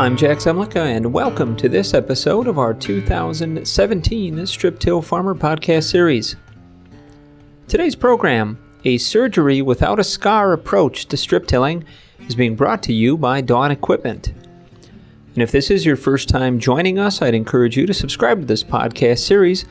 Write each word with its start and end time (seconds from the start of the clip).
I'm 0.00 0.16
Jack 0.16 0.38
Zemlicka, 0.38 0.76
and 0.76 1.12
welcome 1.12 1.54
to 1.58 1.68
this 1.68 1.92
episode 1.92 2.48
of 2.48 2.58
our 2.58 2.72
2017 2.72 4.46
Strip 4.46 4.78
Till 4.78 5.02
Farmer 5.02 5.34
Podcast 5.34 5.90
Series. 5.90 6.36
Today's 7.68 7.96
program, 7.96 8.58
a 8.82 8.96
surgery 8.96 9.60
without 9.60 9.98
a 9.98 10.04
scar 10.04 10.54
approach 10.54 11.04
to 11.08 11.18
strip 11.18 11.46
tilling, 11.46 11.84
is 12.26 12.34
being 12.34 12.56
brought 12.56 12.82
to 12.84 12.94
you 12.94 13.18
by 13.18 13.42
Dawn 13.42 13.70
Equipment. 13.70 14.32
And 15.34 15.42
if 15.42 15.52
this 15.52 15.70
is 15.70 15.84
your 15.84 15.96
first 15.96 16.30
time 16.30 16.58
joining 16.58 16.98
us, 16.98 17.20
I'd 17.20 17.34
encourage 17.34 17.76
you 17.76 17.84
to 17.84 17.92
subscribe 17.92 18.40
to 18.40 18.46
this 18.46 18.64
podcast 18.64 19.18
series, 19.18 19.66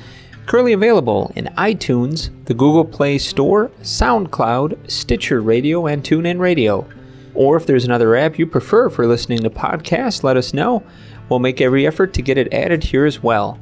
currently 0.46 0.74
available 0.74 1.32
in 1.36 1.46
iTunes, 1.58 2.30
the 2.46 2.54
Google 2.54 2.86
Play 2.86 3.18
Store, 3.18 3.72
SoundCloud, 3.82 4.92
Stitcher 4.92 5.42
Radio, 5.42 5.88
and 5.88 6.04
TuneIn 6.04 6.38
Radio. 6.38 6.88
Or 7.34 7.58
if 7.58 7.66
there's 7.66 7.86
another 7.86 8.16
app 8.16 8.40
you 8.40 8.46
prefer 8.46 8.90
for 8.90 9.06
listening 9.06 9.40
to 9.40 9.50
podcasts, 9.50 10.24
let 10.24 10.38
us 10.38 10.54
know. 10.54 10.84
We'll 11.30 11.40
make 11.40 11.62
every 11.62 11.86
effort 11.86 12.14
to 12.14 12.22
get 12.22 12.38
it 12.38 12.54
added 12.54 12.84
here 12.84 13.06
as 13.06 13.22
well. 13.22 13.60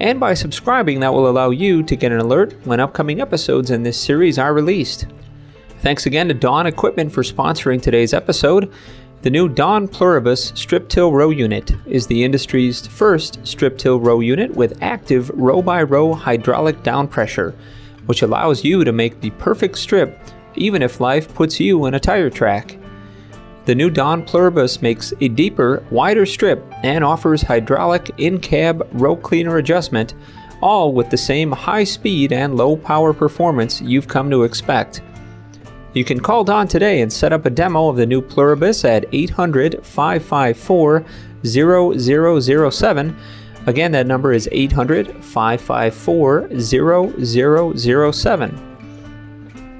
And 0.00 0.20
by 0.20 0.34
subscribing, 0.34 1.00
that 1.00 1.12
will 1.12 1.28
allow 1.28 1.50
you 1.50 1.82
to 1.82 1.96
get 1.96 2.12
an 2.12 2.20
alert 2.20 2.54
when 2.64 2.80
upcoming 2.80 3.20
episodes 3.20 3.70
in 3.70 3.82
this 3.82 4.00
series 4.00 4.38
are 4.38 4.54
released. 4.54 5.06
Thanks 5.80 6.06
again 6.06 6.28
to 6.28 6.34
Dawn 6.34 6.66
Equipment 6.66 7.12
for 7.12 7.22
sponsoring 7.22 7.80
today's 7.80 8.14
episode. 8.14 8.72
The 9.22 9.30
new 9.30 9.48
Dawn 9.48 9.88
Pluribus 9.88 10.52
strip 10.54 10.88
till 10.88 11.12
row 11.12 11.30
unit 11.30 11.72
is 11.86 12.06
the 12.06 12.22
industry's 12.22 12.86
first 12.86 13.44
strip 13.44 13.76
till 13.76 13.98
row 13.98 14.20
unit 14.20 14.54
with 14.54 14.80
active 14.80 15.28
row 15.30 15.60
by 15.60 15.82
row 15.82 16.14
hydraulic 16.14 16.84
down 16.84 17.08
pressure, 17.08 17.54
which 18.06 18.22
allows 18.22 18.64
you 18.64 18.84
to 18.84 18.92
make 18.92 19.20
the 19.20 19.30
perfect 19.30 19.78
strip 19.78 20.16
even 20.58 20.82
if 20.82 21.00
life 21.00 21.32
puts 21.34 21.60
you 21.60 21.86
in 21.86 21.94
a 21.94 22.00
tire 22.00 22.30
track. 22.30 22.76
The 23.68 23.74
new 23.74 23.90
Dawn 23.90 24.24
Pluribus 24.24 24.80
makes 24.80 25.12
a 25.20 25.28
deeper, 25.28 25.84
wider 25.90 26.24
strip 26.24 26.64
and 26.82 27.04
offers 27.04 27.42
hydraulic 27.42 28.10
in 28.16 28.40
cab 28.40 28.88
row 28.92 29.14
cleaner 29.14 29.58
adjustment, 29.58 30.14
all 30.62 30.94
with 30.94 31.10
the 31.10 31.18
same 31.18 31.52
high 31.52 31.84
speed 31.84 32.32
and 32.32 32.56
low 32.56 32.78
power 32.78 33.12
performance 33.12 33.82
you've 33.82 34.08
come 34.08 34.30
to 34.30 34.44
expect. 34.44 35.02
You 35.92 36.02
can 36.02 36.18
call 36.18 36.44
Dawn 36.44 36.66
today 36.66 37.02
and 37.02 37.12
set 37.12 37.34
up 37.34 37.44
a 37.44 37.50
demo 37.50 37.90
of 37.90 37.96
the 37.96 38.06
new 38.06 38.22
Pluribus 38.22 38.86
at 38.86 39.04
800 39.12 39.84
554 39.84 41.04
0007. 41.44 43.16
Again, 43.66 43.92
that 43.92 44.06
number 44.06 44.32
is 44.32 44.48
800 44.50 45.22
554 45.22 46.48
0007. 46.58 48.77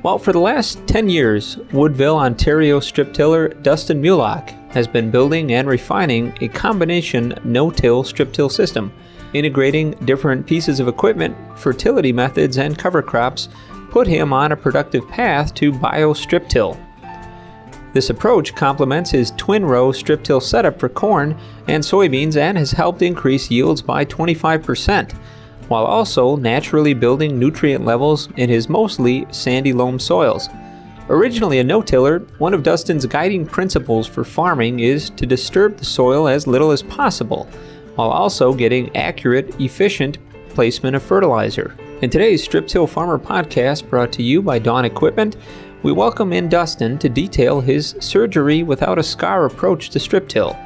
Well, 0.05 0.19
for 0.19 0.33
the 0.33 0.39
last 0.39 0.87
10 0.87 1.09
years, 1.09 1.57
Woodville, 1.73 2.19
Ontario 2.19 2.79
strip 2.79 3.13
tiller 3.13 3.49
Dustin 3.49 4.01
Mulock 4.01 4.51
has 4.71 4.87
been 4.87 5.11
building 5.11 5.53
and 5.53 5.67
refining 5.67 6.33
a 6.41 6.47
combination 6.47 7.35
no 7.43 7.69
till 7.69 8.05
strip 8.05 8.33
till 8.33 8.49
system, 8.49 8.93
integrating 9.33 9.91
different 10.05 10.47
pieces 10.47 10.79
of 10.79 10.87
equipment, 10.87 11.37
fertility 11.59 12.13
methods, 12.13 12.59
and 12.59 12.79
cover 12.79 13.03
crops 13.03 13.49
put 13.91 14.07
him 14.07 14.33
on 14.33 14.53
a 14.53 14.57
productive 14.57 15.09
path 15.09 15.53
to 15.55 15.73
bio 15.73 16.13
strip 16.13 16.49
till. 16.49 16.79
This 17.93 18.11
approach 18.11 18.55
complements 18.55 19.11
his 19.11 19.33
twin 19.33 19.65
row 19.65 19.91
strip 19.91 20.23
till 20.23 20.41
setup 20.41 20.79
for 20.79 20.89
corn 20.89 21.37
and 21.67 21.83
soybeans 21.83 22.37
and 22.37 22.57
has 22.57 22.71
helped 22.71 23.03
increase 23.03 23.51
yields 23.51 23.83
by 23.83 24.05
25% 24.05 25.19
while 25.69 25.85
also 25.85 26.37
naturally 26.37 26.95
building 26.95 27.39
nutrient 27.39 27.85
levels 27.85 28.29
in 28.37 28.49
his 28.49 28.69
mostly 28.69 29.27
sandy 29.31 29.73
loam 29.73 29.99
soils. 29.99 30.49
Originally 31.11 31.59
a 31.59 31.65
no-tiller, 31.65 32.19
one 32.39 32.53
of 32.53 32.63
Dustin's 32.63 33.07
guiding 33.07 33.47
principles 33.47 34.07
for 34.07 34.25
farming 34.25 34.81
is 34.81 35.09
to 35.11 35.25
disturb 35.25 35.77
the 35.77 35.85
soil 35.85 36.29
as 36.29 36.47
little 36.47 36.71
as 36.71 36.83
possible, 36.83 37.49
while 37.95 38.11
also 38.11 38.53
getting 38.53 38.95
accurate, 38.97 39.59
efficient 39.61 40.19
placement 40.51 40.97
of 40.97 41.03
fertilizer. 41.03 41.75
In 42.03 42.11
today's 42.11 42.45
Strip 42.45 42.67
Till 42.67 42.87
Farmer 42.87 43.19
podcast, 43.19 43.89
brought 43.89 44.13
to 44.13 44.23
you 44.23 44.43
by 44.43 44.59
Dawn 44.59 44.85
Equipment, 44.85 45.37
we 45.83 45.93
welcome 45.93 46.33
in 46.33 46.49
Dustin 46.49 46.99
to 46.99 47.09
detail 47.09 47.61
his 47.61 47.95
surgery 48.01 48.63
without 48.63 48.99
a 48.99 49.03
scar 49.03 49.47
approach 49.47 49.91
to 49.91 50.01
strip 50.01 50.29
till 50.29 50.57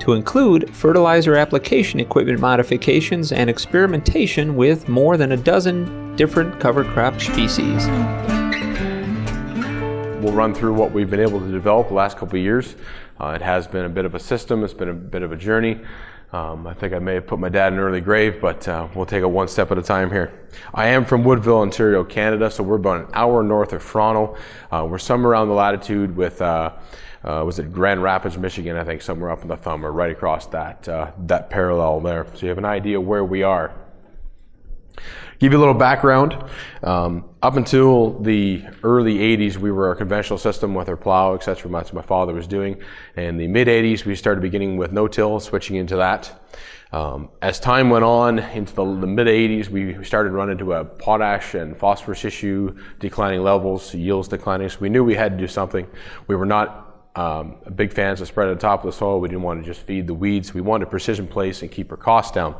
to 0.00 0.12
include 0.12 0.74
fertilizer 0.74 1.36
application 1.36 2.00
equipment 2.00 2.40
modifications 2.40 3.32
and 3.32 3.48
experimentation 3.48 4.56
with 4.56 4.88
more 4.88 5.16
than 5.16 5.32
a 5.32 5.36
dozen 5.36 6.14
different 6.16 6.60
cover 6.60 6.84
crop 6.84 7.20
species. 7.20 7.86
We'll 10.22 10.32
run 10.32 10.54
through 10.54 10.74
what 10.74 10.92
we've 10.92 11.10
been 11.10 11.20
able 11.20 11.40
to 11.40 11.50
develop 11.50 11.88
the 11.88 11.94
last 11.94 12.16
couple 12.16 12.38
of 12.38 12.42
years. 12.42 12.76
Uh, 13.20 13.32
it 13.36 13.42
has 13.42 13.66
been 13.66 13.84
a 13.84 13.88
bit 13.88 14.04
of 14.04 14.14
a 14.14 14.20
system, 14.20 14.64
it's 14.64 14.74
been 14.74 14.88
a 14.88 14.94
bit 14.94 15.22
of 15.22 15.32
a 15.32 15.36
journey. 15.36 15.80
Um, 16.32 16.66
I 16.66 16.74
think 16.74 16.92
I 16.92 16.98
may 16.98 17.14
have 17.14 17.28
put 17.28 17.38
my 17.38 17.48
dad 17.48 17.72
in 17.72 17.78
an 17.78 17.84
early 17.84 18.00
grave, 18.00 18.40
but 18.40 18.66
uh, 18.66 18.88
we'll 18.96 19.06
take 19.06 19.22
it 19.22 19.26
one 19.26 19.46
step 19.46 19.70
at 19.70 19.78
a 19.78 19.82
time 19.82 20.10
here. 20.10 20.32
I 20.74 20.88
am 20.88 21.04
from 21.04 21.22
Woodville, 21.22 21.60
Ontario, 21.60 22.02
Canada, 22.02 22.50
so 22.50 22.64
we're 22.64 22.74
about 22.74 23.02
an 23.02 23.06
hour 23.12 23.44
north 23.44 23.72
of 23.72 23.84
Toronto. 23.84 24.36
Uh, 24.72 24.84
we're 24.90 24.98
somewhere 24.98 25.30
around 25.30 25.46
the 25.46 25.54
latitude 25.54 26.16
with 26.16 26.42
uh, 27.24 27.42
was 27.44 27.58
it 27.58 27.72
Grand 27.72 28.02
Rapids, 28.02 28.36
Michigan? 28.36 28.76
I 28.76 28.84
think 28.84 29.00
somewhere 29.00 29.30
up 29.30 29.42
in 29.42 29.48
the 29.48 29.56
thumb 29.56 29.84
or 29.84 29.92
right 29.92 30.10
across 30.10 30.46
that 30.48 30.86
uh, 30.88 31.12
that 31.26 31.48
parallel 31.48 32.00
there. 32.00 32.26
So 32.34 32.42
you 32.42 32.48
have 32.48 32.58
an 32.58 32.64
idea 32.64 33.00
where 33.00 33.24
we 33.24 33.42
are. 33.42 33.74
Give 35.38 35.52
you 35.52 35.58
a 35.58 35.60
little 35.60 35.74
background. 35.74 36.36
Um, 36.82 37.24
up 37.42 37.56
until 37.56 38.18
the 38.20 38.64
early 38.82 39.18
80s, 39.18 39.56
we 39.56 39.72
were 39.72 39.90
a 39.90 39.96
conventional 39.96 40.38
system 40.38 40.74
with 40.74 40.88
our 40.88 40.96
plow, 40.96 41.34
etc. 41.34 41.70
That's 41.70 41.92
what 41.92 42.04
my 42.04 42.06
father 42.06 42.32
was 42.32 42.46
doing. 42.46 42.80
In 43.16 43.36
the 43.36 43.48
mid 43.48 43.68
80s, 43.68 44.04
we 44.04 44.14
started 44.14 44.40
beginning 44.40 44.76
with 44.76 44.92
no-till, 44.92 45.40
switching 45.40 45.76
into 45.76 45.96
that. 45.96 46.40
Um, 46.92 47.30
as 47.42 47.58
time 47.58 47.90
went 47.90 48.04
on 48.04 48.38
into 48.38 48.72
the, 48.72 48.84
the, 48.84 49.06
mid 49.06 49.26
80s, 49.26 49.68
we 49.68 50.04
started 50.04 50.32
running 50.32 50.52
into 50.52 50.74
a 50.74 50.84
potash 50.84 51.54
and 51.54 51.76
phosphorus 51.76 52.24
issue, 52.24 52.78
declining 53.00 53.42
levels, 53.42 53.92
yields 53.92 54.28
declining. 54.28 54.68
So 54.68 54.78
we 54.80 54.88
knew 54.88 55.02
we 55.02 55.16
had 55.16 55.32
to 55.32 55.38
do 55.38 55.48
something. 55.48 55.88
We 56.28 56.36
were 56.36 56.46
not 56.46 56.93
um, 57.16 57.56
big 57.76 57.92
fans 57.92 58.20
of 58.20 58.28
spread 58.28 58.48
at 58.48 58.54
the 58.54 58.60
top 58.60 58.84
of 58.84 58.90
the 58.90 58.96
soil. 58.96 59.20
We 59.20 59.28
didn't 59.28 59.42
want 59.42 59.62
to 59.62 59.66
just 59.66 59.82
feed 59.82 60.06
the 60.06 60.14
weeds. 60.14 60.52
We 60.52 60.60
wanted 60.60 60.90
precision 60.90 61.26
place 61.26 61.62
and 61.62 61.70
keep 61.70 61.90
our 61.90 61.96
costs 61.96 62.32
down. 62.32 62.56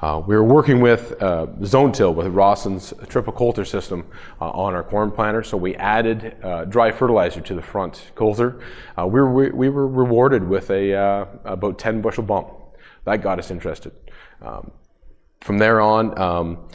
Uh, 0.00 0.20
we 0.26 0.34
were 0.34 0.42
working 0.42 0.80
with 0.80 1.22
uh, 1.22 1.46
zone 1.64 1.92
till 1.92 2.12
with 2.12 2.26
Rawson's 2.26 2.92
triple 3.08 3.32
coulter 3.32 3.64
system 3.64 4.04
uh, 4.40 4.50
on 4.50 4.74
our 4.74 4.82
corn 4.82 5.12
planter, 5.12 5.44
so 5.44 5.56
we 5.56 5.76
added 5.76 6.36
uh, 6.42 6.64
dry 6.64 6.90
fertilizer 6.90 7.40
to 7.40 7.54
the 7.54 7.62
front 7.62 8.10
coulter. 8.16 8.60
Uh, 8.98 9.06
we, 9.06 9.20
were, 9.20 9.50
we 9.54 9.68
were 9.68 9.86
rewarded 9.86 10.46
with 10.48 10.70
a 10.70 10.94
uh, 10.94 11.26
about 11.44 11.78
10 11.78 12.02
bushel 12.02 12.24
bump. 12.24 12.48
That 13.04 13.22
got 13.22 13.38
us 13.38 13.52
interested. 13.52 13.92
Um, 14.40 14.72
from 15.40 15.58
there 15.58 15.80
on, 15.80 16.18
um, 16.18 16.68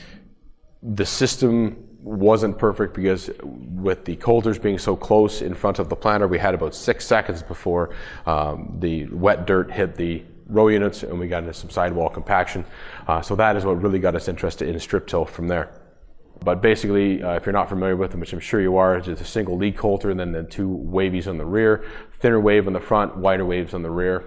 the 0.82 1.06
system 1.06 1.87
wasn't 2.08 2.58
perfect 2.58 2.94
because 2.94 3.30
with 3.44 4.06
the 4.06 4.16
coulters 4.16 4.58
being 4.58 4.80
so 4.80 4.96
close 4.96 5.42
in 5.42 5.54
front 5.54 5.80
of 5.80 5.90
the 5.90 5.96
planter, 5.96 6.28
we 6.28 6.40
had 6.40 6.54
about 6.54 6.74
six 6.74 7.06
seconds 7.06 7.44
before 7.44 7.94
um, 8.26 8.78
the 8.80 9.06
wet 9.08 9.46
dirt 9.46 9.70
hit 9.72 9.96
the 9.96 10.24
row 10.48 10.70
units 10.70 11.04
and 11.04 11.20
we 11.20 11.28
got 11.28 11.44
into 11.44 11.54
some 11.54 11.70
sidewall 11.70 12.10
compaction. 12.10 12.66
Uh, 13.08 13.22
so 13.22 13.36
that 13.36 13.58
is 13.58 13.66
what 13.66 13.82
really 13.82 14.00
got 14.00 14.16
us 14.16 14.30
interested 14.30 14.70
in 14.70 14.80
strip 14.80 15.06
till 15.06 15.26
from 15.26 15.48
there. 15.48 15.82
But 16.44 16.62
basically, 16.62 17.22
uh, 17.22 17.34
if 17.34 17.46
you're 17.46 17.54
not 17.54 17.68
familiar 17.68 17.98
with 17.98 18.12
them, 18.12 18.22
which 18.22 18.32
I'm 18.32 18.40
sure 18.40 18.62
you 18.62 18.78
are, 18.78 18.98
it's 18.98 19.08
just 19.08 19.22
a 19.22 19.26
single 19.26 19.58
lead 19.58 19.76
coulter 19.76 20.10
and 20.10 20.20
then 20.20 20.32
the 20.32 20.44
two 20.44 20.70
wavies 20.70 21.28
on 21.28 21.38
the 21.38 21.46
rear, 21.46 21.84
thinner 22.20 22.40
wave 22.40 22.68
on 22.68 22.74
the 22.74 22.80
front, 22.80 23.18
wider 23.18 23.44
waves 23.44 23.74
on 23.74 23.82
the 23.82 23.92
rear. 23.92 24.24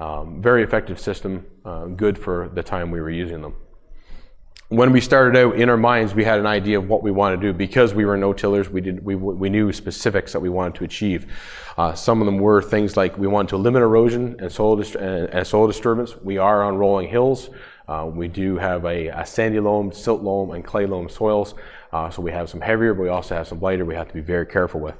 Um, 0.00 0.42
very 0.42 0.64
effective 0.64 0.98
system, 0.98 1.46
uh, 1.64 1.84
good 1.84 2.18
for 2.18 2.50
the 2.52 2.62
time 2.62 2.90
we 2.90 3.00
were 3.00 3.10
using 3.10 3.42
them 3.42 3.54
when 4.72 4.90
we 4.90 5.02
started 5.02 5.38
out 5.38 5.56
in 5.56 5.68
our 5.68 5.76
minds, 5.76 6.14
we 6.14 6.24
had 6.24 6.40
an 6.40 6.46
idea 6.46 6.78
of 6.78 6.88
what 6.88 7.02
we 7.02 7.10
wanted 7.10 7.42
to 7.42 7.48
do 7.48 7.52
because 7.52 7.92
we 7.92 8.06
were 8.06 8.16
no-tillers. 8.16 8.70
We 8.70 8.80
did 8.80 9.04
we, 9.04 9.14
we 9.14 9.50
knew 9.50 9.70
specifics 9.70 10.32
that 10.32 10.40
we 10.40 10.48
wanted 10.48 10.76
to 10.76 10.84
achieve. 10.84 11.30
Uh, 11.76 11.92
some 11.92 12.22
of 12.22 12.26
them 12.26 12.38
were 12.38 12.62
things 12.62 12.96
like 12.96 13.18
we 13.18 13.26
wanted 13.26 13.50
to 13.50 13.58
limit 13.58 13.82
erosion 13.82 14.36
and 14.38 14.50
soil 14.50 14.76
dist- 14.76 14.94
and 14.94 15.46
soil 15.46 15.66
disturbance. 15.66 16.16
We 16.16 16.38
are 16.38 16.62
on 16.62 16.76
rolling 16.76 17.10
hills. 17.10 17.50
Uh, 17.86 18.10
we 18.10 18.28
do 18.28 18.56
have 18.56 18.86
a, 18.86 19.08
a, 19.08 19.26
sandy 19.26 19.60
loam, 19.60 19.92
silt 19.92 20.22
loam, 20.22 20.52
and 20.52 20.64
clay 20.64 20.86
loam 20.86 21.10
soils. 21.10 21.54
Uh, 21.92 22.08
so 22.08 22.22
we 22.22 22.30
have 22.30 22.48
some 22.48 22.62
heavier, 22.62 22.94
but 22.94 23.02
we 23.02 23.08
also 23.10 23.34
have 23.34 23.48
some 23.48 23.60
lighter. 23.60 23.84
We 23.84 23.94
have 23.94 24.08
to 24.08 24.14
be 24.14 24.20
very 24.20 24.46
careful 24.46 24.80
with. 24.80 24.94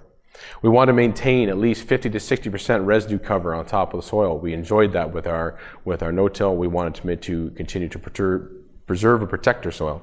We 0.60 0.68
want 0.68 0.88
to 0.88 0.92
maintain 0.92 1.48
at 1.48 1.56
least 1.56 1.84
50 1.84 2.10
to 2.10 2.20
60 2.20 2.50
percent 2.50 2.82
residue 2.82 3.18
cover 3.18 3.54
on 3.54 3.64
top 3.64 3.94
of 3.94 4.02
the 4.02 4.06
soil. 4.06 4.38
We 4.38 4.52
enjoyed 4.52 4.92
that 4.92 5.14
with 5.14 5.26
our 5.26 5.58
with 5.86 6.02
our 6.02 6.12
no-till. 6.12 6.56
We 6.56 6.68
wanted 6.68 6.94
to, 6.96 7.16
to 7.16 7.50
continue 7.56 7.88
to 7.88 7.98
perturb 7.98 8.61
preserve 8.86 9.20
and 9.20 9.30
protect 9.30 9.64
our 9.66 9.72
soil. 9.72 10.02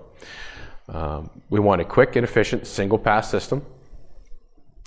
Um, 0.88 1.30
we 1.50 1.60
want 1.60 1.82
a 1.82 1.86
quick 1.86 2.16
and 2.16 2.24
efficient 2.24 2.66
single 2.66 2.98
pass 2.98 3.30
system. 3.30 3.66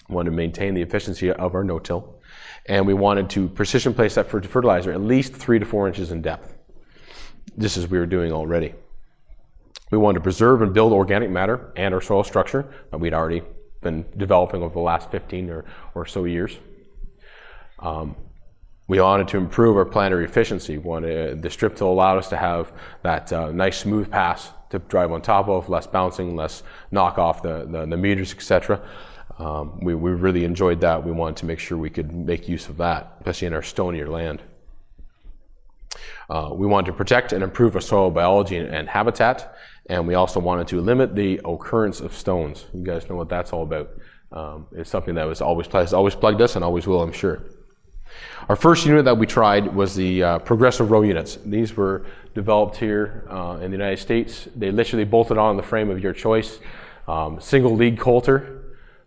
We 0.08 0.16
want 0.16 0.26
to 0.26 0.32
maintain 0.32 0.74
the 0.74 0.82
efficiency 0.82 1.30
of 1.30 1.54
our 1.54 1.62
no-till. 1.62 2.20
And 2.66 2.86
we 2.86 2.94
wanted 2.94 3.30
to 3.30 3.48
precision 3.48 3.94
place 3.94 4.14
that 4.14 4.28
fertilizer 4.28 4.92
at 4.92 5.00
least 5.00 5.34
three 5.34 5.58
to 5.58 5.64
four 5.64 5.88
inches 5.88 6.12
in 6.12 6.22
depth. 6.22 6.54
This 7.56 7.76
is 7.76 7.88
we 7.88 7.98
were 7.98 8.06
doing 8.06 8.32
already. 8.32 8.74
We 9.90 9.98
wanted 9.98 10.20
to 10.20 10.22
preserve 10.22 10.62
and 10.62 10.72
build 10.72 10.92
organic 10.92 11.30
matter 11.30 11.72
and 11.76 11.92
our 11.92 12.00
soil 12.00 12.24
structure 12.24 12.66
that 12.90 12.98
we'd 12.98 13.14
already 13.14 13.42
been 13.82 14.06
developing 14.16 14.62
over 14.62 14.72
the 14.72 14.80
last 14.80 15.10
15 15.10 15.50
or, 15.50 15.64
or 15.94 16.06
so 16.06 16.24
years. 16.24 16.56
Um, 17.78 18.16
We 18.88 19.00
wanted 19.00 19.28
to 19.28 19.36
improve 19.36 19.76
our 19.76 19.84
planter 19.84 20.22
efficiency. 20.22 20.78
Wanted, 20.78 21.38
uh, 21.38 21.40
the 21.40 21.50
strip 21.50 21.76
till 21.76 21.88
allowed 21.88 22.18
us 22.18 22.28
to 22.30 22.36
have 22.36 22.72
that 23.02 23.32
uh, 23.32 23.52
nice 23.52 23.78
smooth 23.78 24.10
pass 24.10 24.50
to 24.70 24.78
drive 24.80 25.12
on 25.12 25.22
top 25.22 25.48
of, 25.48 25.68
less 25.68 25.86
bouncing, 25.86 26.34
less 26.34 26.62
knock 26.90 27.18
off 27.18 27.42
the, 27.42 27.66
the, 27.70 27.86
the 27.86 27.96
meters, 27.96 28.32
etc. 28.32 28.80
Um, 29.38 29.78
we, 29.80 29.94
we 29.94 30.10
really 30.10 30.44
enjoyed 30.44 30.80
that. 30.80 31.04
We 31.04 31.12
wanted 31.12 31.36
to 31.38 31.46
make 31.46 31.58
sure 31.58 31.78
we 31.78 31.90
could 31.90 32.12
make 32.12 32.48
use 32.48 32.68
of 32.68 32.76
that, 32.78 33.14
especially 33.20 33.46
in 33.46 33.52
our 33.54 33.62
stonier 33.62 34.08
land. 34.08 34.42
Uh, 36.28 36.50
we 36.52 36.66
wanted 36.66 36.86
to 36.86 36.92
protect 36.92 37.32
and 37.32 37.42
improve 37.42 37.74
our 37.74 37.80
soil 37.80 38.10
biology 38.10 38.56
and, 38.56 38.74
and, 38.74 38.88
habitat, 38.88 39.54
and 39.86 40.06
we 40.06 40.14
also 40.14 40.40
wanted 40.40 40.66
to 40.68 40.80
limit 40.80 41.14
the 41.14 41.40
occurrence 41.44 42.00
of 42.00 42.14
stones. 42.14 42.66
You 42.72 42.82
guys 42.82 43.08
know 43.08 43.16
what 43.16 43.28
that's 43.28 43.52
all 43.52 43.62
about. 43.62 43.90
Um, 44.32 44.66
it's 44.72 44.88
something 44.88 45.14
that 45.16 45.24
was 45.24 45.42
always 45.42 45.66
has 45.66 45.92
always 45.92 46.14
plugged 46.14 46.40
us 46.40 46.56
and 46.56 46.64
always 46.64 46.86
will, 46.86 47.02
I'm 47.02 47.12
sure. 47.12 47.44
Our 48.48 48.56
first 48.56 48.84
unit 48.86 49.04
that 49.04 49.16
we 49.16 49.26
tried 49.26 49.74
was 49.74 49.94
the 49.94 50.22
uh, 50.22 50.38
progressive 50.40 50.90
row 50.90 51.02
units. 51.02 51.38
These 51.44 51.76
were 51.76 52.04
developed 52.34 52.76
here 52.76 53.24
uh, 53.30 53.58
in 53.62 53.70
the 53.70 53.76
United 53.76 53.98
States. 53.98 54.48
They 54.56 54.70
literally 54.70 55.04
bolted 55.04 55.38
on 55.38 55.56
the 55.56 55.62
frame 55.62 55.90
of 55.90 56.00
your 56.00 56.12
choice. 56.12 56.58
Um, 57.06 57.40
single 57.40 57.74
lead 57.74 57.98
coulter 57.98 58.62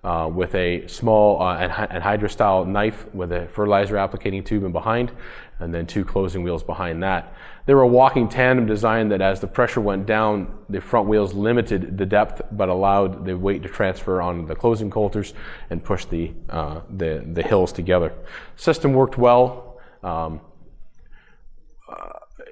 uh, 0.06 0.30
with 0.32 0.54
a 0.54 0.88
small 0.88 1.42
uh, 1.42 1.68
anhydrous 1.68 2.32
style 2.32 2.64
knife 2.64 3.06
with 3.14 3.32
a 3.32 3.48
fertilizer 3.48 3.96
applicating 3.96 4.46
tube 4.46 4.64
in 4.64 4.72
behind, 4.72 5.12
and 5.60 5.74
then 5.74 5.86
two 5.86 6.04
closing 6.04 6.44
wheels 6.44 6.64
behind 6.64 7.02
that. 7.04 7.34
They 7.66 7.74
were 7.74 7.82
a 7.82 7.88
walking 7.88 8.30
tandem 8.30 8.66
design 8.66 9.10
that, 9.10 9.22
as 9.22 9.40
the 9.40 9.48
pressure 9.48 9.82
went 9.82 10.06
down, 10.06 10.58
the 10.70 10.82
front 10.82 11.08
wheels 11.08 11.34
limited 11.34 11.98
the 11.98 12.06
depth 12.06 12.42
but 12.52 12.70
allowed 12.70 13.26
the 13.26 13.38
weight 13.38 13.64
to 13.64 13.70
transfer 13.70 14.22
onto 14.22 14.46
the 14.46 14.56
closing 14.56 14.92
coulters 14.92 15.34
and 15.70 15.84
push 15.84 16.06
the, 16.06 16.32
uh, 16.50 16.82
the, 16.90 17.26
the 17.34 17.42
hills 17.42 17.72
together. 17.72 18.14
System 18.56 18.94
worked 18.94 19.18
well. 19.18 19.80
Um, 20.04 20.42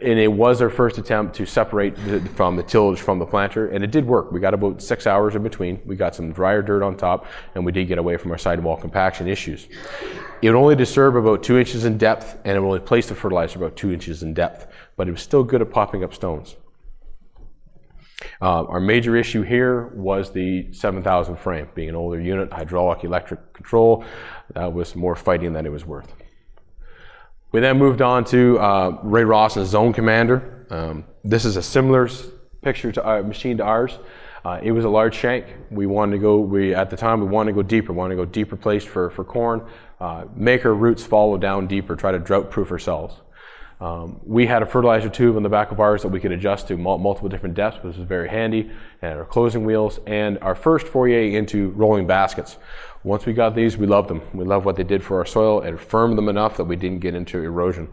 and 0.04 0.20
it 0.20 0.32
was 0.32 0.62
our 0.62 0.70
first 0.70 0.98
attempt 0.98 1.36
to 1.36 1.46
separate 1.46 1.96
the, 2.06 2.20
from 2.36 2.56
the 2.56 2.64
tillage 2.64 3.00
from 3.00 3.20
the 3.20 3.26
planter, 3.26 3.68
and 3.68 3.84
it 3.84 3.92
did 3.92 4.06
work. 4.06 4.32
We 4.32 4.40
got 4.40 4.54
about 4.54 4.82
six 4.82 5.08
hours 5.08 5.36
in 5.36 5.44
between. 5.44 5.82
We 5.86 5.96
got 5.96 6.14
some 6.14 6.32
drier 6.32 6.62
dirt 6.62 6.84
on 6.84 6.98
top, 6.98 7.26
and 7.56 7.66
we 7.66 7.72
did 7.72 7.88
get 7.88 7.98
away 7.98 8.18
from 8.18 8.32
our 8.32 8.38
sidewall 8.38 8.76
compaction 8.78 9.28
issues. 9.28 9.68
It 10.42 10.50
would 10.50 10.58
only 10.58 10.76
disturbed 10.76 11.16
about 11.16 11.42
two 11.42 11.58
inches 11.58 11.86
in 11.86 11.98
depth, 11.98 12.40
and 12.44 12.58
it 12.58 12.60
only 12.60 12.80
placed 12.80 13.10
the 13.10 13.16
fertilizer 13.16 13.58
about 13.58 13.78
two 13.78 13.92
inches 13.94 14.24
in 14.24 14.34
depth, 14.34 14.68
but 14.98 15.08
it 15.08 15.12
was 15.12 15.22
still 15.22 15.44
good 15.44 15.62
at 15.62 15.72
popping 15.72 16.04
up 16.04 16.14
stones. 16.14 16.58
Uh, 18.42 18.64
our 18.66 18.80
major 18.80 19.16
issue 19.16 19.42
here 19.42 19.88
was 19.96 20.32
the 20.32 20.72
7000 20.74 21.38
frame, 21.38 21.70
being 21.76 21.90
an 21.90 21.96
older 21.96 22.20
unit, 22.20 22.52
hydraulic 22.52 23.04
electric 23.04 23.54
control. 23.54 24.04
That 24.54 24.74
was 24.74 24.96
more 24.96 25.16
fighting 25.16 25.54
than 25.54 25.66
it 25.66 25.72
was 25.72 25.86
worth. 25.86 26.14
We 27.54 27.60
then 27.60 27.78
moved 27.78 28.02
on 28.02 28.26
to 28.26 28.58
uh, 28.58 28.98
Rawson's 29.04 29.70
Zone 29.70 29.94
Commander. 29.94 30.66
Um, 30.72 31.06
this 31.24 31.46
is 31.46 31.56
a 31.56 31.62
similar 31.62 32.10
picture 32.64 32.92
to 32.92 33.04
our 33.04 33.22
machine 33.22 33.58
to 33.58 33.64
ours. 33.64 34.00
Uh, 34.44 34.60
it 34.64 34.72
was 34.72 34.86
a 34.86 34.90
large 34.90 35.16
shank. 35.16 35.46
We 35.70 35.86
wanted 35.86 36.14
to 36.14 36.18
go. 36.18 36.40
We 36.40 36.74
at 36.74 36.90
the 36.90 36.98
time 36.98 37.22
we 37.22 37.28
wanted 37.28 37.52
to 37.52 37.56
go 37.56 37.62
deeper. 37.62 37.94
Wanted 37.94 38.16
to 38.16 38.26
go 38.26 38.26
deeper 38.26 38.56
placed 38.56 38.88
for 38.88 39.12
for 39.12 39.24
corn. 39.24 39.68
Uh, 40.00 40.26
make 40.36 40.66
our 40.66 40.74
roots 40.74 41.04
follow 41.04 41.38
down 41.38 41.68
deeper. 41.68 41.96
Try 41.96 42.12
to 42.12 42.18
drought 42.18 42.50
proof 42.50 42.72
ourselves. 42.72 43.22
Um, 43.80 44.20
we 44.26 44.48
had 44.48 44.64
a 44.64 44.66
fertilizer 44.66 45.10
tube 45.10 45.36
on 45.36 45.44
the 45.44 45.50
back 45.50 45.72
of 45.72 45.80
ours 45.80 46.02
that 46.02 46.08
we 46.08 46.20
could 46.20 46.32
adjust 46.32 46.70
to 46.70 46.78
mul- 46.78 46.98
multiple 46.98 47.30
different 47.30 47.54
depths, 47.54 47.84
which 47.84 47.98
was 47.98 48.08
very 48.08 48.30
handy. 48.30 48.72
And 49.04 49.20
our 49.20 49.26
closing 49.26 49.64
wheels 49.64 50.00
and 50.08 50.40
our 50.40 50.56
first 50.56 50.88
foray 50.88 51.36
into 51.36 51.70
rolling 51.72 52.08
baskets. 52.08 52.58
Once 53.04 53.26
we 53.26 53.34
got 53.34 53.54
these, 53.54 53.78
we 53.78 53.86
loved 53.86 54.10
them. 54.10 54.22
We 54.34 54.46
loved 54.46 54.66
what 54.66 54.78
they 54.78 54.84
did 54.84 55.04
for 55.04 55.18
our 55.18 55.26
soil 55.26 55.62
and 55.62 55.80
firmed 55.80 56.18
them 56.18 56.30
enough 56.30 56.58
that 56.58 56.64
we 56.64 56.78
didn't 56.78 57.00
get 57.00 57.16
into 57.16 57.44
erosion. 57.44 57.90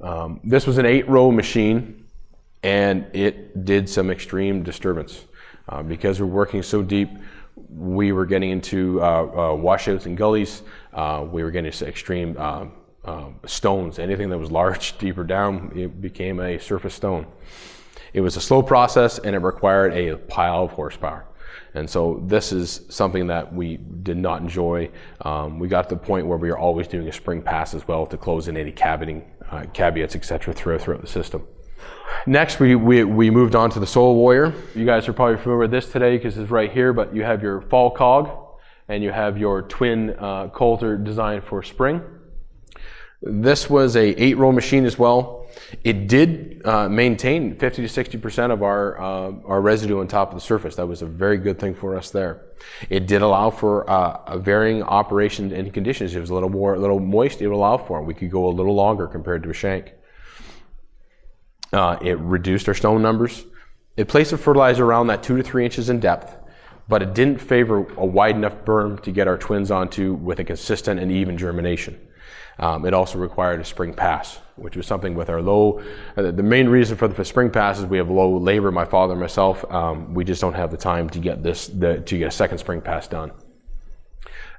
Um, 0.00 0.40
this 0.42 0.66
was 0.66 0.78
an 0.78 0.86
eight 0.86 1.08
row 1.08 1.30
machine 1.30 2.04
and 2.64 3.06
it 3.14 3.64
did 3.64 3.88
some 3.88 4.10
extreme 4.10 4.62
disturbance. 4.62 5.24
Uh, 5.68 5.82
because 5.82 6.20
we're 6.20 6.26
working 6.26 6.62
so 6.62 6.82
deep, 6.82 7.08
we 7.70 8.12
were 8.12 8.26
getting 8.26 8.50
into 8.50 9.00
uh, 9.02 9.04
uh, 9.04 9.54
washouts 9.54 10.06
and 10.06 10.16
gullies. 10.16 10.62
Uh, 10.92 11.24
we 11.30 11.42
were 11.42 11.50
getting 11.50 11.72
into 11.72 11.86
extreme 11.86 12.36
um, 12.36 12.72
um, 13.04 13.36
stones. 13.46 13.98
Anything 13.98 14.28
that 14.30 14.38
was 14.38 14.50
large, 14.50 14.98
deeper 14.98 15.24
down, 15.24 15.72
it 15.74 16.00
became 16.00 16.40
a 16.40 16.58
surface 16.58 16.94
stone. 16.94 17.26
It 18.12 18.20
was 18.20 18.36
a 18.36 18.40
slow 18.40 18.62
process 18.62 19.18
and 19.18 19.34
it 19.34 19.38
required 19.38 19.92
a 19.92 20.16
pile 20.16 20.64
of 20.64 20.72
horsepower. 20.72 21.26
And 21.74 21.88
so 21.88 22.22
this 22.26 22.52
is 22.52 22.82
something 22.88 23.26
that 23.28 23.52
we 23.52 23.76
did 23.76 24.16
not 24.16 24.40
enjoy. 24.40 24.90
Um, 25.22 25.58
we 25.58 25.68
got 25.68 25.88
to 25.88 25.94
the 25.94 26.00
point 26.00 26.26
where 26.26 26.38
we 26.38 26.50
were 26.50 26.58
always 26.58 26.88
doing 26.88 27.08
a 27.08 27.12
spring 27.12 27.42
pass 27.42 27.74
as 27.74 27.86
well 27.88 28.06
to 28.06 28.16
close 28.16 28.48
in 28.48 28.56
any 28.56 28.72
caviting, 28.72 29.24
uh, 29.50 29.64
caveats, 29.72 30.14
etc., 30.16 30.54
throughout, 30.54 30.80
throughout 30.80 31.00
the 31.00 31.06
system. 31.06 31.46
Next, 32.26 32.58
we, 32.60 32.74
we, 32.74 33.04
we 33.04 33.30
moved 33.30 33.54
on 33.54 33.70
to 33.70 33.80
the 33.80 33.86
Soil 33.86 34.14
Warrior. 34.14 34.54
You 34.74 34.86
guys 34.86 35.08
are 35.08 35.12
probably 35.12 35.36
familiar 35.36 35.58
with 35.58 35.70
this 35.70 35.90
today 35.90 36.16
because 36.16 36.38
it's 36.38 36.50
right 36.50 36.72
here, 36.72 36.92
but 36.92 37.14
you 37.14 37.22
have 37.22 37.42
your 37.42 37.60
fall 37.62 37.90
cog 37.90 38.30
and 38.88 39.02
you 39.02 39.10
have 39.10 39.36
your 39.38 39.62
twin 39.62 40.10
uh, 40.18 40.48
coulter 40.48 40.96
designed 40.96 41.44
for 41.44 41.62
spring. 41.62 42.02
This 43.22 43.70
was 43.70 43.96
a 43.96 44.22
eight 44.22 44.36
row 44.36 44.52
machine 44.52 44.84
as 44.84 44.98
well. 44.98 45.43
It 45.82 46.08
did 46.08 46.62
uh, 46.64 46.88
maintain 46.88 47.56
50 47.56 47.82
to 47.82 47.88
60 47.88 48.18
percent 48.18 48.52
of 48.52 48.62
our 48.62 49.00
uh, 49.00 49.32
our 49.44 49.60
residue 49.60 50.00
on 50.00 50.08
top 50.08 50.30
of 50.30 50.34
the 50.34 50.40
surface. 50.40 50.76
That 50.76 50.86
was 50.86 51.02
a 51.02 51.06
very 51.06 51.36
good 51.38 51.58
thing 51.58 51.74
for 51.74 51.96
us 51.96 52.10
there. 52.10 52.42
It 52.88 53.06
did 53.06 53.22
allow 53.22 53.50
for 53.50 53.88
uh, 53.88 54.20
a 54.26 54.38
varying 54.38 54.82
operations 54.82 55.52
and 55.52 55.72
conditions. 55.72 56.14
It 56.14 56.20
was 56.20 56.30
a 56.30 56.34
little 56.34 56.48
more, 56.48 56.74
a 56.74 56.78
little 56.78 57.00
moist, 57.00 57.42
it 57.42 57.46
allowed 57.46 57.86
for 57.86 58.00
it. 58.00 58.04
We 58.04 58.14
could 58.14 58.30
go 58.30 58.46
a 58.48 58.54
little 58.54 58.74
longer 58.74 59.06
compared 59.06 59.42
to 59.42 59.50
a 59.50 59.54
shank. 59.54 59.92
It 61.72 62.18
reduced 62.18 62.68
our 62.68 62.74
stone 62.74 63.02
numbers. 63.02 63.44
It 63.96 64.08
placed 64.08 64.32
the 64.32 64.38
fertilizer 64.38 64.84
around 64.84 65.06
that 65.08 65.22
two 65.22 65.36
to 65.36 65.42
three 65.42 65.64
inches 65.64 65.88
in 65.88 66.00
depth, 66.00 66.36
but 66.88 67.02
it 67.02 67.14
didn't 67.14 67.40
favor 67.40 67.86
a 67.96 68.04
wide 68.04 68.34
enough 68.34 68.64
berm 68.64 69.00
to 69.02 69.12
get 69.12 69.28
our 69.28 69.38
twins 69.38 69.70
onto 69.70 70.14
with 70.14 70.40
a 70.40 70.44
consistent 70.44 71.00
and 71.00 71.12
even 71.12 71.38
germination. 71.38 72.00
Um, 72.58 72.86
it 72.86 72.94
also 72.94 73.18
required 73.18 73.60
a 73.60 73.64
spring 73.64 73.94
pass, 73.94 74.38
which 74.56 74.76
was 74.76 74.86
something 74.86 75.14
with 75.14 75.28
our 75.28 75.42
low. 75.42 75.82
Uh, 76.16 76.30
the 76.30 76.42
main 76.42 76.68
reason 76.68 76.96
for 76.96 77.08
the 77.08 77.24
spring 77.24 77.50
pass 77.50 77.78
is 77.78 77.86
we 77.86 77.98
have 77.98 78.10
low 78.10 78.36
labor. 78.36 78.70
My 78.70 78.84
father 78.84 79.12
and 79.12 79.20
myself, 79.20 79.64
um, 79.70 80.14
we 80.14 80.24
just 80.24 80.40
don't 80.40 80.54
have 80.54 80.70
the 80.70 80.76
time 80.76 81.10
to 81.10 81.18
get 81.18 81.42
this 81.42 81.68
the, 81.68 82.00
to 82.00 82.18
get 82.18 82.28
a 82.28 82.30
second 82.30 82.58
spring 82.58 82.80
pass 82.80 83.08
done. 83.08 83.32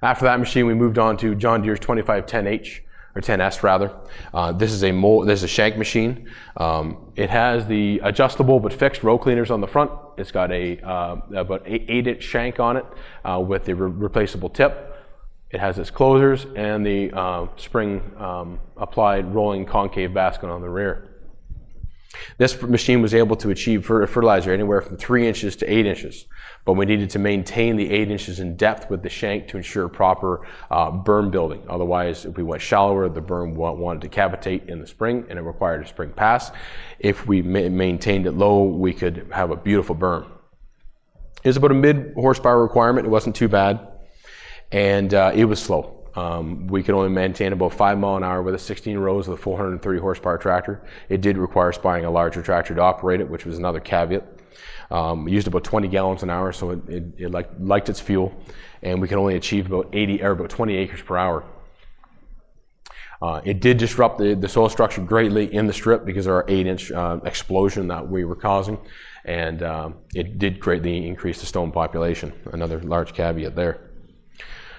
After 0.01 0.25
that 0.25 0.39
machine, 0.39 0.65
we 0.65 0.74
moved 0.74 0.98
on 0.98 1.17
to 1.17 1.36
John 1.36 1.62
Deere's 1.62 1.79
2510H 1.79 2.81
or 3.15 3.22
10S 3.22 3.63
rather. 3.63 3.91
Uh, 4.34 4.51
this 4.51 4.72
is 4.72 4.84
a 4.84 4.91
mold, 4.91 5.27
this 5.27 5.39
is 5.39 5.43
a 5.43 5.48
shank 5.48 5.77
machine. 5.77 6.29
Um, 6.58 7.12
it 7.15 7.29
has 7.29 7.65
the 7.65 8.00
adjustable 8.03 8.60
but 8.60 8.74
fixed 8.74 9.03
row 9.03 9.17
cleaners 9.17 9.51
on 9.51 9.62
the 9.62 9.67
front. 9.67 9.91
It's 10.17 10.31
got 10.31 10.51
a 10.51 10.79
uh, 10.81 11.17
about 11.36 11.63
eight, 11.65 11.86
eight, 11.88 12.08
inch 12.08 12.24
shank 12.24 12.60
on 12.60 12.77
it 12.77 12.86
uh, 13.24 13.41
with 13.46 13.65
the 13.65 13.74
re- 13.74 13.89
replaceable 13.89 14.50
tip. 14.50 14.95
It 15.55 15.62
has 15.62 15.79
its 15.79 15.89
closers 15.89 16.45
and 16.53 16.85
the 16.85 17.13
uh, 17.13 17.47
spring 17.55 18.01
um, 18.17 18.59
applied 18.75 19.33
rolling 19.33 19.65
concave 19.65 20.13
basket 20.13 20.50
on 20.50 20.59
the 20.59 20.67
rear. 20.67 21.15
This 22.38 22.62
machine 22.62 23.01
was 23.01 23.13
able 23.13 23.38
to 23.38 23.51
achieve 23.51 23.85
fertilizer 23.85 24.51
anywhere 24.51 24.81
from 24.81 24.97
three 24.97 25.25
inches 25.25 25.55
to 25.57 25.74
eight 25.74 25.85
inches, 25.85 26.25
but 26.65 26.74
we 26.74 26.85
needed 26.85 27.09
to 27.12 27.19
maintain 27.19 27.77
the 27.77 27.89
eight 27.89 28.12
inches 28.12 28.41
in 28.41 28.57
depth 28.57 28.89
with 28.89 29.01
the 29.01 29.07
shank 29.07 29.47
to 29.47 29.55
ensure 29.55 29.88
proper 29.88 30.45
uh, 30.69 30.91
berm 30.91 31.31
building. 31.31 31.63
Otherwise, 31.69 32.25
if 32.25 32.35
we 32.35 32.43
went 32.43 32.62
shallower, 32.62 33.07
the 33.07 33.21
berm 33.21 33.53
wanted 33.53 34.01
to 34.01 34.09
cavitate 34.09 34.67
in 34.67 34.81
the 34.81 34.88
spring 34.88 35.25
and 35.29 35.39
it 35.39 35.43
required 35.43 35.85
a 35.85 35.88
spring 35.88 36.12
pass. 36.12 36.51
If 37.00 37.25
we 37.27 37.41
ma- 37.41 37.69
maintained 37.69 38.27
it 38.27 38.33
low, 38.33 38.63
we 38.63 38.93
could 38.93 39.29
have 39.31 39.51
a 39.51 39.55
beautiful 39.55 39.95
berm. 39.95 40.25
It 41.45 41.47
was 41.47 41.55
about 41.55 41.71
a 41.71 41.75
mid 41.75 42.12
horsepower 42.15 42.62
requirement. 42.62 43.07
It 43.07 43.09
wasn't 43.09 43.38
too 43.38 43.47
bad 43.47 43.95
and 44.72 45.13
uh, 45.13 45.31
it 45.34 45.45
was 45.45 45.62
slow. 45.62 45.95
Um, 46.15 46.67
we 46.67 46.81
could 46.81 46.95
only 46.95 47.10
maintain 47.10 47.51
about 47.51 47.74
five 47.74 47.98
mile 47.98 48.15
an 48.15 48.24
hour 48.24 48.41
with 48.41 48.55
a 48.55 48.60
16 48.60 48.98
rows 48.98 49.27
with 49.27 49.39
a 49.39 49.41
430 49.41 50.00
horsepower 50.00 50.38
tractor. 50.38 50.81
It 51.10 51.22
did 51.22 51.38
require 51.38 51.74
buying 51.84 52.05
a 52.05 52.12
larger 52.12 52.41
tractor 52.41 52.74
to 52.74 52.81
operate 52.81 53.19
it, 53.19 53.29
which 53.29 53.45
was 53.45 53.57
another 53.57 53.79
caveat. 53.79 54.24
Um, 54.91 55.27
used 55.27 55.48
about 55.48 55.63
20 55.63 55.88
gallons 55.89 56.24
an 56.24 56.29
hour, 56.29 56.53
so 56.53 56.72
it, 56.72 56.89
it, 56.89 57.03
it 57.17 57.31
liked, 57.31 57.60
liked, 57.60 57.89
its 57.89 58.00
fuel, 58.00 58.34
and 58.84 59.01
we 59.01 59.07
could 59.07 59.17
only 59.17 59.36
achieve 59.36 59.65
about 59.65 59.89
80 59.91 60.24
or 60.24 60.31
about 60.31 60.50
20 60.50 60.75
acres 60.75 61.01
per 61.01 61.17
hour. 61.17 61.43
Uh, 63.22 63.41
it 63.43 63.60
did 63.60 63.77
disrupt 63.77 64.19
the, 64.19 64.36
the 64.36 64.48
soil 64.48 64.69
structure 64.69 65.01
greatly 65.01 65.53
in 65.53 65.65
the 65.65 65.74
strip 65.74 66.05
because 66.05 66.27
of 66.27 66.34
our 66.34 66.45
eight-inch 66.48 66.91
uh, 66.91 67.19
explosion 67.25 67.88
that 67.88 68.07
we 68.07 68.24
were 68.24 68.36
causing, 68.36 68.77
and 69.25 69.63
um, 69.63 69.95
it 70.13 70.38
did 70.38 70.60
greatly 70.60 71.07
increase 71.07 71.39
the 71.39 71.45
stone 71.45 71.72
population. 71.72 72.31
Another 72.53 72.79
large 72.81 73.13
caveat 73.13 73.55
there. 73.55 73.89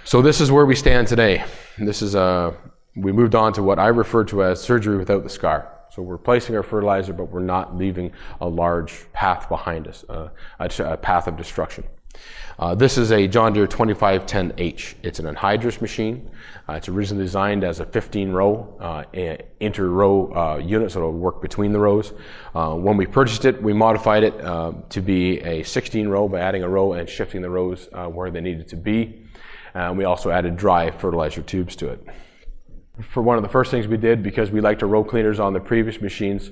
So 0.07 0.23
this 0.23 0.41
is 0.41 0.53
where 0.53 0.65
we 0.65 0.77
stand 0.77 1.09
today. 1.09 1.45
This 1.79 2.01
is 2.01 2.15
a, 2.15 2.21
uh, 2.21 2.55
we 2.95 3.11
moved 3.11 3.35
on 3.35 3.53
to 3.55 3.63
what 3.65 3.81
I 3.81 3.89
refer 3.89 4.23
to 4.27 4.45
as 4.45 4.63
surgery 4.63 4.97
without 4.97 5.25
the 5.25 5.29
scar. 5.29 5.69
So 5.91 6.01
we're 6.01 6.17
placing 6.17 6.55
our 6.55 6.63
fertilizer, 6.63 7.13
but 7.13 7.25
we're 7.25 7.41
not 7.41 7.77
leaving 7.77 8.13
a 8.41 8.49
large 8.49 9.13
path 9.13 9.49
behind 9.49 9.89
us, 9.89 10.05
uh, 10.09 10.29
a, 10.61 10.71
a, 10.85 10.97
path 10.97 11.27
of 11.27 11.37
destruction. 11.37 11.83
Uh, 12.57 12.77
this 12.77 12.97
is 12.99 13.11
a 13.11 13.27
John 13.27 13.53
Deere 13.53 13.67
2510H. 13.67 14.95
It's 15.03 15.19
an 15.19 15.27
anhydrous 15.27 15.81
machine. 15.81 16.31
Uh, 16.69 16.75
it's 16.75 16.89
originally 16.89 17.25
designed 17.25 17.65
as 17.65 17.81
a 17.81 17.85
15 17.85 18.31
row 18.31 18.77
uh, 18.81 19.03
inter 19.59 19.89
row 19.89 20.33
uh, 20.33 20.59
unit, 20.59 20.93
so 20.93 21.01
it'll 21.01 21.13
work 21.15 21.43
between 21.43 21.73
the 21.73 21.81
rows. 21.81 22.13
When 22.53 22.97
we 22.97 23.07
purchased 23.07 23.45
it, 23.45 23.61
we 23.61 23.73
modified 23.73 24.23
it 24.23 24.39
to 24.39 25.01
be 25.01 25.41
a 25.41 25.65
16 25.65 26.07
row 26.07 26.29
by 26.29 26.39
adding 26.39 26.63
a 26.63 26.69
row 26.69 26.93
and 26.93 27.09
shifting 27.09 27.43
the 27.43 27.51
rows 27.51 27.89
where 27.93 28.31
they 28.31 28.41
needed 28.41 28.69
to 28.69 28.77
be. 28.77 29.26
And 29.77 29.99
we 29.99 30.05
also 30.05 30.31
added 30.31 30.57
dry 30.57 30.91
fertilizer 30.91 31.43
tubes 31.43 31.77
to 31.77 31.89
it. 31.89 32.07
For 33.11 33.23
one 33.23 33.37
of 33.37 33.43
the 33.43 33.49
first 33.51 33.71
things 33.71 33.87
we 33.87 33.99
did, 33.99 34.23
because 34.23 34.51
we 34.51 34.63
liked 34.63 34.83
our 34.83 34.89
row 34.89 35.05
cleaners 35.05 35.39
on 35.39 35.53
the 35.53 35.61
previous 35.61 36.01
machines, 36.01 36.51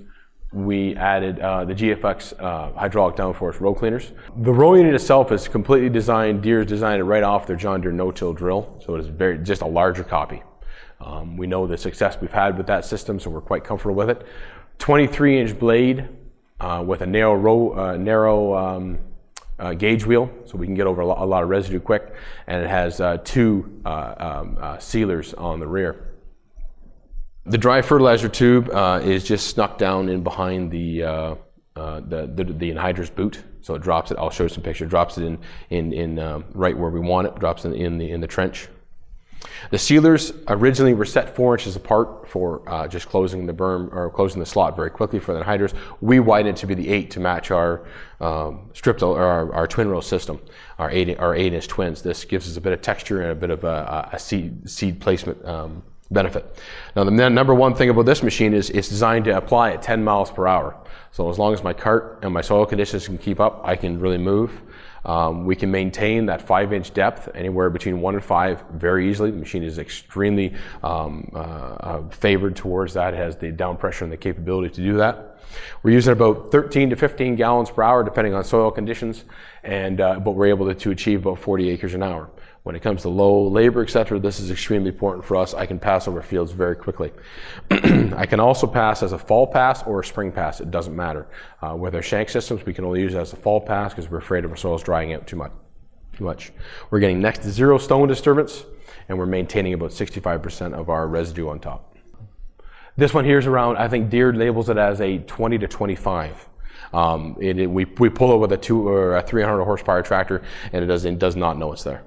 we 0.52 0.94
added 0.96 1.40
uh, 1.40 1.64
the 1.64 1.72
GFX 1.74 2.38
uh, 2.38 2.78
hydraulic 2.78 3.16
downforce 3.16 3.58
row 3.60 3.74
cleaners. 3.74 4.12
The 4.36 4.52
row 4.52 4.74
unit 4.74 4.94
itself 4.94 5.32
is 5.32 5.48
completely 5.48 5.88
designed, 5.88 6.42
Deere's 6.42 6.66
designed 6.66 7.00
it 7.00 7.04
right 7.04 7.22
off 7.22 7.46
their 7.46 7.56
John 7.56 7.80
Deere 7.80 7.92
no-till 7.92 8.34
drill, 8.34 8.78
so 8.84 8.94
it 8.94 9.00
is 9.00 9.06
very 9.06 9.38
just 9.38 9.62
a 9.62 9.66
larger 9.66 10.04
copy. 10.04 10.42
Um, 11.00 11.38
we 11.38 11.46
know 11.46 11.66
the 11.66 11.78
success 11.78 12.18
we've 12.20 12.30
had 12.30 12.58
with 12.58 12.66
that 12.66 12.84
system, 12.84 13.18
so 13.18 13.30
we're 13.30 13.40
quite 13.40 13.64
comfortable 13.64 13.94
with 13.94 14.10
it. 14.10 14.26
23 14.78 15.40
inch 15.40 15.58
blade 15.58 16.08
uh, 16.60 16.84
with 16.86 17.00
a 17.00 17.06
narrow 17.06 17.34
row, 17.36 17.72
uh, 17.72 17.96
narrow 17.96 18.54
um, 18.54 18.98
uh, 19.58 19.74
gauge 19.74 20.04
wheel, 20.04 20.30
so 20.46 20.56
we 20.56 20.66
can 20.66 20.74
get 20.74 20.86
over 20.86 21.00
a 21.00 21.06
lot, 21.06 21.18
a 21.18 21.24
lot 21.24 21.42
of 21.42 21.48
residue 21.48 21.80
quick, 21.80 22.12
and 22.46 22.62
it 22.62 22.68
has 22.68 23.00
uh, 23.00 23.18
two 23.24 23.80
um, 23.84 24.58
sealers 24.78 25.34
on 25.34 25.60
the 25.60 25.66
rear. 25.66 26.14
The 27.46 27.58
dry 27.58 27.82
fertilizer 27.82 28.28
tube 28.28 28.70
uh, 28.70 29.00
is 29.04 29.22
just 29.22 29.48
snuck 29.48 29.76
down 29.76 30.08
in 30.08 30.22
behind 30.22 30.70
the, 30.70 31.02
uh, 31.02 31.34
uh, 31.76 32.00
the, 32.00 32.26
the, 32.26 32.44
the 32.44 32.70
anhydrous 32.70 33.14
boot. 33.14 33.42
So 33.60 33.74
it 33.74 33.82
drops 33.82 34.10
it. 34.10 34.18
I'll 34.18 34.30
show 34.30 34.44
you 34.44 34.48
some 34.48 34.62
picture. 34.62 34.86
Drops 34.86 35.18
it 35.18 35.24
in 35.24 35.38
in, 35.70 35.92
in 35.92 36.18
uh, 36.18 36.40
right 36.52 36.76
where 36.76 36.90
we 36.90 37.00
want 37.00 37.26
it. 37.26 37.34
Drops 37.38 37.64
it 37.64 37.72
in 37.72 37.98
the 37.98 38.10
in 38.10 38.20
the 38.20 38.26
trench. 38.26 38.68
The 39.70 39.78
sealers 39.78 40.32
originally 40.48 40.94
were 40.94 41.04
set 41.04 41.34
four 41.34 41.56
inches 41.56 41.76
apart 41.76 42.28
for 42.28 42.62
uh, 42.68 42.88
just 42.88 43.08
closing 43.08 43.46
the 43.46 43.52
berm 43.52 43.92
or 43.92 44.10
closing 44.10 44.40
the 44.40 44.46
slot 44.46 44.76
very 44.76 44.90
quickly 44.90 45.18
for 45.18 45.34
the 45.34 45.42
anhydrous. 45.42 45.74
We 46.00 46.20
widened 46.20 46.56
it 46.56 46.60
to 46.60 46.66
be 46.66 46.74
the 46.74 46.88
eight 46.88 47.10
to 47.12 47.20
match 47.20 47.50
our 47.50 47.86
um, 48.20 48.70
stripped 48.72 49.02
or 49.02 49.20
our, 49.20 49.52
our, 49.52 49.66
twin 49.66 49.88
row 49.88 50.00
system, 50.00 50.40
our 50.78 50.90
eight 50.90 51.18
our 51.18 51.34
eight 51.34 51.52
inch 51.52 51.68
twins. 51.68 52.02
This 52.02 52.24
gives 52.24 52.48
us 52.48 52.56
a 52.56 52.60
bit 52.60 52.72
of 52.72 52.80
texture 52.80 53.22
and 53.22 53.32
a 53.32 53.34
bit 53.34 53.50
of 53.50 53.64
a, 53.64 54.10
a 54.12 54.18
seed 54.18 54.68
seed 54.68 55.00
placement. 55.00 55.44
Um, 55.44 55.82
benefit. 56.10 56.58
Now, 56.94 57.04
the 57.04 57.10
number 57.10 57.54
one 57.54 57.74
thing 57.74 57.90
about 57.90 58.06
this 58.06 58.22
machine 58.22 58.54
is 58.54 58.70
it's 58.70 58.88
designed 58.88 59.24
to 59.24 59.36
apply 59.36 59.72
at 59.72 59.82
10 59.82 60.04
miles 60.04 60.30
per 60.30 60.46
hour. 60.46 60.76
So 61.12 61.28
as 61.30 61.38
long 61.38 61.52
as 61.52 61.62
my 61.62 61.72
cart 61.72 62.20
and 62.22 62.32
my 62.32 62.40
soil 62.40 62.66
conditions 62.66 63.06
can 63.06 63.18
keep 63.18 63.40
up, 63.40 63.60
I 63.64 63.76
can 63.76 64.00
really 64.00 64.18
move. 64.18 64.60
Um, 65.04 65.44
we 65.44 65.54
can 65.56 65.70
maintain 65.70 66.26
that 66.26 66.42
five 66.42 66.72
inch 66.72 66.94
depth 66.94 67.28
anywhere 67.34 67.70
between 67.70 68.00
one 68.00 68.14
and 68.14 68.24
five 68.24 68.64
very 68.72 69.10
easily. 69.10 69.30
The 69.30 69.36
machine 69.36 69.62
is 69.62 69.78
extremely 69.78 70.54
um, 70.82 71.30
uh, 71.34 71.38
uh, 71.38 72.08
favored 72.08 72.56
towards 72.56 72.94
that. 72.94 73.14
It 73.14 73.18
has 73.18 73.36
the 73.36 73.50
down 73.50 73.76
pressure 73.76 74.04
and 74.04 74.12
the 74.12 74.16
capability 74.16 74.74
to 74.74 74.82
do 74.82 74.96
that. 74.96 75.38
We're 75.82 75.92
using 75.92 76.12
about 76.12 76.50
13 76.50 76.90
to 76.90 76.96
15 76.96 77.36
gallons 77.36 77.70
per 77.70 77.82
hour 77.82 78.02
depending 78.02 78.34
on 78.34 78.44
soil 78.44 78.70
conditions, 78.70 79.24
and 79.62 80.00
uh, 80.00 80.18
but 80.18 80.32
we're 80.32 80.46
able 80.46 80.66
to, 80.66 80.74
to 80.74 80.90
achieve 80.90 81.26
about 81.26 81.38
40 81.38 81.70
acres 81.70 81.94
an 81.94 82.02
hour. 82.02 82.30
When 82.64 82.74
it 82.74 82.80
comes 82.80 83.02
to 83.02 83.10
low 83.10 83.46
labor, 83.46 83.82
etc., 83.82 84.18
this 84.18 84.40
is 84.40 84.50
extremely 84.50 84.88
important 84.88 85.22
for 85.22 85.36
us. 85.36 85.52
I 85.52 85.66
can 85.66 85.78
pass 85.78 86.08
over 86.08 86.22
fields 86.22 86.52
very 86.52 86.74
quickly. 86.74 87.12
I 87.70 88.24
can 88.24 88.40
also 88.40 88.66
pass 88.66 89.02
as 89.02 89.12
a 89.12 89.18
fall 89.18 89.46
pass 89.46 89.82
or 89.82 90.00
a 90.00 90.04
spring 90.04 90.32
pass. 90.32 90.62
It 90.62 90.70
doesn't 90.70 90.96
matter. 90.96 91.26
Uh, 91.60 91.76
with 91.76 91.94
our 91.94 92.00
shank 92.00 92.30
systems, 92.30 92.64
we 92.64 92.72
can 92.72 92.86
only 92.86 93.02
use 93.02 93.12
it 93.12 93.18
as 93.18 93.34
a 93.34 93.36
fall 93.36 93.60
pass 93.60 93.92
because 93.92 94.10
we're 94.10 94.16
afraid 94.16 94.46
of 94.46 94.50
our 94.50 94.56
soils 94.56 94.82
drying 94.82 95.12
out 95.12 95.26
too 95.26 95.36
much. 95.36 95.52
Too 96.16 96.24
much. 96.24 96.52
We're 96.90 97.00
getting 97.00 97.20
next 97.20 97.42
to 97.42 97.50
zero 97.50 97.76
stone 97.76 98.08
disturbance, 98.08 98.64
and 99.10 99.18
we're 99.18 99.26
maintaining 99.26 99.74
about 99.74 99.90
65% 99.90 100.72
of 100.72 100.88
our 100.88 101.06
residue 101.06 101.50
on 101.50 101.60
top. 101.60 101.94
This 102.96 103.12
one 103.12 103.26
here 103.26 103.38
is 103.38 103.46
around, 103.46 103.76
I 103.76 103.88
think 103.88 104.08
Deere 104.08 104.32
labels 104.32 104.70
it 104.70 104.78
as 104.78 105.02
a 105.02 105.18
20 105.18 105.58
to 105.58 105.68
25. 105.68 106.48
Um, 106.94 107.36
it, 107.38 107.58
it, 107.58 107.66
we, 107.66 107.84
we 107.84 108.08
pull 108.08 108.34
it 108.34 108.38
with 108.38 108.52
a 108.52 108.56
two 108.56 108.88
or 108.88 109.18
a 109.18 109.22
300 109.22 109.62
horsepower 109.64 110.00
tractor, 110.00 110.40
and 110.72 110.82
it 110.82 110.86
does, 110.86 111.04
it 111.04 111.18
does 111.18 111.36
not 111.36 111.58
know 111.58 111.70
it's 111.70 111.84
there 111.84 112.04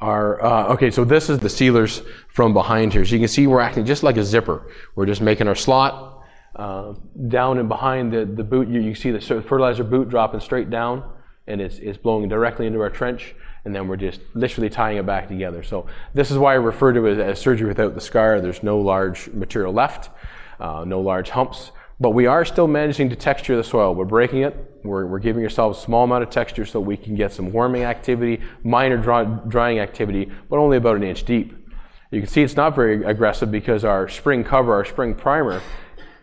uh, 0.00 0.72
okay, 0.74 0.90
so 0.90 1.04
this 1.04 1.28
is 1.28 1.38
the 1.38 1.48
sealers 1.48 2.02
from 2.28 2.52
behind 2.52 2.92
here. 2.92 3.04
So 3.04 3.14
you 3.14 3.20
can 3.20 3.28
see 3.28 3.46
we're 3.46 3.60
acting 3.60 3.84
just 3.84 4.02
like 4.02 4.16
a 4.16 4.24
zipper. 4.24 4.70
We're 4.94 5.06
just 5.06 5.20
making 5.20 5.48
our 5.48 5.56
slot 5.56 6.24
uh, 6.54 6.94
down 7.28 7.58
and 7.58 7.68
behind 7.68 8.12
the, 8.12 8.24
the 8.24 8.44
boot. 8.44 8.68
You, 8.68 8.80
you 8.80 8.94
see 8.94 9.10
the 9.10 9.20
fertilizer 9.20 9.84
boot 9.84 10.08
dropping 10.08 10.40
straight 10.40 10.70
down 10.70 11.08
and 11.46 11.60
it's, 11.60 11.78
it's 11.78 11.98
blowing 11.98 12.28
directly 12.28 12.66
into 12.66 12.80
our 12.80 12.90
trench 12.90 13.34
and 13.64 13.74
then 13.74 13.88
we're 13.88 13.96
just 13.96 14.20
literally 14.34 14.70
tying 14.70 14.98
it 14.98 15.06
back 15.06 15.28
together. 15.28 15.62
So 15.62 15.86
this 16.14 16.30
is 16.30 16.38
why 16.38 16.52
I 16.52 16.56
refer 16.56 16.92
to 16.92 17.06
it 17.06 17.18
as 17.18 17.40
surgery 17.40 17.68
without 17.68 17.94
the 17.94 18.00
scar. 18.00 18.40
There's 18.40 18.62
no 18.62 18.78
large 18.78 19.28
material 19.28 19.72
left, 19.72 20.10
uh, 20.60 20.84
no 20.86 21.00
large 21.00 21.30
humps. 21.30 21.72
But 22.00 22.10
we 22.10 22.26
are 22.26 22.44
still 22.44 22.68
managing 22.68 23.10
to 23.10 23.16
texture 23.16 23.56
the 23.56 23.64
soil. 23.64 23.94
We're 23.94 24.04
breaking 24.04 24.42
it. 24.42 24.54
We're, 24.84 25.06
we're 25.06 25.18
giving 25.18 25.42
ourselves 25.42 25.78
a 25.78 25.82
small 25.82 26.04
amount 26.04 26.22
of 26.22 26.30
texture 26.30 26.64
so 26.64 26.78
we 26.78 26.96
can 26.96 27.16
get 27.16 27.32
some 27.32 27.50
warming 27.50 27.82
activity, 27.82 28.40
minor 28.62 28.96
dry, 28.96 29.24
drying 29.24 29.80
activity, 29.80 30.30
but 30.48 30.58
only 30.58 30.76
about 30.76 30.96
an 30.96 31.02
inch 31.02 31.24
deep. 31.24 31.54
You 32.12 32.20
can 32.20 32.28
see 32.28 32.42
it's 32.42 32.56
not 32.56 32.76
very 32.76 33.04
aggressive 33.04 33.50
because 33.50 33.84
our 33.84 34.08
spring 34.08 34.44
cover, 34.44 34.72
our 34.72 34.84
spring 34.84 35.14
primer, 35.14 35.60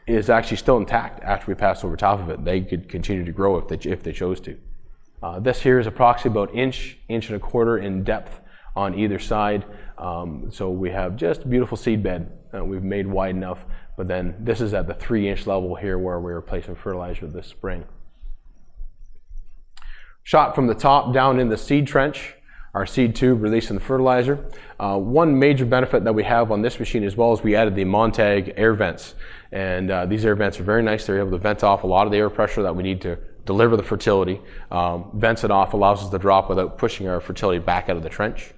is 0.08 0.29
actually 0.29 0.58
still 0.58 0.77
intact 0.77 1.22
after 1.24 1.51
we 1.51 1.55
pass 1.55 1.84
over 1.84 1.98
top 1.98 2.22
of 2.22 2.29
it. 2.29 2.46
They 2.46 2.62
could 2.62 2.88
continue 2.88 3.25
to 3.25 3.32
grow 3.32 3.58
if 3.58 3.67
they, 3.67 3.89
if 3.89 4.01
they 4.01 4.13
chose 4.13 4.39
to. 4.41 4.58
Uh, 5.22 5.39
this 5.39 5.62
here 5.62 5.79
is 5.79 5.88
approximately 5.88 6.41
about 6.41 6.55
inch, 6.55 6.98
inch 7.10 7.27
and 7.27 7.36
a 7.36 7.39
quarter 7.39 7.79
in 7.79 8.03
depth 8.03 8.39
on 8.75 8.98
either 8.98 9.20
side. 9.20 9.65
Um, 9.98 10.50
so 10.51 10.70
we 10.70 10.91
have 10.91 11.17
just 11.17 11.44
a 11.44 11.48
beautiful 11.48 11.77
seed 11.77 12.01
bed 12.01 12.32
uh, 12.55 12.63
we've 12.63 12.84
made 12.84 13.08
wide 13.08 13.36
enough 13.36 13.65
but 13.97 14.07
then 14.07 14.35
this 14.39 14.61
is 14.61 14.73
at 14.73 14.87
the 14.87 14.93
three 14.93 15.29
inch 15.29 15.47
level 15.47 15.75
here 15.75 15.97
where 15.97 16.19
we 16.19 16.31
are 16.31 16.41
placing 16.41 16.75
fertilizer 16.75 17.27
this 17.27 17.47
spring. 17.47 17.85
Shot 20.23 20.55
from 20.55 20.67
the 20.67 20.73
top 20.73 21.13
down 21.13 21.39
in 21.39 21.49
the 21.49 21.57
seed 21.57 21.87
trench, 21.87 22.33
our 22.73 22.85
seed 22.85 23.15
tube 23.15 23.41
releasing 23.41 23.75
the 23.75 23.81
fertilizer. 23.81 24.43
Uh, 24.79 24.97
one 24.97 25.37
major 25.37 25.65
benefit 25.65 26.03
that 26.03 26.13
we 26.13 26.23
have 26.23 26.51
on 26.51 26.61
this 26.61 26.79
machine 26.79 27.03
as 27.03 27.15
well 27.15 27.31
is 27.31 27.41
we 27.41 27.55
added 27.55 27.75
the 27.75 27.85
Montag 27.85 28.53
air 28.57 28.73
vents. 28.73 29.15
And 29.51 29.89
uh, 29.89 30.05
these 30.07 30.25
air 30.25 30.35
vents 30.35 30.59
are 30.59 30.63
very 30.63 30.83
nice. 30.83 31.05
They're 31.05 31.19
able 31.19 31.31
to 31.31 31.37
vent 31.37 31.63
off 31.63 31.83
a 31.83 31.87
lot 31.87 32.05
of 32.05 32.11
the 32.11 32.17
air 32.17 32.29
pressure 32.29 32.63
that 32.63 32.75
we 32.75 32.83
need 32.83 33.01
to 33.01 33.17
deliver 33.45 33.77
the 33.77 33.83
fertility. 33.83 34.41
Um, 34.71 35.11
vents 35.13 35.43
it 35.43 35.51
off, 35.51 35.73
allows 35.73 36.03
us 36.03 36.09
to 36.09 36.17
drop 36.17 36.49
without 36.49 36.77
pushing 36.77 37.07
our 37.07 37.21
fertility 37.21 37.59
back 37.59 37.87
out 37.87 37.95
of 37.95 38.03
the 38.03 38.09
trench. 38.09 38.51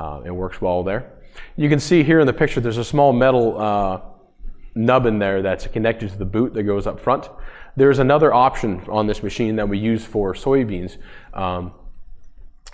Uh, 0.00 0.22
it 0.24 0.30
works 0.30 0.62
well 0.62 0.82
there. 0.82 1.12
You 1.56 1.68
can 1.68 1.80
see 1.80 2.02
here 2.02 2.20
in 2.20 2.26
the 2.26 2.32
picture 2.32 2.60
there's 2.60 2.78
a 2.78 2.84
small 2.84 3.12
metal 3.12 3.60
uh, 3.60 4.00
nub 4.78 5.06
in 5.06 5.18
there 5.18 5.42
that's 5.42 5.66
connected 5.66 6.10
to 6.10 6.16
the 6.16 6.24
boot 6.24 6.54
that 6.54 6.62
goes 6.62 6.86
up 6.86 7.00
front. 7.00 7.28
There's 7.76 7.98
another 7.98 8.32
option 8.32 8.82
on 8.88 9.06
this 9.06 9.22
machine 9.22 9.56
that 9.56 9.68
we 9.68 9.78
use 9.78 10.04
for 10.04 10.34
soybeans. 10.34 10.96
Um, 11.34 11.72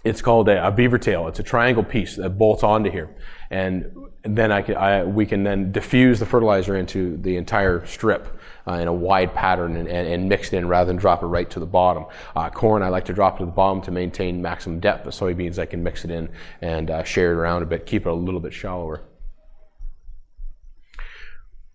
it's 0.05 0.21
called 0.21 0.49
a, 0.49 0.67
a, 0.67 0.71
beaver 0.71 0.99
tail. 0.99 1.29
It's 1.29 1.39
a 1.39 1.43
triangle 1.43 1.83
piece 1.83 2.17
that 2.17 2.31
bolts 2.31 2.63
onto 2.63 2.91
here, 2.91 3.09
and 3.51 3.91
then 4.23 4.53
I 4.53 4.61
can, 4.61 4.77
I, 4.77 5.03
we 5.03 5.25
can 5.25 5.45
then 5.45 5.73
diffuse 5.73 6.19
the 6.19 6.27
fertilizer 6.27 6.77
into 6.77 7.17
the 7.19 7.37
entire 7.39 7.87
strip 7.87 8.39
uh, 8.67 8.75
in 8.75 8.89
a 8.89 8.93
wide 8.93 9.35
pattern 9.35 9.77
and, 9.77 9.89
and, 9.89 10.07
and, 10.07 10.29
mix 10.29 10.53
it 10.53 10.57
in 10.57 10.69
rather 10.69 10.89
than 10.89 10.97
drop 10.97 11.23
it 11.23 11.27
right 11.27 11.49
to 11.51 11.61
the 11.61 11.67
bottom. 11.67 12.05
Uh, 12.37 12.51
corn, 12.51 12.83
I 12.83 12.89
like 12.89 13.07
to 13.07 13.13
drop 13.15 13.39
to 13.39 13.47
the 13.47 13.51
bottom 13.51 13.83
to 13.83 13.91
maintain 13.91 14.41
maximum 14.41 14.81
depth. 14.81 15.05
But 15.05 15.13
soybeans, 15.15 15.59
I 15.59 15.67
can 15.67 15.83
mix 15.83 16.05
it 16.05 16.11
in 16.11 16.29
and 16.61 16.91
uh, 16.91 17.03
share 17.03 17.33
it 17.33 17.37
around 17.37 17.63
a 17.63 17.67
bit, 17.67 17.87
keep 17.87 18.07
it 18.07 18.11
a 18.11 18.15
little 18.15 18.41
bit 18.41 18.53
shallower. 18.53 19.03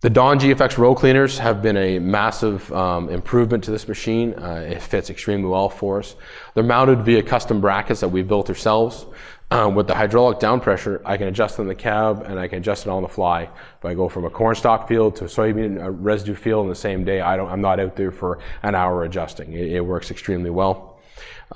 The 0.01 0.09
Dawn 0.09 0.39
GFX 0.39 0.77
row 0.77 0.95
cleaners 0.95 1.37
have 1.39 1.61
been 1.61 1.75
a 1.75 1.99
massive 1.99 2.71
um, 2.71 3.09
improvement 3.09 3.65
to 3.65 3.71
this 3.71 3.85
machine. 3.85 4.33
Uh, 4.33 4.65
it 4.65 4.81
fits 4.81 5.09
extremely 5.09 5.49
well 5.49 5.67
for 5.67 5.99
us. 5.99 6.15
They're 6.53 6.63
mounted 6.63 7.01
via 7.01 7.21
custom 7.21 7.59
brackets 7.59 7.99
that 7.99 8.07
we 8.07 8.21
built 8.21 8.47
ourselves. 8.47 9.05
Uh, 9.51 9.69
with 9.75 9.87
the 9.87 9.95
hydraulic 9.95 10.39
down 10.39 10.61
pressure, 10.61 11.01
I 11.03 11.17
can 11.17 11.27
adjust 11.27 11.59
in 11.59 11.67
the 11.67 11.75
cab 11.75 12.23
and 12.25 12.39
I 12.39 12.47
can 12.47 12.59
adjust 12.59 12.85
it 12.85 12.89
on 12.89 13.01
the 13.01 13.09
fly. 13.09 13.43
If 13.43 13.83
I 13.83 13.93
go 13.93 14.07
from 14.07 14.23
a 14.23 14.29
corn 14.29 14.55
stalk 14.55 14.87
field 14.87 15.17
to 15.17 15.25
a 15.25 15.27
soybean 15.27 15.77
residue 15.99 16.35
field 16.35 16.63
in 16.63 16.69
the 16.69 16.75
same 16.75 17.03
day, 17.03 17.19
I 17.19 17.35
don't, 17.35 17.49
I'm 17.49 17.59
not 17.59 17.81
out 17.81 17.97
there 17.97 18.13
for 18.13 18.39
an 18.63 18.75
hour 18.75 19.03
adjusting. 19.03 19.51
It, 19.51 19.69
it 19.69 19.81
works 19.81 20.11
extremely 20.11 20.49
well. 20.49 21.01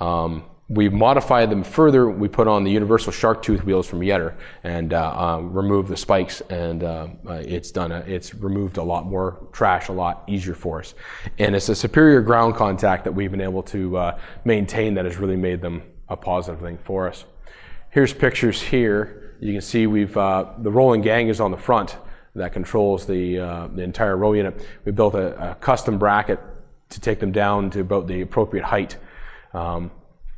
Um, 0.02 0.44
we 0.70 0.88
modified 0.90 1.50
them 1.50 1.64
further. 1.64 2.10
We 2.10 2.28
put 2.28 2.48
on 2.48 2.64
the 2.64 2.72
universal 2.72 3.12
shark 3.12 3.44
tooth 3.44 3.64
wheels 3.64 3.86
from 3.86 4.00
Yetter 4.00 4.36
and 4.64 4.94
uh, 4.94 5.18
um, 5.18 5.54
removed 5.54 5.90
the 5.90 5.98
spikes, 5.98 6.42
and 6.50 6.84
uh, 6.84 7.08
uh, 7.28 7.34
it's 7.46 7.72
done. 7.72 7.92
A, 7.92 8.00
it's 8.00 8.34
removed 8.34 8.78
a 8.78 8.84
lot 8.84 9.06
more 9.06 9.48
trash, 9.52 9.90
a 9.90 9.92
lot 9.92 10.24
easier 10.28 10.56
for 10.56 10.80
us, 10.80 10.96
and 11.38 11.56
it's 11.56 11.70
a 11.70 11.76
superior 11.76 12.22
ground 12.22 12.56
contact 12.56 13.04
that 13.04 13.12
we've 13.12 13.32
been 13.32 13.42
able 13.42 13.64
to 13.64 13.98
uh, 13.98 14.20
maintain 14.46 14.94
that 14.94 15.06
has 15.06 15.18
really 15.18 15.36
made 15.36 15.62
them 15.62 15.84
a 16.10 16.16
positive 16.16 16.62
thing 16.62 16.78
for 16.78 17.10
us. 17.10 17.26
Here's 17.90 18.14
pictures 18.14 18.62
here. 18.62 19.36
You 19.40 19.52
can 19.52 19.62
see 19.62 19.86
we've 19.88 20.16
uh, 20.16 20.54
the 20.60 20.72
rolling 20.72 21.02
gang 21.02 21.28
is 21.28 21.42
on 21.42 21.52
the 21.52 21.58
front 21.58 21.98
that 22.36 22.54
controls 22.54 23.06
the 23.06 23.38
uh, 23.40 23.68
the 23.68 23.84
entire 23.84 24.16
row 24.16 24.34
unit. 24.34 24.66
We 24.86 24.94
built 24.94 25.16
a, 25.16 25.52
a, 25.52 25.56
custom 25.56 25.98
bracket 26.00 26.40
to 26.90 27.00
take 27.00 27.20
them 27.20 27.32
down 27.32 27.70
to 27.72 27.82
about 27.82 28.08
the 28.08 28.22
appropriate 28.22 28.64
height. 28.64 28.98
Um, 29.54 29.92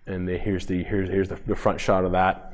And 0.07 0.27
the, 0.27 0.37
here's, 0.37 0.65
the, 0.67 0.83
here's, 0.83 1.09
here's 1.09 1.29
the, 1.29 1.35
the, 1.47 1.55
front 1.55 1.81
shot 1.81 2.05
of 2.05 2.11
that. 2.11 2.53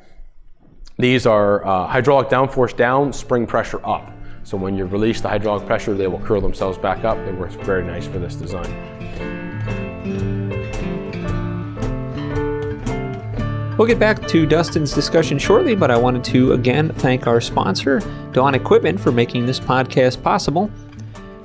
These 0.98 1.26
are 1.26 1.66
uh, 1.66 1.86
hydraulic 1.86 2.30
downforce 2.30 2.76
down, 2.76 3.12
spring 3.12 3.46
pressure 3.46 3.86
up. 3.86 4.10
So 4.44 4.58
when 4.58 4.78
you 4.78 4.86
release 4.86 5.20
the 5.20 5.28
hydraulic 5.28 5.68
pressure, 5.68 5.94
they 5.94 6.08
will 6.08 6.20
curl 6.20 6.40
themselves 6.40 6.78
back 6.78 7.04
up. 7.04 7.18
It 7.18 7.36
works 7.36 7.56
very 7.56 7.84
nice 7.84 8.08
for 8.08 8.20
this 8.20 8.36
design. 8.36 8.70
We'll 13.78 13.88
get 13.88 14.00
back 14.00 14.28
to 14.28 14.46
Dustin's 14.46 14.94
discussion 14.94 15.38
shortly, 15.40 15.76
but 15.76 15.92
I 15.92 15.98
wanted 15.98 16.24
to 16.26 16.54
again 16.54 16.90
thank 16.90 17.26
our 17.26 17.42
sponsor, 17.42 18.00
Dawn 18.32 18.54
Equipment, 18.54 19.00
for 19.00 19.12
making 19.12 19.46
this 19.46 19.60
podcast 19.60 20.22
possible. 20.22 20.70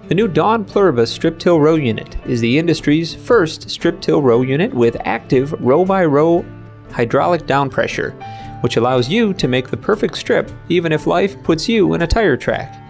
The 0.08 0.14
new 0.14 0.28
Dawn 0.28 0.64
Pluribus 0.64 1.10
strip 1.10 1.36
till 1.36 1.58
row 1.58 1.74
unit 1.74 2.16
is 2.26 2.40
the 2.40 2.58
industry's 2.58 3.12
first 3.12 3.68
strip 3.68 4.00
till 4.00 4.22
row 4.22 4.42
unit 4.42 4.72
with 4.72 4.96
active 5.00 5.52
row 5.54 5.84
by 5.84 6.04
row 6.04 6.44
hydraulic 6.92 7.44
down 7.48 7.68
pressure, 7.68 8.12
which 8.60 8.76
allows 8.76 9.08
you 9.08 9.34
to 9.34 9.48
make 9.48 9.68
the 9.68 9.76
perfect 9.76 10.16
strip 10.16 10.48
even 10.68 10.92
if 10.92 11.08
life 11.08 11.42
puts 11.42 11.68
you 11.68 11.92
in 11.94 12.02
a 12.02 12.06
tire 12.06 12.36
track. 12.36 12.80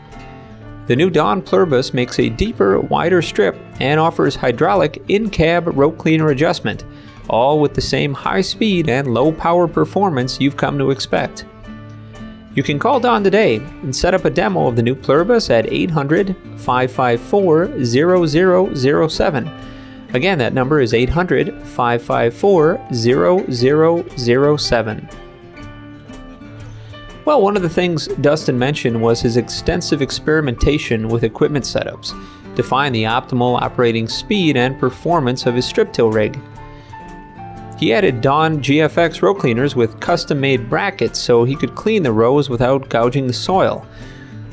The 0.88 0.96
new 0.96 1.08
Dawn 1.08 1.40
Pluribus 1.40 1.94
makes 1.94 2.18
a 2.18 2.28
deeper, 2.28 2.80
wider 2.80 3.23
strip 3.23 3.56
and 3.80 3.99
offers 3.99 4.37
hydraulic 4.37 5.02
in 5.08 5.30
cab 5.30 5.68
row 5.68 5.90
cleaner 5.90 6.28
adjustment, 6.28 6.85
all 7.30 7.61
with 7.61 7.73
the 7.73 7.80
same 7.80 8.12
high 8.12 8.42
speed 8.42 8.90
and 8.90 9.14
low 9.14 9.32
power 9.32 9.66
performance 9.66 10.38
you've 10.38 10.58
come 10.58 10.76
to 10.76 10.90
expect. 10.90 11.46
You 12.56 12.62
can 12.62 12.78
call 12.78 13.00
Dawn 13.00 13.22
today 13.22 13.56
and 13.56 13.94
set 13.94 14.14
up 14.14 14.25
a 14.25 14.30
demo 14.30 14.66
of 14.66 14.76
the 14.76 14.82
new 14.82 14.94
Pluribus 14.94 15.50
at 15.50 15.70
800 15.70 16.34
554 16.56 17.84
0007. 17.84 19.50
Again, 20.14 20.38
that 20.38 20.54
number 20.54 20.80
is 20.80 20.94
800 20.94 21.62
554 21.62 22.80
0007. 22.90 25.08
Well, 27.26 27.42
one 27.42 27.56
of 27.56 27.62
the 27.62 27.68
things 27.68 28.06
Dustin 28.06 28.58
mentioned 28.58 29.02
was 29.02 29.20
his 29.20 29.36
extensive 29.36 30.00
experimentation 30.00 31.08
with 31.08 31.25
equipment 31.25 31.66
setups 31.66 32.14
to 32.56 32.62
find 32.62 32.94
the 32.94 33.02
optimal 33.02 33.60
operating 33.60 34.08
speed 34.08 34.56
and 34.56 34.80
performance 34.80 35.44
of 35.44 35.54
his 35.54 35.66
strip 35.66 35.92
till 35.92 36.10
rig. 36.10 36.40
He 37.78 37.92
added 37.92 38.23
Dawn 38.23 38.61
GFX 38.62 39.21
row 39.21 39.35
cleaners 39.35 39.76
with 39.76 40.00
custom 40.00 40.40
made 40.40 40.71
brackets 40.71 41.18
so 41.18 41.45
he 41.45 41.54
could 41.54 41.75
clean 41.75 42.02
the 42.02 42.12
rows 42.12 42.49
without 42.49 42.88
gouging 42.88 43.26
the 43.26 43.35
soil. 43.35 43.87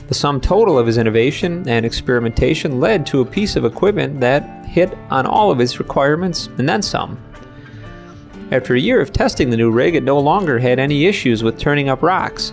The 0.08 0.14
sum 0.14 0.42
total 0.42 0.78
of 0.78 0.86
his 0.86 0.98
innovation 0.98 1.68
and 1.68 1.86
experimentation 1.86 2.82
led 2.82 3.06
to 3.08 3.22
a 3.22 3.26
piece 3.26 3.56
of 3.56 3.64
equipment 3.64 4.20
that 4.20 4.66
hit 4.66 4.94
on 5.10 5.26
all 5.26 5.52
of 5.52 5.62
its 5.62 5.80
requirements 5.80 6.48
and 6.58 6.68
then 6.68 6.82
some. 6.82 7.18
After 8.52 8.76
a 8.76 8.80
year 8.80 9.00
of 9.00 9.14
testing 9.14 9.50
the 9.50 9.58
new 9.58 9.72
rig, 9.72 9.96
it 9.96 10.04
no 10.04 10.20
longer 10.20 10.60
had 10.60 10.78
any 10.78 11.06
issues 11.06 11.44
with 11.44 11.58
turning 11.58 11.88
up 11.88 12.04
rocks. 12.04 12.52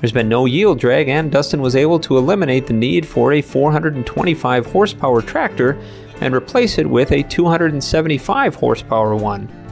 There's 0.00 0.12
been 0.12 0.28
no 0.28 0.44
yield 0.44 0.78
drag, 0.78 1.08
and 1.08 1.32
Dustin 1.32 1.62
was 1.62 1.74
able 1.74 1.98
to 2.00 2.18
eliminate 2.18 2.66
the 2.66 2.74
need 2.74 3.06
for 3.06 3.32
a 3.32 3.40
425 3.40 4.66
horsepower 4.66 5.22
tractor 5.22 5.78
and 6.20 6.34
replace 6.34 6.76
it 6.76 6.88
with 6.88 7.10
a 7.10 7.22
275 7.22 8.54
horsepower 8.54 9.16
one. 9.16 9.63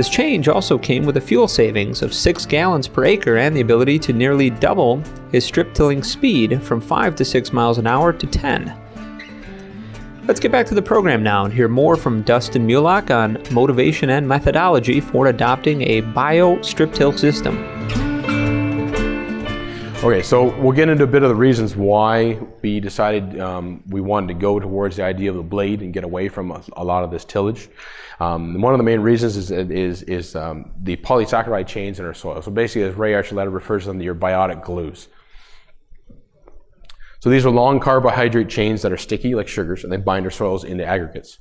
This 0.00 0.08
change 0.08 0.48
also 0.48 0.78
came 0.78 1.04
with 1.04 1.18
a 1.18 1.20
fuel 1.20 1.46
savings 1.46 2.00
of 2.00 2.14
6 2.14 2.46
gallons 2.46 2.88
per 2.88 3.04
acre 3.04 3.36
and 3.36 3.54
the 3.54 3.60
ability 3.60 3.98
to 3.98 4.14
nearly 4.14 4.48
double 4.48 5.02
his 5.30 5.44
strip 5.44 5.74
tilling 5.74 6.02
speed 6.02 6.62
from 6.62 6.80
5 6.80 7.14
to 7.16 7.22
6 7.22 7.52
miles 7.52 7.76
an 7.76 7.86
hour 7.86 8.10
to 8.10 8.26
10. 8.26 8.74
Let's 10.26 10.40
get 10.40 10.52
back 10.52 10.64
to 10.68 10.74
the 10.74 10.80
program 10.80 11.22
now 11.22 11.44
and 11.44 11.52
hear 11.52 11.68
more 11.68 11.96
from 11.96 12.22
Dustin 12.22 12.66
Mulock 12.66 13.14
on 13.14 13.42
motivation 13.52 14.08
and 14.08 14.26
methodology 14.26 15.02
for 15.02 15.26
adopting 15.26 15.82
a 15.82 16.00
bio 16.00 16.62
strip 16.62 16.94
till 16.94 17.12
system. 17.12 18.09
Okay, 20.02 20.22
so 20.22 20.44
we'll 20.58 20.72
get 20.72 20.88
into 20.88 21.04
a 21.04 21.06
bit 21.06 21.22
of 21.22 21.28
the 21.28 21.34
reasons 21.34 21.76
why 21.76 22.38
we 22.62 22.80
decided 22.80 23.38
um, 23.38 23.82
we 23.88 24.00
wanted 24.00 24.28
to 24.28 24.34
go 24.34 24.58
towards 24.58 24.96
the 24.96 25.04
idea 25.04 25.28
of 25.28 25.36
the 25.36 25.42
blade 25.42 25.82
and 25.82 25.92
get 25.92 26.04
away 26.04 26.30
from 26.30 26.50
a, 26.52 26.62
a 26.72 26.82
lot 26.82 27.04
of 27.04 27.10
this 27.10 27.22
tillage. 27.22 27.68
Um, 28.18 28.58
one 28.62 28.72
of 28.72 28.78
the 28.78 28.84
main 28.84 29.00
reasons 29.00 29.36
is, 29.36 29.50
is, 29.50 30.02
is 30.04 30.34
um, 30.34 30.72
the 30.80 30.96
polysaccharide 30.96 31.66
chains 31.66 32.00
in 32.00 32.06
our 32.06 32.14
soil. 32.14 32.40
So 32.40 32.50
basically, 32.50 32.84
as 32.84 32.94
Ray 32.94 33.12
Archuleta 33.12 33.52
refers 33.52 33.82
to 33.82 33.88
them, 33.88 34.00
your 34.00 34.14
biotic 34.14 34.64
glues. 34.64 35.08
So 37.18 37.28
these 37.28 37.44
are 37.44 37.50
long 37.50 37.78
carbohydrate 37.78 38.48
chains 38.48 38.80
that 38.80 38.92
are 38.92 38.96
sticky 38.96 39.34
like 39.34 39.48
sugars, 39.48 39.84
and 39.84 39.92
they 39.92 39.98
bind 39.98 40.24
our 40.24 40.30
soils 40.30 40.64
into 40.64 40.82
aggregates. 40.82 41.40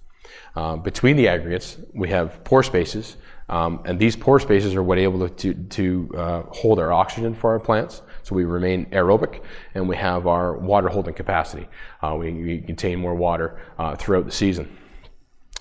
Um, 0.57 0.83
between 0.83 1.15
the 1.15 1.29
aggregates, 1.29 1.77
we 1.93 2.09
have 2.09 2.43
pore 2.43 2.63
spaces, 2.63 3.15
um, 3.47 3.81
and 3.85 3.97
these 3.97 4.17
pore 4.17 4.41
spaces 4.41 4.75
are 4.75 4.83
what 4.83 4.97
able 4.97 5.29
to, 5.29 5.33
to, 5.33 5.53
to 5.53 6.17
uh, 6.17 6.41
hold 6.49 6.77
our 6.77 6.91
oxygen 6.91 7.33
for 7.33 7.51
our 7.51 7.59
plants. 7.61 8.01
So 8.29 8.35
we 8.35 8.45
remain 8.45 8.85
aerobic 8.91 9.41
and 9.73 9.89
we 9.89 9.95
have 9.95 10.27
our 10.27 10.55
water 10.55 10.87
holding 10.87 11.15
capacity. 11.15 11.67
Uh, 11.99 12.15
we, 12.15 12.31
we, 12.31 12.61
contain 12.61 12.99
more 12.99 13.15
water 13.15 13.59
uh, 13.79 13.95
throughout 13.95 14.25
the 14.25 14.31
season. 14.31 14.77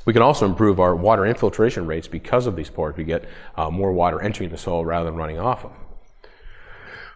We 0.04 0.12
can 0.12 0.20
also 0.20 0.44
improve 0.44 0.78
our 0.78 0.94
water 0.94 1.24
infiltration 1.24 1.86
rates 1.86 2.08
because 2.08 2.46
of 2.46 2.56
these 2.56 2.68
pores. 2.68 2.94
We 2.94 3.04
get 3.04 3.24
uh, 3.56 3.70
more 3.70 3.94
water 3.94 4.20
entering 4.20 4.50
the 4.50 4.58
soil 4.58 4.84
rather 4.84 5.06
than 5.06 5.16
running 5.16 5.38
off 5.38 5.64
of. 5.64 5.72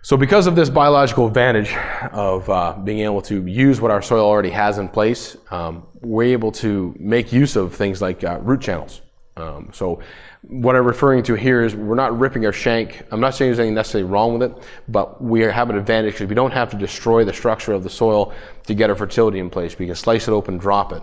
So, 0.00 0.16
because 0.16 0.46
of 0.46 0.56
this 0.56 0.70
biological 0.70 1.26
advantage 1.26 1.74
of 2.12 2.48
uh, 2.48 2.72
being 2.82 3.00
able 3.00 3.20
to 3.22 3.46
use 3.46 3.78
what 3.80 3.90
our 3.90 4.02
soil 4.02 4.24
already 4.24 4.50
has 4.50 4.78
in 4.78 4.88
place, 4.88 5.36
um, 5.50 5.86
we're 6.00 6.32
able 6.32 6.50
to 6.52 6.96
make 6.98 7.30
use 7.30 7.56
of 7.56 7.74
things 7.74 8.00
like 8.00 8.24
uh, 8.24 8.38
root 8.40 8.62
channels. 8.62 9.02
Um, 9.36 9.70
so, 9.72 10.00
what 10.42 10.76
I'm 10.76 10.84
referring 10.84 11.22
to 11.24 11.34
here 11.34 11.64
is 11.64 11.74
we're 11.74 11.94
not 11.94 12.18
ripping 12.18 12.44
our 12.44 12.52
shank. 12.52 13.02
I'm 13.10 13.20
not 13.20 13.34
saying 13.34 13.50
there's 13.50 13.60
anything 13.60 13.74
necessarily 13.74 14.10
wrong 14.10 14.38
with 14.38 14.50
it, 14.50 14.62
but 14.88 15.22
we 15.22 15.40
have 15.40 15.70
an 15.70 15.78
advantage 15.78 16.14
because 16.14 16.28
we 16.28 16.34
don't 16.34 16.52
have 16.52 16.70
to 16.70 16.76
destroy 16.76 17.24
the 17.24 17.32
structure 17.32 17.72
of 17.72 17.82
the 17.82 17.88
soil 17.88 18.34
to 18.66 18.74
get 18.74 18.90
our 18.90 18.96
fertility 18.96 19.38
in 19.38 19.48
place. 19.48 19.78
We 19.78 19.86
can 19.86 19.94
slice 19.94 20.28
it 20.28 20.32
open, 20.32 20.58
drop 20.58 20.92
it, 20.92 21.02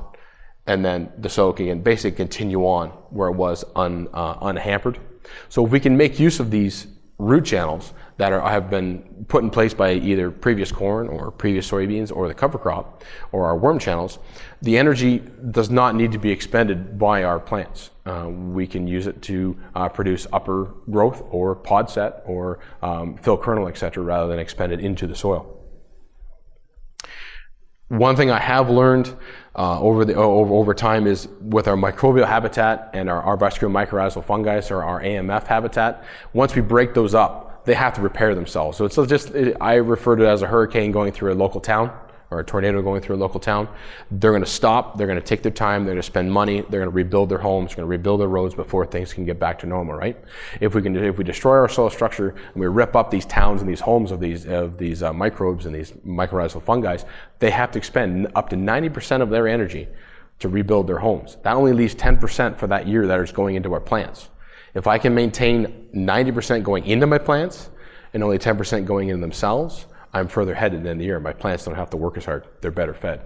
and 0.67 0.85
then 0.85 1.11
the 1.17 1.29
soil 1.29 1.53
can 1.53 1.81
basically 1.81 2.15
continue 2.15 2.61
on 2.61 2.89
where 3.09 3.29
it 3.29 3.35
was 3.35 3.65
un, 3.75 4.07
uh, 4.13 4.37
unhampered. 4.41 4.99
So 5.49 5.65
if 5.65 5.71
we 5.71 5.79
can 5.79 5.97
make 5.97 6.19
use 6.19 6.39
of 6.39 6.51
these 6.51 6.85
root 7.17 7.45
channels 7.45 7.93
that 8.19 8.33
are, 8.33 8.41
have 8.41 8.69
been 8.69 8.99
put 9.29 9.43
in 9.45 9.49
place 9.49 9.73
by 9.73 9.93
either 9.93 10.29
previous 10.29 10.73
corn 10.73 11.07
or 11.07 11.31
previous 11.31 11.71
soybeans 11.71 12.13
or 12.13 12.27
the 12.27 12.33
cover 12.33 12.57
crop 12.57 13.01
or 13.31 13.45
our 13.45 13.55
worm 13.55 13.79
channels, 13.79 14.19
the 14.61 14.77
energy 14.77 15.19
does 15.51 15.69
not 15.69 15.95
need 15.95 16.11
to 16.11 16.17
be 16.17 16.29
expended 16.29 16.99
by 16.99 17.23
our 17.23 17.39
plants. 17.39 17.91
Uh, 18.05 18.27
we 18.27 18.67
can 18.67 18.85
use 18.85 19.07
it 19.07 19.21
to 19.21 19.57
uh, 19.73 19.87
produce 19.87 20.27
upper 20.33 20.65
growth 20.91 21.23
or 21.31 21.55
pod 21.55 21.89
set 21.89 22.21
or 22.25 22.59
um, 22.81 23.15
fill 23.15 23.37
kernel, 23.37 23.69
etc., 23.69 24.03
rather 24.03 24.27
than 24.27 24.37
expend 24.37 24.73
it 24.73 24.81
into 24.81 25.07
the 25.07 25.15
soil. 25.15 25.55
One 27.87 28.17
thing 28.17 28.29
I 28.29 28.39
have 28.39 28.69
learned 28.69 29.15
uh, 29.55 29.79
over, 29.79 30.03
the, 30.03 30.15
over, 30.15 30.53
over 30.53 30.73
time 30.73 31.07
is 31.07 31.29
with 31.41 31.69
our 31.69 31.77
microbial 31.77 32.27
habitat 32.27 32.89
and 32.93 33.09
our 33.09 33.23
arbuscular 33.23 33.71
mycorrhizal 33.71 34.25
fungi, 34.25 34.61
or 34.69 34.83
our 34.83 35.01
AMF 35.01 35.47
habitat, 35.47 36.03
once 36.33 36.53
we 36.53 36.61
break 36.61 36.93
those 36.93 37.15
up, 37.15 37.48
they 37.65 37.73
have 37.73 37.93
to 37.93 38.01
repair 38.01 38.35
themselves. 38.35 38.77
So 38.77 38.85
it's 38.85 38.95
just, 38.95 39.31
I 39.61 39.75
refer 39.75 40.15
to 40.15 40.23
it 40.23 40.27
as 40.27 40.41
a 40.41 40.47
hurricane 40.47 40.91
going 40.91 41.11
through 41.11 41.33
a 41.33 41.35
local 41.35 41.61
town 41.61 41.91
or 42.31 42.39
a 42.39 42.43
tornado 42.43 42.81
going 42.81 43.01
through 43.01 43.15
a 43.15 43.17
local 43.17 43.39
town, 43.39 43.67
they're 44.11 44.31
going 44.31 44.43
to 44.43 44.49
stop, 44.49 44.97
they're 44.97 45.07
going 45.07 45.19
to 45.19 45.25
take 45.25 45.41
their 45.41 45.51
time, 45.51 45.83
they're 45.83 45.95
going 45.95 46.01
to 46.01 46.05
spend 46.05 46.31
money, 46.31 46.61
they're 46.61 46.79
going 46.79 46.91
to 46.91 46.95
rebuild 46.95 47.27
their 47.27 47.39
homes, 47.39 47.69
they're 47.69 47.77
going 47.77 47.87
to 47.87 47.89
rebuild 47.89 48.21
their 48.21 48.27
roads 48.27 48.53
before 48.53 48.85
things 48.85 49.13
can 49.13 49.25
get 49.25 49.39
back 49.39 49.57
to 49.59 49.65
normal, 49.65 49.95
right? 49.95 50.17
If 50.61 50.75
we 50.75 50.81
can, 50.81 50.95
if 50.95 51.17
we 51.17 51.23
destroy 51.23 51.57
our 51.57 51.69
soil 51.69 51.89
structure 51.89 52.29
and 52.29 52.55
we 52.55 52.67
rip 52.67 52.95
up 52.95 53.09
these 53.09 53.25
towns 53.25 53.61
and 53.61 53.69
these 53.69 53.79
homes 53.79 54.11
of 54.11 54.19
these 54.19 54.45
of 54.45 54.77
these 54.77 55.01
uh, 55.01 55.11
microbes 55.11 55.65
and 55.65 55.73
these 55.73 55.91
mycorrhizal 56.05 56.61
fungi, 56.61 56.97
they 57.39 57.49
have 57.49 57.71
to 57.71 57.79
expend 57.79 58.27
up 58.35 58.49
to 58.49 58.55
90% 58.55 59.21
of 59.21 59.29
their 59.29 59.47
energy 59.47 59.87
to 60.39 60.49
rebuild 60.49 60.87
their 60.87 60.99
homes. 60.99 61.37
That 61.43 61.55
only 61.55 61.73
leaves 61.73 61.95
10% 61.95 62.57
for 62.57 62.67
that 62.67 62.87
year 62.87 63.07
that 63.07 63.19
is 63.19 63.31
going 63.31 63.55
into 63.55 63.73
our 63.73 63.81
plants. 63.81 64.29
If 64.73 64.87
I 64.87 64.97
can 64.97 65.15
maintain 65.15 65.89
90% 65.95 66.63
going 66.63 66.85
into 66.85 67.07
my 67.07 67.17
plants 67.17 67.69
and 68.13 68.23
only 68.23 68.37
10% 68.37 68.85
going 68.85 69.09
in 69.09 69.21
themselves, 69.21 69.85
I'm 70.13 70.27
further 70.27 70.53
ahead 70.53 70.73
in 70.73 70.97
the 70.97 71.03
year. 71.03 71.19
My 71.19 71.33
plants 71.33 71.65
don't 71.65 71.75
have 71.75 71.89
to 71.91 71.97
work 71.97 72.17
as 72.17 72.25
hard. 72.25 72.47
They're 72.61 72.71
better 72.71 72.93
fed. 72.93 73.21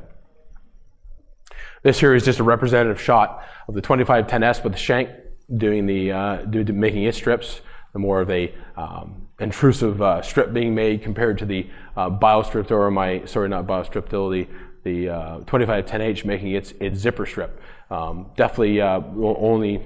This 1.84 1.99
here 1.99 2.15
is 2.15 2.23
just 2.23 2.39
a 2.39 2.43
representative 2.43 3.01
shot 3.01 3.43
of 3.67 3.75
the 3.75 3.82
2510S 3.82 4.63
with 4.63 4.73
the 4.73 4.79
shank 4.79 5.10
doing 5.56 5.86
the, 5.86 6.12
uh, 6.12 6.45
making 6.45 7.03
its 7.03 7.17
strips. 7.17 7.62
The 7.91 7.99
more 7.99 8.21
of 8.21 8.29
a 8.32 8.53
um, 8.75 9.27
intrusive 9.39 10.01
uh, 10.01 10.21
strip 10.21 10.53
being 10.53 10.73
made 10.73 11.03
compared 11.03 11.38
to 11.39 11.45
the 11.45 11.69
uh, 11.95 12.10
biostrip 12.10 12.71
or 12.71 12.89
my, 12.89 13.23
sorry, 13.25 13.49
not 13.49 13.67
biostrip, 13.67 14.10
the, 14.10 14.47
the 14.84 15.10
uh, 15.10 15.39
2510H 15.41 16.25
making 16.25 16.51
its, 16.51 16.71
its 16.79 16.99
zipper 16.99 17.25
strip. 17.25 17.62
Um, 17.91 18.32
definitely 18.36 18.82
uh, 18.82 19.01
only 19.17 19.86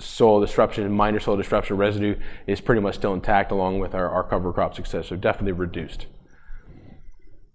soil 0.00 0.40
disruption, 0.40 0.90
minor 0.90 1.20
soil 1.20 1.36
disruption 1.36 1.76
residue 1.76 2.16
is 2.46 2.60
pretty 2.60 2.80
much 2.80 2.96
still 2.96 3.14
intact 3.14 3.52
along 3.52 3.78
with 3.78 3.94
our, 3.94 4.08
our 4.08 4.24
cover 4.24 4.52
crop 4.52 4.74
success, 4.74 5.08
so 5.08 5.16
definitely 5.16 5.52
reduced. 5.52 6.06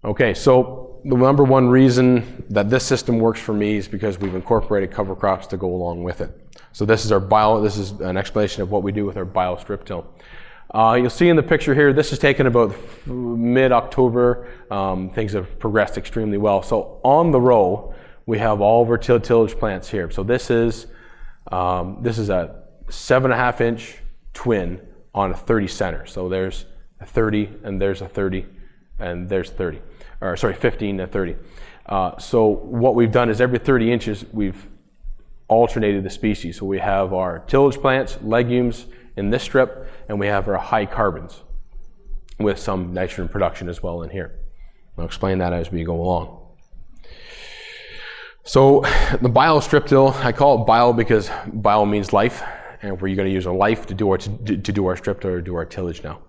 Okay, 0.04 0.34
so 0.34 1.00
the 1.04 1.16
number 1.16 1.42
one 1.42 1.68
reason 1.68 2.44
that 2.50 2.70
this 2.70 2.84
system 2.84 3.18
works 3.18 3.40
for 3.40 3.52
me 3.52 3.76
is 3.76 3.88
because 3.88 4.18
we've 4.18 4.34
incorporated 4.34 4.92
cover 4.92 5.16
crops 5.16 5.46
to 5.48 5.56
go 5.56 5.66
along 5.66 6.02
with 6.04 6.20
it. 6.20 6.30
So 6.72 6.84
this 6.84 7.04
is 7.04 7.12
our 7.12 7.20
bio, 7.20 7.60
this 7.60 7.76
is 7.76 7.92
an 7.92 8.16
explanation 8.16 8.62
of 8.62 8.70
what 8.70 8.82
we 8.82 8.92
do 8.92 9.04
with 9.04 9.16
our 9.16 9.24
bio 9.24 9.56
strip 9.56 9.84
till. 9.84 10.06
Uh, 10.72 10.98
you'll 11.00 11.10
see 11.10 11.28
in 11.28 11.36
the 11.36 11.42
picture 11.42 11.74
here, 11.74 11.92
this 11.92 12.12
is 12.12 12.18
taken 12.18 12.46
about 12.46 12.74
mid-October. 13.06 14.48
Um, 14.70 15.10
things 15.10 15.32
have 15.32 15.58
progressed 15.58 15.96
extremely 15.96 16.38
well. 16.38 16.62
So 16.62 17.00
on 17.02 17.30
the 17.30 17.40
row, 17.40 17.94
we 18.26 18.38
have 18.38 18.60
all 18.60 18.82
of 18.82 18.90
our 18.90 18.98
tillage 18.98 19.56
plants 19.58 19.88
here. 19.88 20.10
So 20.10 20.22
this 20.22 20.50
is, 20.50 20.86
um, 21.52 21.98
this 22.00 22.18
is 22.18 22.30
a 22.30 22.62
seven 22.88 23.30
and 23.30 23.40
a 23.40 23.42
half 23.42 23.60
inch 23.60 23.96
twin 24.34 24.80
on 25.14 25.32
a 25.32 25.36
30 25.36 25.68
center. 25.68 26.06
So 26.06 26.28
there's 26.28 26.66
a 27.00 27.06
30 27.06 27.50
and 27.64 27.80
there's 27.80 28.02
a 28.02 28.08
30 28.08 28.46
and 28.98 29.28
there's 29.28 29.50
30, 29.50 29.80
or 30.20 30.36
sorry, 30.36 30.54
15 30.54 31.00
and 31.00 31.10
30. 31.10 31.36
Uh, 31.86 32.18
so 32.18 32.46
what 32.46 32.94
we've 32.94 33.12
done 33.12 33.30
is 33.30 33.40
every 33.40 33.58
30 33.58 33.92
inches, 33.92 34.24
we've 34.32 34.66
alternated 35.48 36.02
the 36.04 36.10
species. 36.10 36.58
So 36.58 36.66
we 36.66 36.78
have 36.78 37.12
our 37.12 37.40
tillage 37.40 37.76
plants, 37.76 38.18
legumes 38.22 38.86
in 39.16 39.30
this 39.30 39.42
strip, 39.42 39.88
and 40.08 40.18
we 40.18 40.26
have 40.26 40.48
our 40.48 40.58
high 40.58 40.86
carbons 40.86 41.42
with 42.38 42.58
some 42.58 42.92
nitrogen 42.92 43.28
production 43.28 43.68
as 43.68 43.82
well 43.82 44.02
in 44.02 44.10
here. 44.10 44.38
I'll 44.98 45.04
explain 45.04 45.38
that 45.38 45.52
as 45.52 45.70
we 45.70 45.84
go 45.84 46.00
along. 46.00 46.45
So 48.46 48.84
the 49.20 49.28
bio 49.28 49.58
strip 49.58 49.86
till, 49.86 50.10
I 50.22 50.30
call 50.30 50.62
it 50.62 50.66
bio 50.66 50.92
because 50.92 51.28
bio 51.52 51.84
means 51.84 52.12
life, 52.12 52.44
and 52.80 52.92
we're 53.00 53.16
going 53.16 53.26
to 53.26 53.34
use 53.34 53.46
a 53.46 53.50
life 53.50 53.86
to 53.86 53.94
do 53.94 54.08
our, 54.08 54.18
to, 54.18 54.56
do 54.56 54.86
our 54.86 54.94
striptill 54.94 55.24
or 55.24 55.40
do 55.40 55.56
our 55.56 55.64
tillage 55.64 56.04
now. 56.04 56.20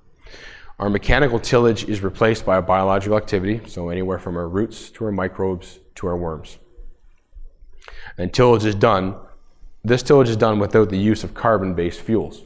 Our 0.79 0.89
mechanical 0.89 1.39
tillage 1.39 1.83
is 1.83 2.01
replaced 2.01 2.43
by 2.43 2.57
a 2.57 2.61
biological 2.61 3.17
activity, 3.17 3.61
so 3.67 3.89
anywhere 3.89 4.17
from 4.17 4.35
our 4.35 4.49
roots 4.49 4.89
to 4.91 5.05
our 5.05 5.11
microbes 5.11 5.77
to 5.95 6.07
our 6.07 6.17
worms. 6.17 6.57
And 8.17 8.33
tillage 8.33 8.65
is 8.65 8.73
done, 8.73 9.15
this 9.83 10.01
tillage 10.01 10.29
is 10.29 10.37
done 10.37 10.57
without 10.57 10.89
the 10.89 10.97
use 10.97 11.23
of 11.23 11.35
carbon 11.35 11.75
based 11.75 12.01
fuels. 12.01 12.41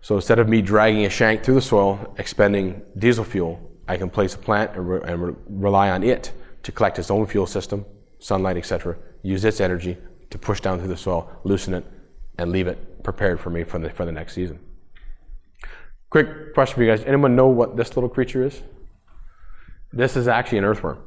So 0.00 0.16
instead 0.16 0.38
of 0.38 0.48
me 0.48 0.62
dragging 0.62 1.04
a 1.04 1.10
shank 1.10 1.44
through 1.44 1.56
the 1.56 1.60
soil, 1.60 2.14
expending 2.16 2.80
diesel 2.96 3.24
fuel, 3.24 3.60
I 3.86 3.98
can 3.98 4.08
place 4.08 4.34
a 4.34 4.38
plant 4.38 4.70
and, 4.76 4.88
re- 4.88 5.00
and 5.04 5.22
re- 5.22 5.34
rely 5.46 5.90
on 5.90 6.02
it 6.02 6.32
to 6.62 6.72
collect 6.72 6.98
its 6.98 7.10
own 7.10 7.26
fuel 7.26 7.46
system, 7.46 7.84
sunlight, 8.18 8.56
etc., 8.56 8.96
use 9.22 9.44
its 9.44 9.60
energy 9.60 9.96
to 10.30 10.38
push 10.38 10.60
down 10.60 10.78
through 10.78 10.88
the 10.88 10.96
soil, 10.96 11.30
loosen 11.44 11.74
it, 11.74 11.84
and 12.38 12.52
leave 12.52 12.66
it 12.66 13.02
prepared 13.02 13.40
for 13.40 13.50
me 13.50 13.64
for 13.64 13.78
the, 13.78 13.90
for 13.90 14.04
the 14.04 14.12
next 14.12 14.34
season. 14.34 14.60
Quick 16.10 16.54
question 16.54 16.76
for 16.76 16.82
you 16.82 16.90
guys. 16.90 17.04
Anyone 17.04 17.36
know 17.36 17.48
what 17.48 17.76
this 17.76 17.96
little 17.96 18.08
creature 18.08 18.44
is? 18.44 18.62
This 19.92 20.16
is 20.16 20.28
actually 20.28 20.58
an 20.58 20.64
earthworm. 20.64 20.98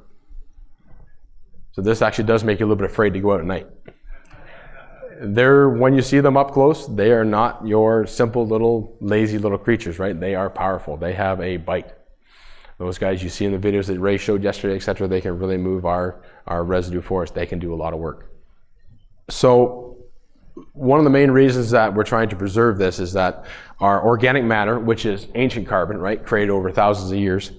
So 1.73 1.81
this 1.81 2.01
actually 2.01 2.25
does 2.25 2.43
make 2.43 2.59
you 2.59 2.65
a 2.65 2.67
little 2.67 2.81
bit 2.81 2.89
afraid 2.91 3.13
to 3.13 3.19
go 3.19 3.33
out 3.33 3.39
at 3.39 3.45
night. 3.45 3.67
They're 5.23 5.69
when 5.69 5.93
you 5.93 6.01
see 6.01 6.19
them 6.19 6.35
up 6.35 6.51
close, 6.51 6.87
they 6.87 7.11
are 7.11 7.23
not 7.23 7.65
your 7.65 8.07
simple 8.07 8.45
little 8.45 8.97
lazy 8.99 9.37
little 9.37 9.57
creatures, 9.57 9.99
right? 9.99 10.19
They 10.19 10.35
are 10.35 10.49
powerful. 10.49 10.97
They 10.97 11.13
have 11.13 11.39
a 11.39 11.57
bite. 11.57 11.93
Those 12.81 12.97
guys 12.97 13.21
you 13.21 13.29
see 13.29 13.45
in 13.45 13.51
the 13.51 13.59
videos 13.59 13.85
that 13.85 13.99
Ray 13.99 14.17
showed 14.17 14.41
yesterday, 14.41 14.75
et 14.75 14.81
cetera, 14.81 15.07
they 15.07 15.21
can 15.21 15.37
really 15.37 15.57
move 15.57 15.85
our, 15.85 16.23
our 16.47 16.63
residue 16.63 16.99
for 16.99 17.21
us. 17.21 17.29
They 17.29 17.45
can 17.45 17.59
do 17.59 17.75
a 17.75 17.79
lot 17.83 17.93
of 17.93 17.99
work. 17.99 18.31
So 19.29 19.97
one 20.73 20.99
of 20.99 21.03
the 21.03 21.11
main 21.11 21.29
reasons 21.29 21.69
that 21.71 21.93
we're 21.93 22.03
trying 22.03 22.29
to 22.29 22.35
preserve 22.35 22.79
this 22.79 22.97
is 22.97 23.13
that 23.13 23.45
our 23.79 24.03
organic 24.03 24.43
matter, 24.43 24.79
which 24.79 25.05
is 25.05 25.27
ancient 25.35 25.67
carbon, 25.67 25.99
right, 25.99 26.25
created 26.25 26.51
over 26.51 26.71
thousands 26.71 27.11
of 27.11 27.19
years, 27.19 27.51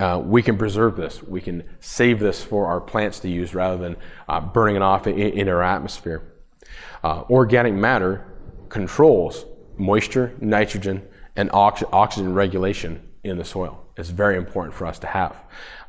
uh, 0.00 0.20
we 0.24 0.42
can 0.42 0.58
preserve 0.58 0.96
this. 0.96 1.22
We 1.22 1.40
can 1.40 1.62
save 1.78 2.18
this 2.18 2.42
for 2.42 2.66
our 2.66 2.80
plants 2.80 3.20
to 3.20 3.28
use 3.28 3.54
rather 3.54 3.76
than 3.76 3.96
uh, 4.28 4.40
burning 4.40 4.74
it 4.74 4.82
off 4.82 5.06
in, 5.06 5.20
in 5.20 5.48
our 5.48 5.62
atmosphere. 5.62 6.20
Uh, 7.04 7.22
organic 7.30 7.74
matter 7.74 8.26
controls 8.68 9.44
moisture, 9.76 10.34
nitrogen, 10.40 11.06
and 11.36 11.48
ox- 11.52 11.84
oxygen 11.92 12.34
regulation 12.34 13.08
in 13.22 13.38
the 13.38 13.44
soil. 13.44 13.78
It's 13.96 14.08
very 14.08 14.36
important 14.36 14.74
for 14.74 14.86
us 14.86 14.98
to 15.00 15.06
have. 15.06 15.36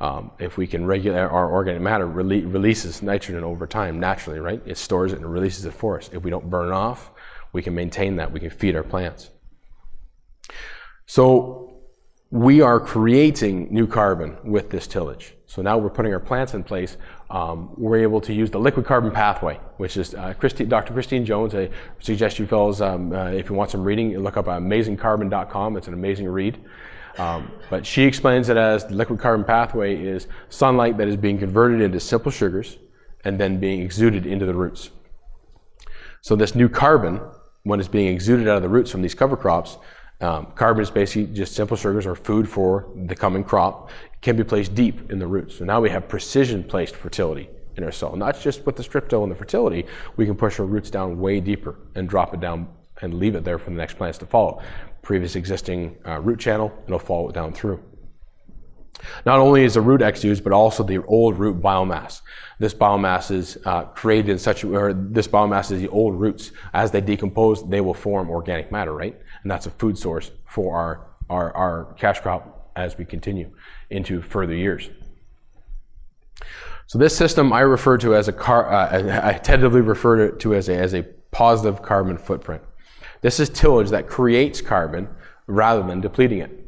Um, 0.02 0.32
if 0.40 0.58
we 0.58 0.68
can 0.68 0.86
regulate 0.86 1.20
our 1.20 1.52
organic 1.52 1.82
matter, 1.82 2.06
rele- 2.06 2.52
releases 2.52 3.02
nitrogen 3.02 3.44
over 3.44 3.66
time 3.66 4.00
naturally, 4.00 4.40
right? 4.40 4.62
It 4.66 4.78
stores 4.78 5.14
it 5.14 5.20
and 5.20 5.32
releases 5.32 5.66
it 5.66 5.74
for 5.74 5.98
us. 5.98 6.10
If 6.12 6.24
we 6.24 6.30
don't 6.30 6.50
burn 6.50 6.72
off, 6.72 7.12
we 7.54 7.62
can 7.62 7.74
maintain 7.74 8.18
that. 8.18 8.32
We 8.32 8.40
can 8.40 8.50
feed 8.50 8.76
our 8.76 8.84
plants. 8.84 9.30
So 11.06 11.82
we 12.30 12.62
are 12.62 12.80
creating 12.80 13.68
new 13.72 13.88
carbon 13.88 14.38
with 14.44 14.70
this 14.70 14.88
tillage. 14.88 15.36
So 15.46 15.62
now 15.62 15.78
we're 15.78 15.92
putting 15.92 16.12
our 16.14 16.20
plants 16.20 16.56
in 16.56 16.64
place. 16.64 16.98
Um, 17.30 17.74
we're 17.78 17.98
able 17.98 18.20
to 18.22 18.34
use 18.34 18.50
the 18.50 18.60
liquid 18.60 18.86
carbon 18.88 19.12
pathway, 19.12 19.60
which 19.78 19.98
is 19.98 20.16
uh, 20.16 20.34
Christi- 20.34 20.66
Dr. 20.66 20.94
Christine 20.94 21.26
Jones. 21.26 21.54
I 21.54 21.70
suggest 22.00 22.40
you 22.40 22.48
fellows, 22.48 22.82
um, 22.82 23.14
uh, 23.14 23.28
if 23.28 23.50
you 23.50 23.56
want 23.56 23.70
some 23.70 23.84
reading, 23.84 24.18
look 24.18 24.36
up 24.36 24.48
amazingcarbon.com. 24.48 25.78
It's 25.78 25.88
an 25.88 25.94
amazing 25.94 26.28
read. 26.28 26.60
Um, 27.18 27.52
but 27.70 27.86
she 27.86 28.04
explains 28.04 28.50
it 28.50 28.58
as 28.58 28.86
the 28.86 28.96
liquid 28.96 29.20
carbon 29.20 29.46
pathway 29.46 29.96
is 29.96 30.28
sunlight 30.50 30.98
that 30.98 31.08
is 31.08 31.18
being 31.18 31.38
converted 31.38 31.82
into 31.82 32.00
simple 32.00 32.32
sugars 32.32 32.78
and 33.24 33.40
then 33.40 33.60
being 33.60 33.82
exuded 33.82 34.26
into 34.26 34.46
the 34.46 34.54
roots. 34.54 34.90
So 36.22 36.36
this 36.36 36.56
new 36.56 36.70
carbon, 36.70 37.22
when 37.64 37.80
it's 37.80 37.90
being 37.90 38.08
exuded 38.14 38.48
out 38.48 38.58
of 38.58 38.64
the 38.64 38.70
roots 38.70 38.92
from 38.92 39.02
these 39.02 39.14
cover 39.14 39.38
crops, 39.38 39.78
um, 40.22 40.48
carbon 40.56 40.82
is 40.82 40.90
basically 40.90 41.34
just 41.34 41.54
simple 41.54 41.76
sugars 41.76 42.06
or 42.06 42.16
food 42.16 42.48
for 42.48 42.90
the 42.96 43.16
coming 43.16 43.44
crop. 43.44 43.90
Can 44.22 44.38
be 44.38 44.44
placed 44.44 44.74
deep 44.74 45.12
in 45.12 45.20
the 45.20 45.28
roots. 45.28 45.58
So 45.58 45.66
now 45.66 45.82
we 45.82 45.90
have 45.90 46.08
precision 46.08 46.64
placed 46.64 46.96
fertility 46.96 47.50
in 47.76 47.84
our 47.84 47.92
soil. 47.92 48.16
Not 48.16 48.40
just 48.40 48.66
with 48.66 48.76
the 48.78 48.84
strip 48.84 49.10
till 49.10 49.24
and 49.24 49.32
the 49.32 49.36
fertility, 49.36 49.86
we 50.16 50.26
can 50.26 50.36
push 50.36 50.60
our 50.60 50.66
roots 50.66 50.90
down 50.90 51.20
way 51.20 51.40
deeper 51.40 51.76
and 51.96 52.08
drop 52.08 52.34
it 52.34 52.40
down 52.40 52.68
and 53.02 53.16
leave 53.16 53.36
it 53.36 53.44
there 53.44 53.58
for 53.58 53.72
the 53.72 53.76
next 53.76 53.98
plants 53.98 54.18
to 54.20 54.26
follow. 54.26 54.62
Previous 55.04 55.36
existing 55.36 55.98
uh, 56.08 56.20
root 56.20 56.40
channel, 56.40 56.70
and 56.70 56.86
it'll 56.88 56.98
follow 56.98 57.30
it 57.30 57.36
down 57.36 57.54
through. 57.54 57.84
Not 59.26 59.40
only 59.40 59.64
is 59.64 59.74
the 59.76 59.82
root 59.82 60.02
exused, 60.02 60.44
but 60.44 60.54
also 60.54 60.84
the 60.84 61.04
old 61.04 61.38
root 61.38 61.62
biomass. 61.62 62.22
This 62.60 62.74
biomass 62.74 63.32
is 63.32 63.58
uh, 63.66 63.84
created 63.86 64.30
in 64.30 64.40
such 64.40 64.64
or 64.64 64.94
this 64.94 65.28
biomass 65.28 65.72
is 65.72 65.82
the 65.82 65.90
old 65.90 66.20
roots. 66.20 66.52
As 66.74 66.92
they 66.92 67.02
decompose, 67.02 67.68
they 67.68 67.82
will 67.82 67.94
form 67.94 68.30
organic 68.30 68.72
matter, 68.72 68.94
right? 68.94 69.20
And 69.42 69.52
that's 69.52 69.66
a 69.66 69.72
food 69.72 69.98
source 69.98 70.32
for 70.48 70.76
our, 70.76 71.08
our, 71.30 71.56
our 71.56 71.94
cash 71.96 72.22
crop 72.22 72.72
as 72.76 72.98
we 72.98 73.06
continue 73.06 73.52
into 73.90 74.22
further 74.22 74.56
years. 74.56 74.90
So 76.88 76.98
this 76.98 77.16
system 77.16 77.52
I 77.54 77.62
refer 77.62 77.98
to 78.00 78.16
as 78.16 78.28
a 78.28 78.34
car, 78.34 78.72
uh, 78.72 79.28
I 79.28 79.34
tentatively 79.34 79.82
refer 79.82 80.32
to 80.32 80.56
as 80.56 80.70
a, 80.70 80.78
as 80.78 80.94
a 80.94 81.04
positive 81.32 81.82
carbon 81.82 82.18
footprint. 82.18 82.62
This 83.24 83.40
is 83.40 83.50
tillage 83.50 83.90
that 83.90 84.08
creates 84.08 84.62
carbon 84.62 85.08
rather 85.48 85.82
than 85.82 86.02
depleting 86.02 86.40
it. 86.40 86.60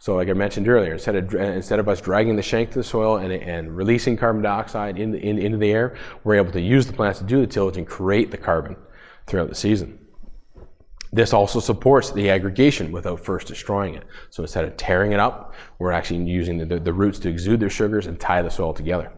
So, 0.00 0.16
like 0.16 0.28
I 0.28 0.32
mentioned 0.32 0.68
earlier, 0.68 0.94
instead 0.94 1.14
of 1.14 1.34
instead 1.34 1.78
of 1.78 1.88
us 1.88 2.00
dragging 2.00 2.34
the 2.34 2.42
shank 2.42 2.70
to 2.70 2.78
the 2.78 2.84
soil 2.84 3.18
and, 3.18 3.32
and 3.32 3.76
releasing 3.76 4.16
carbon 4.16 4.42
dioxide 4.42 4.98
in 4.98 5.14
in, 5.14 5.38
into 5.38 5.56
the 5.56 5.70
air, 5.70 5.96
we're 6.24 6.34
able 6.34 6.50
to 6.52 6.60
use 6.60 6.86
the 6.86 6.92
plants 6.92 7.20
to 7.20 7.24
do 7.24 7.40
the 7.40 7.46
tillage 7.46 7.76
and 7.76 7.86
create 7.86 8.30
the 8.30 8.36
carbon 8.36 8.76
throughout 9.26 9.48
the 9.48 9.54
season. 9.54 9.98
This 11.12 11.32
also 11.32 11.60
supports 11.60 12.10
the 12.10 12.30
aggregation 12.30 12.92
without 12.92 13.24
first 13.24 13.46
destroying 13.46 13.94
it. 13.94 14.04
So 14.30 14.42
instead 14.42 14.64
of 14.64 14.76
tearing 14.76 15.12
it 15.12 15.20
up, 15.20 15.54
we're 15.78 15.92
actually 15.92 16.24
using 16.24 16.58
the, 16.58 16.78
the 16.78 16.92
roots 16.92 17.18
to 17.20 17.28
exude 17.28 17.60
their 17.60 17.70
sugars 17.70 18.06
and 18.06 18.18
tie 18.18 18.42
the 18.42 18.50
soil 18.50 18.72
together. 18.72 19.12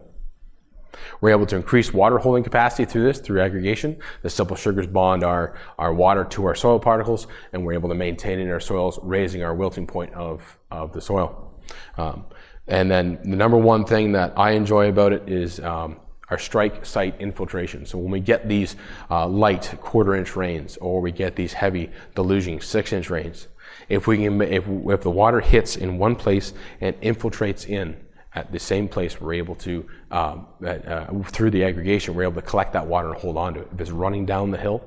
We're 1.21 1.31
able 1.31 1.45
to 1.47 1.55
increase 1.55 1.93
water 1.93 2.17
holding 2.17 2.43
capacity 2.43 2.85
through 2.85 3.03
this, 3.03 3.19
through 3.19 3.41
aggregation. 3.41 3.97
The 4.21 4.29
simple 4.29 4.55
sugars 4.55 4.87
bond 4.87 5.23
our, 5.23 5.55
our 5.77 5.93
water 5.93 6.23
to 6.25 6.45
our 6.45 6.55
soil 6.55 6.79
particles, 6.79 7.27
and 7.51 7.65
we're 7.65 7.73
able 7.73 7.89
to 7.89 7.95
maintain 7.95 8.39
in 8.39 8.49
our 8.49 8.59
soils, 8.59 8.99
raising 9.01 9.43
our 9.43 9.53
wilting 9.53 9.87
point 9.87 10.13
of, 10.13 10.57
of 10.71 10.93
the 10.93 11.01
soil. 11.01 11.51
Um, 11.97 12.25
and 12.67 12.89
then 12.89 13.19
the 13.23 13.35
number 13.35 13.57
one 13.57 13.85
thing 13.85 14.11
that 14.13 14.33
I 14.37 14.51
enjoy 14.51 14.89
about 14.89 15.13
it 15.13 15.27
is 15.27 15.59
um, 15.59 15.99
our 16.29 16.37
strike 16.37 16.85
site 16.85 17.19
infiltration. 17.19 17.85
So 17.85 17.97
when 17.97 18.11
we 18.11 18.19
get 18.19 18.47
these 18.47 18.75
uh, 19.09 19.27
light 19.27 19.75
quarter 19.81 20.15
inch 20.15 20.35
rains, 20.35 20.77
or 20.77 21.01
we 21.01 21.11
get 21.11 21.35
these 21.35 21.53
heavy 21.53 21.91
deluging 22.15 22.61
six 22.61 22.93
inch 22.93 23.09
rains, 23.09 23.47
if 23.89 24.07
we 24.07 24.17
can, 24.17 24.41
if, 24.41 24.65
if 24.67 25.01
the 25.01 25.11
water 25.11 25.41
hits 25.41 25.75
in 25.75 25.97
one 25.97 26.15
place 26.15 26.53
and 26.79 26.99
infiltrates 27.01 27.67
in 27.67 27.97
at 28.35 28.51
the 28.51 28.59
same 28.59 28.87
place, 28.87 29.21
we're 29.21 29.33
able 29.33 29.55
to, 29.55 29.87
um, 30.11 30.47
uh, 30.65 31.05
through 31.25 31.51
the 31.51 31.63
aggregation, 31.63 32.15
we're 32.15 32.23
able 32.23 32.41
to 32.41 32.47
collect 32.47 32.73
that 32.73 32.85
water 32.85 33.09
and 33.09 33.17
hold 33.17 33.37
on 33.37 33.53
to 33.53 33.61
it. 33.61 33.67
If 33.73 33.81
it's 33.81 33.91
running 33.91 34.25
down 34.25 34.49
the 34.49 34.57
hill, 34.57 34.83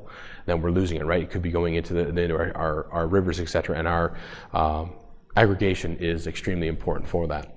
then 0.46 0.60
we're 0.62 0.70
losing 0.70 0.98
it, 0.98 1.04
right? 1.04 1.22
It 1.22 1.30
could 1.30 1.42
be 1.42 1.50
going 1.50 1.74
into, 1.74 1.94
the, 1.94 2.08
into 2.08 2.34
our, 2.34 2.56
our, 2.56 2.86
our, 2.90 3.06
rivers, 3.06 3.38
etc. 3.38 3.78
And 3.78 3.86
our 3.86 4.16
um, 4.52 4.92
aggregation 5.36 5.96
is 5.98 6.26
extremely 6.26 6.66
important 6.66 7.08
for 7.08 7.26
that. 7.28 7.52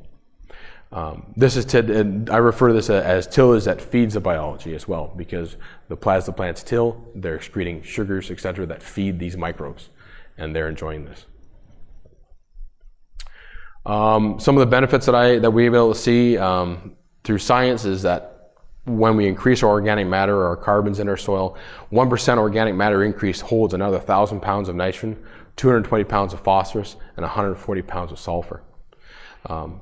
Um, 0.92 1.34
this 1.38 1.56
is 1.56 1.74
I 1.76 2.38
refer 2.38 2.70
to 2.70 2.74
this 2.74 2.90
as 2.90 3.28
tillage 3.28 3.66
that 3.66 3.80
feeds 3.80 4.16
the 4.16 4.20
biology 4.20 4.74
as 4.74 4.88
well, 4.88 5.14
because 5.16 5.56
the 5.88 5.96
plasma 5.96 6.34
plants 6.34 6.64
till, 6.64 7.04
they're 7.14 7.36
excreting 7.36 7.84
sugars, 7.84 8.32
etc., 8.32 8.66
that 8.66 8.82
feed 8.82 9.20
these 9.20 9.38
microbes, 9.38 9.90
and 10.38 10.56
they're 10.56 10.70
enjoying 10.70 11.06
this. 11.06 11.26
Um, 13.90 14.40
some 14.40 14.56
of 14.56 14.60
the 14.60 14.68
benefits 14.68 15.08
that 15.08 15.16
I 15.16 15.40
that 15.40 15.50
we've 15.50 15.72
been 15.72 15.80
able 15.80 15.96
to 15.96 16.00
see 16.00 16.38
um, 16.38 16.96
through 17.24 17.40
science 17.40 17.86
is 17.86 18.04
that 18.04 18.54
when 18.86 19.16
we 19.16 19.28
increase 19.28 19.64
our 19.64 19.70
organic 19.70 20.06
matter 20.06 20.36
or 20.36 20.48
our 20.50 20.56
carbons 20.56 21.00
in 21.00 21.10
our 21.10 21.18
soil, 21.18 21.58
1% 21.92 22.38
organic 22.38 22.76
matter 22.76 23.04
increase 23.04 23.42
holds 23.42 23.74
another 23.74 23.98
1,000 23.98 24.42
pounds 24.42 24.70
of 24.70 24.76
nitrogen, 24.76 25.18
220 25.56 26.04
pounds 26.04 26.34
of 26.34 26.40
phosphorus, 26.42 26.98
and 27.18 27.24
140 27.24 27.82
pounds 27.82 28.12
of 28.12 28.20
sulfur. 28.20 28.62
Um, 29.48 29.82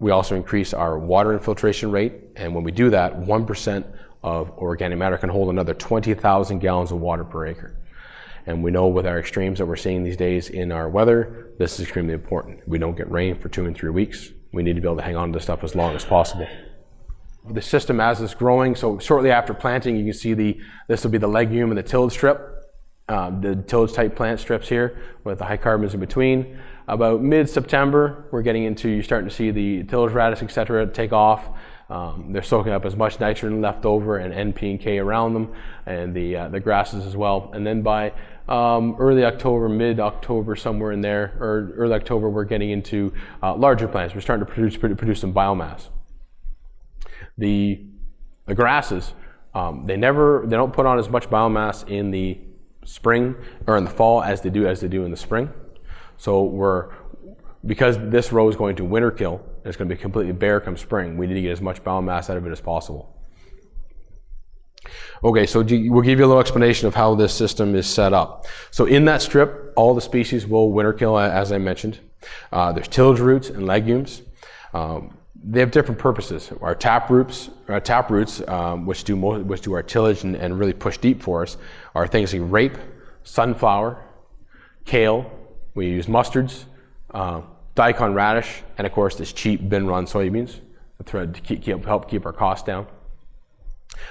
we 0.00 0.10
also 0.10 0.36
increase 0.36 0.74
our 0.74 0.98
water 0.98 1.32
infiltration 1.32 1.90
rate, 1.90 2.12
and 2.36 2.54
when 2.54 2.62
we 2.62 2.72
do 2.72 2.90
that, 2.90 3.18
1% 3.18 3.84
of 4.22 4.50
organic 4.58 4.98
matter 4.98 5.16
can 5.16 5.30
hold 5.30 5.48
another 5.48 5.72
20,000 5.72 6.58
gallons 6.58 6.92
of 6.92 7.00
water 7.00 7.24
per 7.24 7.46
acre. 7.46 7.74
And 8.46 8.62
we 8.62 8.70
know 8.70 8.88
with 8.88 9.06
our 9.06 9.18
extremes 9.18 9.58
that 9.58 9.66
we're 9.66 9.76
seeing 9.76 10.04
these 10.04 10.16
days 10.16 10.50
in 10.50 10.70
our 10.70 10.88
weather, 10.88 11.52
this 11.58 11.74
is 11.74 11.80
extremely 11.80 12.14
important. 12.14 12.66
We 12.68 12.78
don't 12.78 12.96
get 12.96 13.10
rain 13.10 13.38
for 13.38 13.48
two 13.48 13.64
and 13.64 13.76
three 13.76 13.90
weeks. 13.90 14.30
We 14.52 14.62
need 14.62 14.76
to 14.76 14.80
be 14.80 14.86
able 14.86 14.98
to 14.98 15.02
hang 15.02 15.16
on 15.16 15.32
to 15.32 15.40
stuff 15.40 15.64
as 15.64 15.74
long 15.74 15.94
as 15.94 16.04
possible. 16.04 16.46
The 17.50 17.62
system 17.62 18.00
as 18.00 18.20
it's 18.20 18.34
growing, 18.34 18.74
so 18.74 18.98
shortly 18.98 19.30
after 19.30 19.52
planting, 19.52 19.96
you 19.96 20.04
can 20.04 20.14
see 20.14 20.34
the 20.34 20.58
this 20.88 21.04
will 21.04 21.10
be 21.10 21.18
the 21.18 21.26
legume 21.28 21.70
and 21.70 21.78
the 21.78 21.82
tillage 21.82 22.12
strip, 22.12 22.40
uh, 23.08 23.30
the 23.40 23.56
tillage 23.56 23.92
type 23.92 24.16
plant 24.16 24.40
strips 24.40 24.68
here 24.68 24.98
with 25.24 25.38
the 25.38 25.44
high 25.44 25.58
carbons 25.58 25.92
in 25.92 26.00
between. 26.00 26.58
About 26.88 27.22
mid-September, 27.22 28.26
we're 28.30 28.42
getting 28.42 28.64
into 28.64 28.88
you're 28.88 29.02
starting 29.02 29.28
to 29.28 29.34
see 29.34 29.50
the 29.50 29.84
tillage 29.84 30.12
radish, 30.12 30.42
etc., 30.42 30.86
take 30.86 31.12
off. 31.12 31.48
Um, 31.90 32.32
they're 32.32 32.42
soaking 32.42 32.72
up 32.72 32.86
as 32.86 32.96
much 32.96 33.20
nitrogen 33.20 33.60
left 33.60 33.84
over 33.84 34.16
and 34.16 34.32
N, 34.32 34.54
P, 34.54 34.70
and 34.70 34.80
K 34.80 34.98
around 34.98 35.34
them, 35.34 35.52
and 35.84 36.14
the 36.14 36.36
uh, 36.36 36.48
the 36.48 36.60
grasses 36.60 37.04
as 37.06 37.16
well. 37.16 37.50
And 37.52 37.66
then 37.66 37.82
by 37.82 38.12
um, 38.48 38.96
early 38.98 39.24
October, 39.24 39.68
mid 39.68 40.00
October, 40.00 40.56
somewhere 40.56 40.92
in 40.92 41.00
there, 41.00 41.36
or 41.40 41.72
early 41.76 41.94
October, 41.94 42.28
we're 42.28 42.44
getting 42.44 42.70
into 42.70 43.12
uh, 43.42 43.54
larger 43.54 43.88
plants. 43.88 44.14
We're 44.14 44.20
starting 44.20 44.46
to 44.46 44.52
produce 44.52 44.76
produce 44.76 45.20
some 45.20 45.32
biomass. 45.32 45.88
The 47.38 47.86
the 48.46 48.54
grasses, 48.54 49.14
um, 49.54 49.86
they 49.86 49.96
never 49.96 50.44
they 50.46 50.56
don't 50.56 50.72
put 50.72 50.84
on 50.86 50.98
as 50.98 51.08
much 51.08 51.30
biomass 51.30 51.88
in 51.88 52.10
the 52.10 52.38
spring 52.84 53.34
or 53.66 53.78
in 53.78 53.84
the 53.84 53.90
fall 53.90 54.22
as 54.22 54.42
they 54.42 54.50
do 54.50 54.66
as 54.66 54.80
they 54.80 54.88
do 54.88 55.04
in 55.04 55.10
the 55.10 55.16
spring. 55.16 55.50
So 56.18 56.44
we're 56.44 56.92
because 57.66 57.96
this 57.98 58.30
row 58.30 58.48
is 58.48 58.56
going 58.56 58.76
to 58.76 58.84
winter 58.84 59.10
kill, 59.10 59.40
it's 59.64 59.76
going 59.76 59.88
to 59.88 59.94
be 59.94 60.00
completely 60.00 60.32
bare 60.32 60.60
come 60.60 60.76
spring. 60.76 61.16
We 61.16 61.26
need 61.26 61.34
to 61.34 61.42
get 61.42 61.52
as 61.52 61.62
much 61.62 61.82
biomass 61.82 62.28
out 62.28 62.36
of 62.36 62.46
it 62.46 62.50
as 62.50 62.60
possible. 62.60 63.13
Okay, 65.22 65.46
so 65.46 65.60
we'll 65.60 66.02
give 66.02 66.18
you 66.18 66.24
a 66.24 66.28
little 66.28 66.40
explanation 66.40 66.86
of 66.86 66.94
how 66.94 67.14
this 67.14 67.32
system 67.32 67.74
is 67.74 67.86
set 67.86 68.12
up. 68.12 68.46
So 68.70 68.84
in 68.84 69.04
that 69.06 69.22
strip, 69.22 69.72
all 69.76 69.94
the 69.94 70.00
species 70.00 70.46
will 70.46 70.70
winter 70.70 70.92
kill, 70.92 71.18
as 71.18 71.52
I 71.52 71.58
mentioned. 71.58 71.98
Uh, 72.52 72.72
there's 72.72 72.88
tillage 72.88 73.20
roots 73.20 73.48
and 73.48 73.66
legumes. 73.66 74.22
Um, 74.72 75.16
they 75.42 75.60
have 75.60 75.70
different 75.70 75.98
purposes. 75.98 76.50
Our 76.60 76.74
tap 76.74 77.10
roots, 77.10 77.50
our 77.68 77.80
tap 77.80 78.10
roots, 78.10 78.42
um, 78.48 78.86
which 78.86 79.04
do 79.04 79.14
most, 79.14 79.44
which 79.44 79.60
do 79.60 79.72
our 79.74 79.82
tillage 79.82 80.24
and, 80.24 80.36
and, 80.36 80.58
really 80.58 80.72
push 80.72 80.96
deep 80.96 81.22
for 81.22 81.42
us, 81.42 81.58
are 81.94 82.06
things 82.06 82.32
like 82.32 82.42
rape, 82.44 82.78
sunflower, 83.24 84.02
kale. 84.86 85.30
We 85.74 85.88
use 85.88 86.06
mustards, 86.06 86.64
uh, 87.12 87.42
daikon 87.74 88.14
radish, 88.14 88.62
and 88.78 88.86
of 88.86 88.92
course 88.92 89.16
this 89.16 89.32
cheap 89.32 89.68
bin 89.68 89.86
run 89.86 90.06
soybeans 90.06 90.60
to 91.06 91.26
keep, 91.26 91.84
help 91.84 92.08
keep 92.08 92.24
our 92.24 92.32
costs 92.32 92.66
down. 92.66 92.86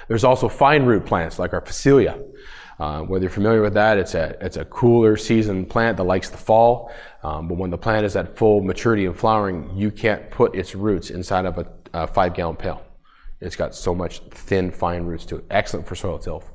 There's 0.08 0.24
also 0.24 0.48
fine 0.48 0.84
root 0.84 1.06
plants 1.06 1.38
like 1.38 1.52
our 1.52 1.60
Phacelia. 1.60 2.22
Uh, 2.78 3.02
whether 3.02 3.22
you're 3.22 3.30
familiar 3.30 3.62
with 3.62 3.74
that, 3.74 3.98
it's 3.98 4.14
a, 4.14 4.36
it's 4.40 4.56
a 4.56 4.64
cooler 4.64 5.16
season 5.16 5.64
plant 5.64 5.96
that 5.96 6.04
likes 6.04 6.28
the 6.28 6.36
fall. 6.36 6.92
Um, 7.22 7.48
but 7.48 7.56
when 7.56 7.70
the 7.70 7.78
plant 7.78 8.04
is 8.04 8.16
at 8.16 8.36
full 8.36 8.60
maturity 8.62 9.06
and 9.06 9.16
flowering, 9.16 9.70
you 9.76 9.90
can't 9.90 10.28
put 10.30 10.54
its 10.54 10.74
roots 10.74 11.10
inside 11.10 11.46
of 11.46 11.58
a, 11.58 11.66
a 11.92 12.06
five 12.06 12.34
gallon 12.34 12.56
pail. 12.56 12.82
It's 13.40 13.56
got 13.56 13.74
so 13.74 13.94
much 13.94 14.20
thin, 14.30 14.70
fine 14.70 15.04
roots 15.04 15.24
to 15.26 15.36
it. 15.36 15.44
Excellent 15.50 15.86
for 15.86 15.94
soil 15.94 16.18
tilth. 16.18 16.50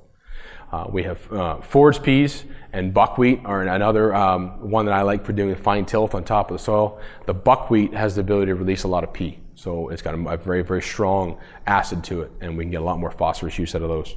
Uh, 0.72 0.86
we 0.90 1.04
have 1.04 1.32
uh, 1.34 1.60
forage 1.62 2.02
peas 2.04 2.44
and 2.74 2.94
buckwheat 2.94 3.42
are 3.46 3.64
another 3.64 4.14
um, 4.14 4.70
one 4.70 4.86
that 4.86 4.94
I 4.94 5.02
like 5.02 5.26
for 5.26 5.34
doing 5.34 5.56
fine 5.56 5.86
tilth 5.86 6.14
on 6.14 6.24
top 6.24 6.52
of 6.52 6.58
the 6.58 6.64
soil. 6.64 7.00
The 7.26 7.34
buckwheat 7.34 7.94
has 7.94 8.16
the 8.16 8.22
ability 8.22 8.48
to 8.48 8.56
release 8.56 8.84
a 8.84 8.88
lot 8.88 9.04
of 9.04 9.12
pea. 9.12 9.40
So 9.60 9.90
it's 9.90 10.02
got 10.02 10.14
a, 10.16 10.38
very, 10.38 10.62
very 10.62 10.82
strong 10.82 11.38
acid 11.68 12.02
to 12.06 12.22
it, 12.22 12.32
and 12.40 12.58
we 12.58 12.64
can 12.64 12.72
get 12.72 12.80
a 12.80 12.84
lot 12.86 12.98
more 12.98 13.12
phosphorus 13.12 13.60
use 13.60 13.76
out 13.76 13.82
of 13.82 13.90
those. 13.90 14.16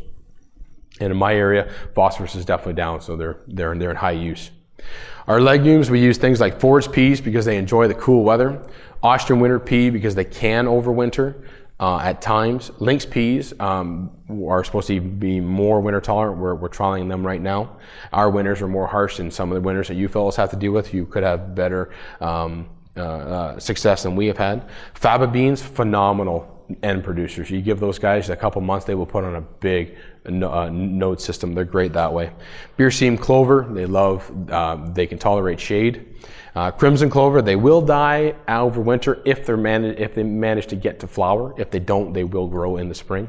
And 1.00 1.10
in 1.10 1.16
my 1.16 1.34
area, 1.34 1.68
phosphorus 1.96 2.36
is 2.36 2.44
definitely 2.44 2.74
down, 2.74 3.00
so 3.00 3.16
they're, 3.16 3.38
they're, 3.48 3.76
they're 3.76 3.90
in 3.90 3.96
high 3.96 4.12
use. 4.12 4.52
Our 5.26 5.40
legumes, 5.40 5.90
we 5.90 6.00
use 6.00 6.16
things 6.16 6.38
like 6.38 6.60
forage 6.60 6.92
peas 6.92 7.20
because 7.20 7.44
they 7.44 7.56
enjoy 7.56 7.88
the 7.88 7.94
cool 7.94 8.22
weather, 8.22 8.64
Austrian 9.02 9.40
winter 9.40 9.58
pea 9.58 9.90
because 9.90 10.14
they 10.14 10.24
can 10.24 10.66
overwinter 10.66 11.44
uh, 11.80 11.98
at 11.98 12.22
times. 12.22 12.70
Lynx 12.78 13.04
peas 13.04 13.52
um, 13.58 14.12
are 14.48 14.62
supposed 14.62 14.86
to 14.86 15.00
be 15.00 15.40
more 15.40 15.80
winter 15.80 16.00
tolerant. 16.00 16.38
We're, 16.38 16.54
we're 16.54 16.68
trialing 16.68 17.08
them 17.08 17.26
right 17.26 17.40
now. 17.40 17.78
Our 18.12 18.30
winters 18.30 18.62
are 18.62 18.68
more 18.68 18.86
harsh 18.86 19.16
than 19.16 19.32
some 19.32 19.50
of 19.50 19.56
the 19.56 19.60
winters 19.60 19.88
that 19.88 19.94
you 19.94 20.06
fellows 20.06 20.36
have 20.36 20.50
to 20.50 20.56
deal 20.56 20.70
with. 20.70 20.94
You 20.94 21.04
could 21.04 21.24
have 21.24 21.56
better 21.56 21.90
um, 22.20 22.68
uh, 22.96 23.00
uh, 23.00 23.58
success 23.58 24.02
than 24.02 24.14
we 24.14 24.26
have 24.26 24.36
had. 24.36 24.68
Faba 24.94 25.26
beans, 25.26 25.62
phenomenal 25.62 26.48
N 26.82 27.02
producers. 27.02 27.50
You 27.50 27.60
give 27.60 27.80
those 27.80 27.98
guys 27.98 28.30
a 28.30 28.36
couple 28.36 28.60
months, 28.60 28.86
they 28.86 28.94
will 28.94 29.06
put 29.06 29.24
on 29.24 29.36
a 29.36 29.40
big 29.40 29.96
uh, 30.26 30.68
node 30.70 31.20
system. 31.20 31.54
They're 31.54 31.64
great 31.64 31.92
that 31.94 32.12
way. 32.12 32.32
Berseem 32.78 33.18
clover, 33.18 33.66
they 33.70 33.86
love, 33.86 34.30
uh, 34.50 34.76
they 34.92 35.06
can 35.06 35.18
tolerate 35.18 35.60
shade. 35.60 36.14
Uh, 36.54 36.70
crimson 36.70 37.08
clover, 37.08 37.40
they 37.40 37.56
will 37.56 37.80
die 37.80 38.34
over 38.46 38.80
winter 38.80 39.22
if 39.24 39.46
they're 39.46 39.66
if 39.66 40.14
they 40.14 40.22
manage 40.22 40.66
to 40.66 40.76
get 40.76 41.00
to 41.00 41.06
flower. 41.06 41.54
If 41.58 41.70
they 41.70 41.80
don't, 41.80 42.12
they 42.12 42.24
will 42.24 42.46
grow 42.46 42.76
in 42.76 42.88
the 42.88 42.94
spring. 42.94 43.28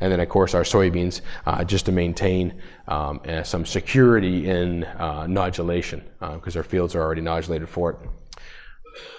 And 0.00 0.10
then, 0.10 0.20
of 0.20 0.28
course, 0.28 0.54
our 0.54 0.62
soybeans, 0.62 1.20
uh, 1.46 1.64
just 1.64 1.86
to 1.86 1.92
maintain 1.92 2.60
um, 2.88 3.20
some 3.44 3.66
security 3.66 4.48
in 4.48 4.84
uh, 4.84 5.24
nodulation, 5.24 6.02
because 6.20 6.56
our 6.56 6.62
fields 6.62 6.94
are 6.94 7.02
already 7.02 7.22
nodulated 7.22 7.68
for 7.68 7.92
it. 7.92 7.98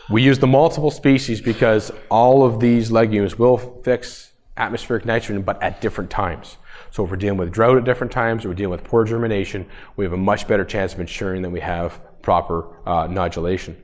We 0.09 0.21
use 0.21 0.39
the 0.39 0.47
multiple 0.47 0.91
species 0.91 1.41
because 1.41 1.91
all 2.09 2.45
of 2.45 2.59
these 2.59 2.91
legumes 2.91 3.37
will 3.37 3.57
fix 3.57 4.31
atmospheric 4.57 5.05
nitrogen, 5.05 5.41
but 5.41 5.61
at 5.61 5.81
different 5.81 6.09
times. 6.09 6.57
So 6.91 7.03
if 7.03 7.09
we're 7.09 7.17
dealing 7.17 7.37
with 7.37 7.51
drought 7.51 7.77
at 7.77 7.83
different 7.83 8.13
times, 8.13 8.45
or 8.45 8.49
we're 8.49 8.55
dealing 8.55 8.71
with 8.71 8.83
poor 8.83 9.03
germination, 9.03 9.65
we 9.97 10.05
have 10.05 10.13
a 10.13 10.17
much 10.17 10.47
better 10.47 10.63
chance 10.63 10.93
of 10.93 10.99
ensuring 10.99 11.41
that 11.41 11.49
we 11.49 11.59
have 11.59 11.99
proper 12.21 12.67
uh, 12.85 13.07
nodulation. 13.07 13.75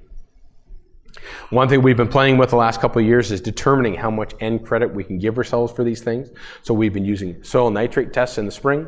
One 1.49 1.67
thing 1.67 1.81
we've 1.81 1.97
been 1.97 2.07
playing 2.07 2.37
with 2.37 2.51
the 2.51 2.55
last 2.55 2.79
couple 2.79 3.01
of 3.01 3.07
years 3.07 3.31
is 3.31 3.41
determining 3.41 3.95
how 3.95 4.09
much 4.09 4.33
N 4.39 4.59
credit 4.59 4.93
we 4.93 5.03
can 5.03 5.19
give 5.19 5.37
ourselves 5.37 5.73
for 5.73 5.83
these 5.83 6.01
things. 6.01 6.29
So 6.61 6.73
we've 6.73 6.93
been 6.93 7.05
using 7.05 7.43
soil 7.43 7.69
nitrate 7.69 8.13
tests 8.13 8.37
in 8.37 8.45
the 8.45 8.51
spring 8.51 8.87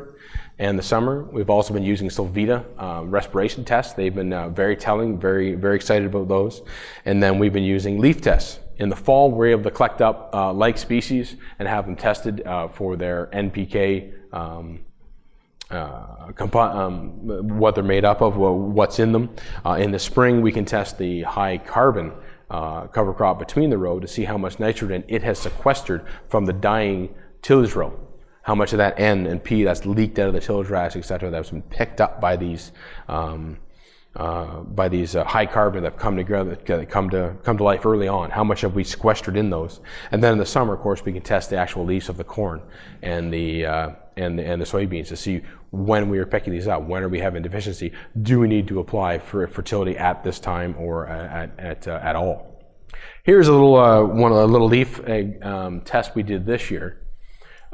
and 0.58 0.78
the 0.78 0.82
summer. 0.82 1.24
We've 1.24 1.50
also 1.50 1.74
been 1.74 1.82
using 1.82 2.08
Solvita 2.08 2.64
uh, 2.78 3.04
respiration 3.04 3.64
tests. 3.64 3.94
They've 3.94 4.14
been 4.14 4.32
uh, 4.32 4.48
very 4.50 4.76
telling, 4.76 5.18
very 5.18 5.54
very 5.54 5.76
excited 5.76 6.06
about 6.06 6.28
those. 6.28 6.62
And 7.04 7.22
then 7.22 7.38
we've 7.38 7.52
been 7.52 7.64
using 7.64 7.98
leaf 7.98 8.20
tests. 8.20 8.60
In 8.76 8.88
the 8.88 8.96
fall, 8.96 9.30
we're 9.30 9.48
able 9.48 9.62
to 9.64 9.70
collect 9.70 10.02
up 10.02 10.30
uh, 10.32 10.52
like 10.52 10.78
species 10.78 11.36
and 11.58 11.68
have 11.68 11.86
them 11.86 11.96
tested 11.96 12.44
uh, 12.46 12.68
for 12.68 12.96
their 12.96 13.26
NPK. 13.32 14.12
Um, 14.32 14.80
uh, 15.70 16.32
um, 16.54 17.58
what 17.58 17.74
they're 17.74 17.82
made 17.82 18.04
up 18.04 18.20
of, 18.20 18.36
what's 18.36 18.98
in 18.98 19.12
them. 19.12 19.34
Uh, 19.64 19.72
in 19.72 19.90
the 19.90 19.98
spring, 19.98 20.40
we 20.40 20.52
can 20.52 20.64
test 20.64 20.98
the 20.98 21.22
high 21.22 21.58
carbon 21.58 22.12
uh, 22.50 22.86
cover 22.88 23.12
crop 23.12 23.38
between 23.38 23.70
the 23.70 23.78
row 23.78 23.98
to 23.98 24.06
see 24.06 24.24
how 24.24 24.36
much 24.36 24.60
nitrogen 24.60 25.02
it 25.08 25.22
has 25.22 25.38
sequestered 25.38 26.04
from 26.28 26.44
the 26.44 26.52
dying 26.52 27.14
tillage 27.42 27.74
row 27.74 28.03
how 28.44 28.54
much 28.54 28.72
of 28.72 28.78
that 28.78 29.00
N 29.00 29.26
and 29.26 29.42
P 29.42 29.64
that's 29.64 29.86
leaked 29.86 30.18
out 30.18 30.28
of 30.28 30.34
the 30.34 30.40
tillage 30.40 30.70
et 30.70 31.00
cetera, 31.02 31.30
that's 31.30 31.50
been 31.50 31.62
picked 31.62 32.00
up 32.00 32.20
by 32.20 32.36
these 32.36 32.72
um, 33.08 33.56
uh, 34.16 34.60
by 34.60 34.88
these 34.88 35.16
uh, 35.16 35.24
high 35.24 35.46
carbon 35.46 35.82
that 35.82 35.98
come 35.98 36.16
together, 36.16 36.54
that 36.66 36.88
come 36.88 37.10
to 37.10 37.34
come 37.42 37.56
to 37.56 37.64
life 37.64 37.84
early 37.84 38.06
on. 38.06 38.30
How 38.30 38.44
much 38.44 38.60
have 38.60 38.74
we 38.74 38.84
sequestered 38.84 39.36
in 39.36 39.50
those? 39.50 39.80
And 40.12 40.22
then 40.22 40.32
in 40.32 40.38
the 40.38 40.46
summer, 40.46 40.74
of 40.74 40.80
course, 40.80 41.04
we 41.04 41.12
can 41.12 41.22
test 41.22 41.50
the 41.50 41.56
actual 41.56 41.84
leaves 41.84 42.08
of 42.08 42.16
the 42.16 42.24
corn 42.24 42.62
and 43.02 43.32
the 43.32 43.66
uh, 43.66 43.90
and 44.16 44.38
the, 44.38 44.44
and 44.44 44.60
the 44.60 44.66
soybeans 44.66 45.08
to 45.08 45.16
see 45.16 45.40
when 45.70 46.10
we 46.10 46.18
are 46.18 46.26
picking 46.26 46.52
these 46.52 46.68
up. 46.68 46.82
When 46.82 47.02
are 47.02 47.08
we 47.08 47.18
having 47.18 47.42
deficiency? 47.42 47.92
Do 48.22 48.38
we 48.40 48.46
need 48.46 48.68
to 48.68 48.78
apply 48.78 49.18
for 49.18 49.46
fertility 49.48 49.96
at 49.96 50.22
this 50.22 50.38
time 50.38 50.76
or 50.78 51.06
at 51.06 51.58
at 51.58 51.88
uh, 51.88 51.98
at 52.02 52.14
all? 52.14 52.62
Here's 53.24 53.48
a 53.48 53.52
little 53.52 53.76
uh, 53.76 54.04
one 54.04 54.32
a 54.32 54.44
little 54.44 54.68
leaf 54.68 55.00
um, 55.42 55.80
test 55.80 56.14
we 56.14 56.22
did 56.22 56.44
this 56.44 56.70
year. 56.70 57.03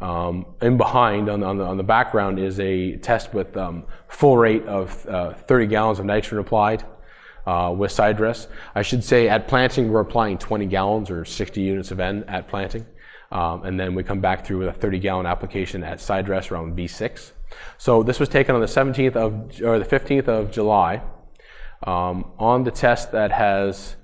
Um, 0.01 0.47
in 0.63 0.79
behind 0.79 1.29
on 1.29 1.41
the, 1.41 1.47
on, 1.47 1.59
the, 1.59 1.65
on 1.65 1.77
the, 1.77 1.83
background 1.83 2.39
is 2.39 2.59
a 2.59 2.97
test 2.97 3.35
with 3.35 3.55
um, 3.57 3.85
full 4.09 4.39
rate 4.39 4.65
of 4.65 5.07
uh, 5.07 5.35
30 5.35 5.67
gallons 5.67 5.99
of 5.99 6.07
nitrogen 6.07 6.39
applied 6.39 6.85
uh, 7.47 7.75
with 7.77 7.93
side 7.93 8.17
dress. 8.17 8.49
I 8.75 8.81
should 8.81 9.05
say 9.05 9.29
at 9.29 9.47
planting 9.47 9.91
we're 9.91 10.01
applying 10.01 10.39
20 10.39 10.65
gallons 10.67 11.11
or 11.11 11.27
60 11.27 11.61
units 11.61 11.91
of 11.91 12.01
N 12.01 12.25
at 12.29 12.49
planting. 12.49 12.87
Um, 13.31 13.65
and 13.65 13.79
then 13.79 13.95
we 13.95 14.03
come 14.03 14.21
back 14.21 14.47
through 14.47 14.61
with 14.61 14.69
a 14.69 14.73
30 14.73 14.99
gallon 15.01 15.27
application 15.27 15.85
at 15.85 16.01
side 16.01 16.25
dress 16.25 16.51
around 16.51 16.77
V6. 16.77 17.33
So 17.77 18.03
this 18.03 18.19
was 18.19 18.29
taken 18.29 18.55
on 18.55 18.61
the 18.63 18.67
17th 18.67 19.17
of, 19.17 19.63
or 19.63 19.79
the 19.79 19.85
15th 19.85 20.29
of 20.29 20.51
July 20.51 21.03
um, 21.83 22.33
on 22.39 22.65
the 22.65 22.71
test 22.71 23.13
that 23.13 23.33
has 23.33 23.97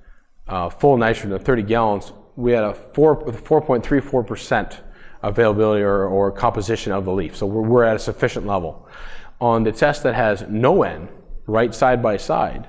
uh, 0.49 0.71
full 0.71 0.97
nitrogen 0.97 1.33
of 1.33 1.43
30 1.43 1.63
gallons, 1.63 2.13
we 2.37 2.53
had 2.53 2.65
a 2.65 2.75
4, 2.75 3.25
4.34% 3.25 4.81
availability 5.23 5.83
or, 5.83 6.07
or 6.07 6.31
composition 6.31 6.93
of 6.93 7.05
the 7.05 7.13
leaf. 7.13 7.37
So 7.37 7.47
we're, 7.47 7.63
we're 7.63 7.85
at 7.85 7.97
a 7.97 7.99
sufficient 7.99 8.47
level. 8.47 8.89
On 9.41 9.65
the 9.65 9.73
test 9.73 10.03
that 10.05 10.15
has 10.15 10.43
no 10.49 10.83
N, 10.83 11.09
right 11.47 11.75
side 11.75 12.03
by 12.03 12.17
side, 12.17 12.69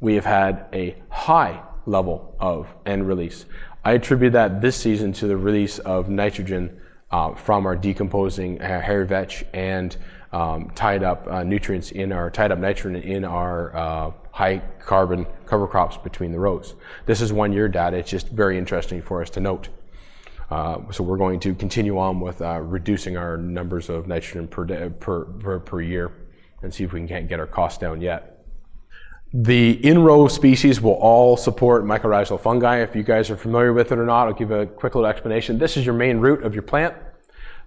we 0.00 0.14
have 0.14 0.24
had 0.24 0.66
a 0.72 0.96
high 1.10 1.62
level 1.86 2.36
of 2.38 2.66
N 2.86 3.04
release. 3.04 3.46
I 3.84 3.92
attribute 3.92 4.32
that 4.34 4.60
this 4.60 4.76
season 4.76 5.12
to 5.14 5.26
the 5.26 5.36
release 5.36 5.78
of 5.80 6.08
nitrogen 6.08 6.80
uh, 7.10 7.34
from 7.34 7.66
our 7.66 7.76
decomposing 7.76 8.60
uh, 8.60 8.80
hairy 8.80 9.06
vetch 9.06 9.44
and 9.52 9.96
um, 10.32 10.70
tied 10.74 11.02
up 11.02 11.26
uh, 11.26 11.42
nutrients 11.42 11.90
in 11.90 12.12
our 12.12 12.30
tied 12.30 12.52
up 12.52 12.58
nitrogen 12.58 13.02
in 13.02 13.24
our 13.24 13.76
uh, 13.76 14.12
high 14.30 14.58
carbon 14.80 15.26
cover 15.46 15.66
crops 15.66 15.96
between 15.98 16.32
the 16.32 16.38
rows. 16.38 16.74
This 17.06 17.20
is 17.20 17.32
one 17.32 17.52
year 17.52 17.68
data. 17.68 17.98
It's 17.98 18.10
just 18.10 18.28
very 18.28 18.56
interesting 18.56 19.02
for 19.02 19.20
us 19.20 19.30
to 19.30 19.40
note. 19.40 19.68
Uh, 20.52 20.92
so 20.92 21.02
we're 21.02 21.16
going 21.16 21.40
to 21.40 21.54
continue 21.54 21.98
on 21.98 22.20
with 22.20 22.42
uh, 22.42 22.60
reducing 22.60 23.16
our 23.16 23.38
numbers 23.38 23.88
of 23.88 24.06
nitrogen 24.06 24.46
per, 24.46 25.80
year 25.80 26.12
and 26.60 26.74
see 26.74 26.84
if 26.84 26.92
we 26.92 27.06
can 27.06 27.26
get 27.26 27.40
our 27.40 27.46
costs 27.46 27.78
down 27.78 28.02
yet. 28.02 28.44
The 29.32 29.70
in-row 29.82 30.28
species 30.28 30.78
will 30.78 30.98
all 31.00 31.38
support 31.38 31.84
mycorrhizal 31.84 32.38
fungi. 32.38 32.82
If 32.82 32.94
you 32.94 33.02
guys 33.02 33.30
are 33.30 33.36
familiar 33.38 33.72
with 33.72 33.92
it 33.92 33.98
or 33.98 34.04
not, 34.04 34.26
I'll 34.26 34.34
give 34.34 34.50
a 34.50 34.66
quick 34.66 34.94
little 34.94 35.08
explanation. 35.08 35.56
This 35.56 35.78
is 35.78 35.86
your 35.86 35.94
main 35.94 36.18
root 36.18 36.42
of 36.42 36.52
your 36.52 36.64
plant. 36.64 36.96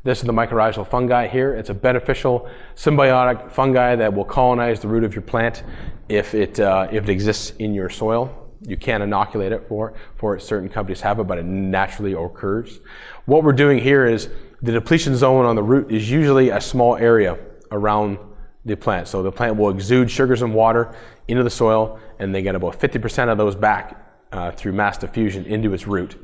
This 0.04 0.20
is 0.20 0.26
the 0.26 0.34
mycorrhizal 0.34 0.88
fungi 0.88 1.28
here. 1.28 1.56
It's 1.56 1.72
a 1.72 1.74
beneficial 1.74 2.48
symbiotic 2.76 3.52
fungi 3.52 3.96
that 3.96 4.14
will 4.14 4.26
colonize 4.26 4.80
the 4.80 4.90
root 4.90 5.04
of 5.04 5.16
your 5.16 5.24
plant 5.24 5.64
if 6.08 6.36
it, 6.36 6.60
uh, 6.60 6.88
if 6.92 7.06
it 7.06 7.10
exists 7.10 7.50
in 7.58 7.74
your 7.74 7.90
soil. 7.90 8.45
You 8.62 8.78
can't 8.78 9.04
inoculate 9.04 9.52
it 9.52 9.68
for, 9.68 9.94
for 10.16 10.36
it. 10.36 10.42
Certain 10.42 10.70
companies 10.70 11.02
have 11.02 11.20
it, 11.20 11.26
but 11.26 11.38
it 11.38 11.46
naturally 11.46 12.14
occurs. 12.14 12.80
What 13.26 13.44
we're 13.44 13.54
doing 13.54 13.80
here 13.80 14.06
is 14.06 14.30
the 14.62 14.72
depletion 14.72 15.16
zone 15.16 15.46
on 15.46 15.56
the 15.56 15.64
root 15.64 15.92
is 15.92 16.10
usually 16.10 16.50
a 16.50 16.62
small 16.62 16.96
area 16.96 17.38
around 17.72 18.18
the 18.66 18.76
plant. 18.76 19.08
So 19.08 19.22
the 19.22 19.32
plant 19.32 19.58
will 19.58 19.70
exude 19.70 20.10
sugars 20.10 20.42
and 20.42 20.54
water 20.54 20.96
into 21.28 21.44
the 21.44 21.50
soil, 21.50 22.00
and 22.20 22.34
they 22.34 22.42
get 22.42 22.56
about 22.56 22.80
50% 22.80 23.32
of 23.32 23.38
those 23.38 23.56
back 23.56 24.02
uh, 24.32 24.52
through 24.52 24.74
mass 24.74 24.98
diffusion 24.98 25.46
into 25.46 25.74
its 25.74 25.88
root 25.88 26.18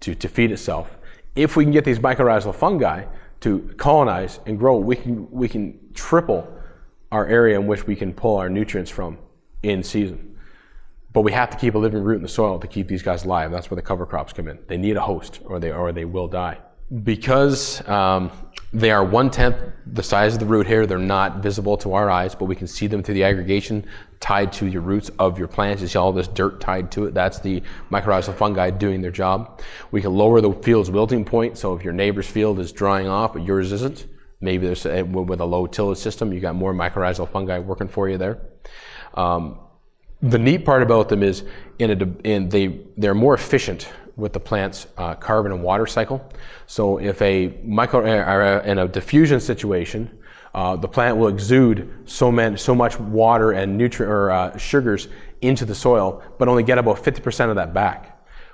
to, 0.00 0.14
to 0.14 0.28
feed 0.28 0.50
itself. 0.50 0.96
If 1.36 1.56
we 1.56 1.64
can 1.64 1.72
get 1.72 1.84
these 1.84 1.98
mycorrhizal 1.98 2.54
fungi 2.54 3.04
to 3.40 3.74
colonize 3.76 4.40
and 4.46 4.58
grow, 4.58 4.76
we 4.76 4.96
can, 4.96 5.30
we 5.30 5.48
can 5.48 5.78
triple 5.94 6.48
our 7.12 7.26
area 7.26 7.58
in 7.58 7.66
which 7.66 7.86
we 7.86 7.94
can 7.94 8.12
pull 8.12 8.36
our 8.36 8.48
nutrients 8.48 8.90
from 8.90 9.18
in 9.62 9.82
season. 9.82 10.33
But 11.14 11.22
we 11.22 11.32
have 11.32 11.48
to 11.50 11.56
keep 11.56 11.76
a 11.76 11.78
living 11.78 12.02
root 12.02 12.16
in 12.16 12.22
the 12.22 12.28
soil 12.28 12.58
to 12.58 12.66
keep 12.66 12.88
these 12.88 13.02
guys 13.02 13.24
alive. 13.24 13.50
That's 13.52 13.70
where 13.70 13.76
the 13.76 13.82
cover 13.82 14.04
crops 14.04 14.32
come 14.32 14.48
in. 14.48 14.58
They 14.66 14.76
need 14.76 14.96
a 14.96 15.00
host, 15.00 15.40
or 15.44 15.58
they, 15.60 15.70
or 15.70 15.92
they 15.92 16.04
will 16.04 16.28
die. 16.28 16.58
Because 17.04 17.86
um, 17.88 18.32
they 18.72 18.90
are 18.90 19.04
one 19.04 19.30
tenth 19.30 19.56
the 19.86 20.02
size 20.02 20.34
of 20.34 20.40
the 20.40 20.46
root 20.46 20.66
hair. 20.66 20.86
They're 20.86 20.98
not 20.98 21.36
visible 21.36 21.76
to 21.78 21.94
our 21.94 22.10
eyes, 22.10 22.34
but 22.34 22.46
we 22.46 22.56
can 22.56 22.66
see 22.66 22.88
them 22.88 23.00
through 23.00 23.14
the 23.14 23.22
aggregation 23.22 23.86
tied 24.18 24.52
to 24.54 24.66
your 24.66 24.82
roots 24.82 25.12
of 25.20 25.38
your 25.38 25.46
plants. 25.46 25.80
You 25.80 25.86
see 25.86 25.98
all 25.98 26.12
this 26.12 26.26
dirt 26.26 26.60
tied 26.60 26.90
to 26.92 27.04
it. 27.04 27.14
That's 27.14 27.38
the 27.38 27.62
mycorrhizal 27.92 28.36
fungi 28.36 28.70
doing 28.70 29.00
their 29.00 29.12
job. 29.12 29.62
We 29.92 30.02
can 30.02 30.12
lower 30.12 30.40
the 30.40 30.52
field's 30.52 30.90
wilting 30.90 31.24
point. 31.24 31.56
So 31.58 31.76
if 31.76 31.84
your 31.84 31.92
neighbor's 31.92 32.26
field 32.26 32.58
is 32.58 32.72
drying 32.72 33.06
off, 33.06 33.34
but 33.34 33.44
yours 33.44 33.70
isn't, 33.70 34.06
maybe 34.40 34.66
there's 34.66 34.84
a, 34.84 35.02
with 35.04 35.40
a 35.40 35.44
low 35.44 35.68
tillage 35.68 35.98
system, 35.98 36.32
you 36.32 36.40
got 36.40 36.56
more 36.56 36.74
mycorrhizal 36.74 37.30
fungi 37.30 37.60
working 37.60 37.86
for 37.86 38.08
you 38.08 38.18
there. 38.18 38.40
Um, 39.14 39.60
the 40.22 40.38
neat 40.38 40.64
part 40.64 40.82
about 40.82 41.08
them 41.08 41.22
is 41.22 41.44
in 41.78 41.90
a, 41.90 42.28
in 42.28 42.48
they 42.48 42.80
they're 42.96 43.14
more 43.14 43.34
efficient 43.34 43.88
with 44.16 44.32
the 44.32 44.40
plant's 44.40 44.86
uh, 44.96 45.14
carbon 45.14 45.52
and 45.52 45.62
water 45.62 45.86
cycle. 45.86 46.24
So 46.66 46.98
if 46.98 47.20
a 47.20 47.58
micro 47.64 48.00
uh, 48.00 48.62
in 48.64 48.78
a 48.78 48.88
diffusion 48.88 49.40
situation, 49.40 50.18
uh, 50.54 50.76
the 50.76 50.86
plant 50.86 51.16
will 51.16 51.28
exude 51.28 51.92
so, 52.06 52.30
many, 52.30 52.56
so 52.56 52.74
much 52.74 52.98
water 52.98 53.52
and 53.52 53.76
nutrient 53.76 54.12
or 54.12 54.30
uh, 54.30 54.56
sugars 54.56 55.08
into 55.42 55.64
the 55.64 55.74
soil, 55.74 56.22
but 56.38 56.46
only 56.46 56.62
get 56.62 56.78
about 56.78 57.02
50% 57.02 57.50
of 57.50 57.56
that 57.56 57.74
back. 57.74 58.10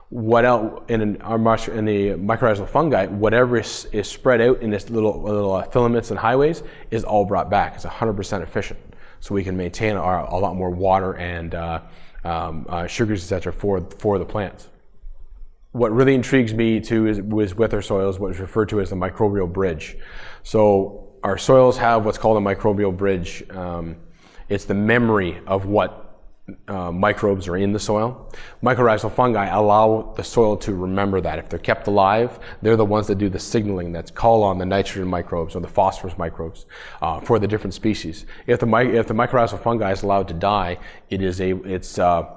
What 0.08 0.44
else 0.44 0.82
in, 0.88 1.02
an, 1.02 1.16
in 1.16 1.84
the 1.84 2.16
mycorrhizal 2.16 2.68
fungi, 2.68 3.06
whatever 3.06 3.58
is, 3.58 3.86
is, 3.92 4.08
spread 4.08 4.40
out 4.40 4.60
in 4.60 4.70
this 4.70 4.90
little, 4.90 5.22
little 5.22 5.52
uh, 5.52 5.64
filaments 5.64 6.10
and 6.10 6.18
highways 6.18 6.64
is 6.90 7.04
all 7.04 7.24
brought 7.24 7.48
back. 7.48 7.76
It's 7.76 7.84
100% 7.84 8.42
efficient, 8.42 8.80
so 9.20 9.34
we 9.34 9.44
can 9.44 9.56
maintain 9.56 9.96
our, 9.96 10.26
a 10.26 10.36
lot 10.36 10.56
more 10.56 10.70
water 10.70 11.14
and 11.14 11.54
uh, 11.54 11.80
um, 12.24 12.66
sugars, 12.88 13.22
etc., 13.22 13.52
for 13.52 13.80
for 13.98 14.18
the 14.18 14.24
plants 14.24 14.68
what 15.72 15.92
really 15.92 16.14
intrigues 16.14 16.52
me 16.52 16.80
too 16.80 17.06
is, 17.06 17.18
is 17.18 17.54
with 17.54 17.72
our 17.74 17.82
soils 17.82 18.18
what 18.18 18.32
is 18.32 18.40
referred 18.40 18.68
to 18.68 18.80
as 18.80 18.90
the 18.90 18.96
microbial 18.96 19.50
bridge. 19.50 19.96
So 20.42 21.14
our 21.22 21.38
soils 21.38 21.76
have 21.78 22.04
what's 22.04 22.18
called 22.18 22.38
a 22.38 22.40
microbial 22.44 22.96
bridge. 22.96 23.48
Um, 23.50 23.96
it's 24.48 24.64
the 24.64 24.74
memory 24.74 25.40
of 25.46 25.66
what 25.66 26.09
uh, 26.68 26.90
microbes 26.90 27.48
are 27.48 27.56
in 27.56 27.72
the 27.72 27.78
soil. 27.78 28.32
Mycorrhizal 28.62 29.12
fungi 29.12 29.46
allow 29.46 30.12
the 30.16 30.24
soil 30.24 30.56
to 30.58 30.74
remember 30.74 31.20
that. 31.20 31.38
If 31.38 31.48
they're 31.48 31.58
kept 31.58 31.86
alive, 31.86 32.38
they're 32.62 32.76
the 32.76 32.84
ones 32.84 33.06
that 33.08 33.18
do 33.18 33.28
the 33.28 33.38
signaling 33.38 33.92
that's 33.92 34.10
call 34.10 34.42
on 34.42 34.58
the 34.58 34.66
nitrogen 34.66 35.08
microbes 35.08 35.54
or 35.54 35.60
the 35.60 35.68
phosphorus 35.68 36.16
microbes 36.18 36.66
uh, 37.02 37.20
for 37.20 37.38
the 37.38 37.46
different 37.46 37.74
species. 37.74 38.26
If 38.46 38.60
the, 38.60 38.66
if 38.76 39.06
the 39.06 39.14
mycorrhizal 39.14 39.62
fungi 39.62 39.92
is 39.92 40.02
allowed 40.02 40.28
to 40.28 40.34
die, 40.34 40.78
it 41.08 41.22
is 41.22 41.40
a, 41.40 41.56
it's, 41.64 41.98
uh, 41.98 42.36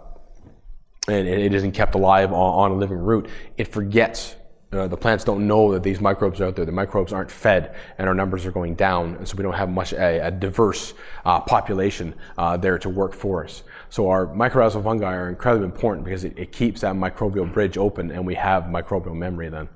and 1.08 1.28
it 1.28 1.54
isn't 1.54 1.74
kept 1.74 1.96
alive 1.96 2.32
on, 2.32 2.72
a 2.72 2.76
living 2.76 2.98
root, 2.98 3.28
it 3.58 3.68
forgets. 3.68 4.36
Uh, 4.72 4.88
the 4.88 4.98
plants 4.98 5.24
don't 5.24 5.46
know 5.46 5.72
that 5.72 5.84
these 5.84 6.02
microbes 6.02 6.42
are 6.42 6.46
out 6.46 6.56
there. 6.56 6.66
The 6.66 6.72
microbes 6.72 7.14
aren't 7.14 7.30
fed, 7.30 7.76
and 8.00 8.08
our 8.08 8.16
numbers 8.16 8.46
are 8.46 8.52
going 8.52 8.74
down, 8.74 9.16
and 9.16 9.28
so 9.28 9.38
we 9.38 9.44
don't 9.44 9.54
have 9.54 9.70
much 9.70 9.94
a, 9.94 10.28
a 10.28 10.32
diverse 10.32 10.96
uh, 11.26 11.42
population 11.42 12.16
uh, 12.40 12.58
there 12.58 12.80
to 12.80 12.90
work 12.90 13.14
for 13.14 13.44
us. 13.44 13.64
So 13.94 14.10
our 14.10 14.26
mycorrhizal 14.26 14.84
fungi 14.84 15.14
are 15.14 15.30
incredibly 15.30 15.66
important 15.66 16.04
because 16.04 16.24
it, 16.24 16.34
it 16.36 16.52
keeps 16.52 16.82
that 16.82 16.96
microbial 16.96 17.54
bridge 17.54 17.78
open, 17.78 18.10
and 18.10 18.26
we 18.26 18.34
have 18.34 18.64
microbial 18.64 19.14
memory 19.14 19.50
then. 19.50 19.70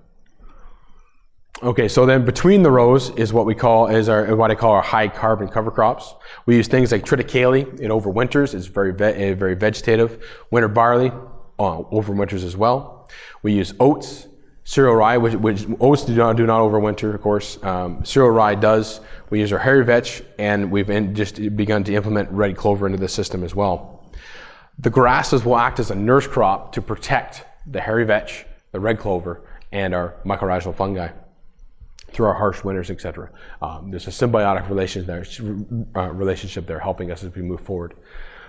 Okay, 1.62 1.88
so 1.88 2.04
then 2.08 2.26
between 2.26 2.64
the 2.64 2.72
rows 2.72 3.12
is 3.12 3.32
what 3.32 3.46
we 3.46 3.54
call 3.54 3.86
is 3.86 4.10
our 4.10 4.36
what 4.36 4.50
I 4.50 4.56
call 4.56 4.72
our 4.72 4.82
high 4.82 5.08
carbon 5.08 5.48
cover 5.48 5.70
crops. 5.70 6.16
We 6.48 6.56
use 6.56 6.68
things 6.68 6.92
like 6.92 7.06
triticale. 7.06 7.80
It 7.80 7.92
overwinters. 7.92 8.56
It's 8.56 8.66
very 8.66 8.92
ve- 8.92 9.04
eh, 9.06 9.34
very 9.36 9.54
vegetative. 9.54 10.26
Winter 10.50 10.68
barley 10.68 11.12
uh, 11.60 11.84
overwinters 11.84 12.44
as 12.44 12.58
well. 12.58 13.08
We 13.44 13.54
use 13.54 13.76
oats, 13.80 14.26
cereal 14.64 14.96
rye, 14.96 15.18
which, 15.18 15.36
which 15.36 15.68
oats 15.80 16.06
do 16.06 16.16
not 16.16 16.38
do 16.38 16.48
not 16.48 16.62
overwinter, 16.62 17.14
of 17.14 17.22
course. 17.22 17.64
Um, 17.64 18.04
cereal 18.04 18.32
rye 18.32 18.56
does. 18.56 19.00
We 19.30 19.42
use 19.42 19.54
our 19.54 19.60
hairy 19.60 19.86
vetch, 19.86 20.24
and 20.40 20.72
we've 20.72 20.90
in, 20.90 21.14
just 21.14 21.36
begun 21.56 21.84
to 21.84 21.94
implement 21.94 22.32
red 22.32 22.58
clover 22.58 22.88
into 22.88 22.98
the 22.98 23.10
system 23.10 23.44
as 23.44 23.54
well. 23.54 23.97
The 24.80 24.90
grasses 24.90 25.44
will 25.44 25.58
act 25.58 25.80
as 25.80 25.92
a 25.92 25.96
nurse 25.96 26.28
crop 26.28 26.74
to 26.74 26.82
protect 26.82 27.44
the 27.66 27.82
hairy 27.82 28.06
vetch, 28.06 28.46
the 28.72 28.80
red 28.80 29.00
clover, 29.00 29.42
and 29.72 29.94
our 29.94 30.16
mycorrhizal 30.24 30.76
fungi 30.76 31.10
through 32.12 32.28
our 32.28 32.34
harsh 32.34 32.64
winters, 32.64 32.90
etc. 32.90 33.30
Um, 33.62 33.90
there's 33.90 34.08
a 34.08 34.12
symbiotic 34.12 34.70
relationship 34.70 35.08
there, 35.08 36.02
uh, 36.02 36.10
relationship 36.12 36.68
there 36.68 36.80
helping 36.80 37.12
us 37.12 37.24
as 37.24 37.34
we 37.36 37.42
move 37.42 37.62
forward. 37.62 37.96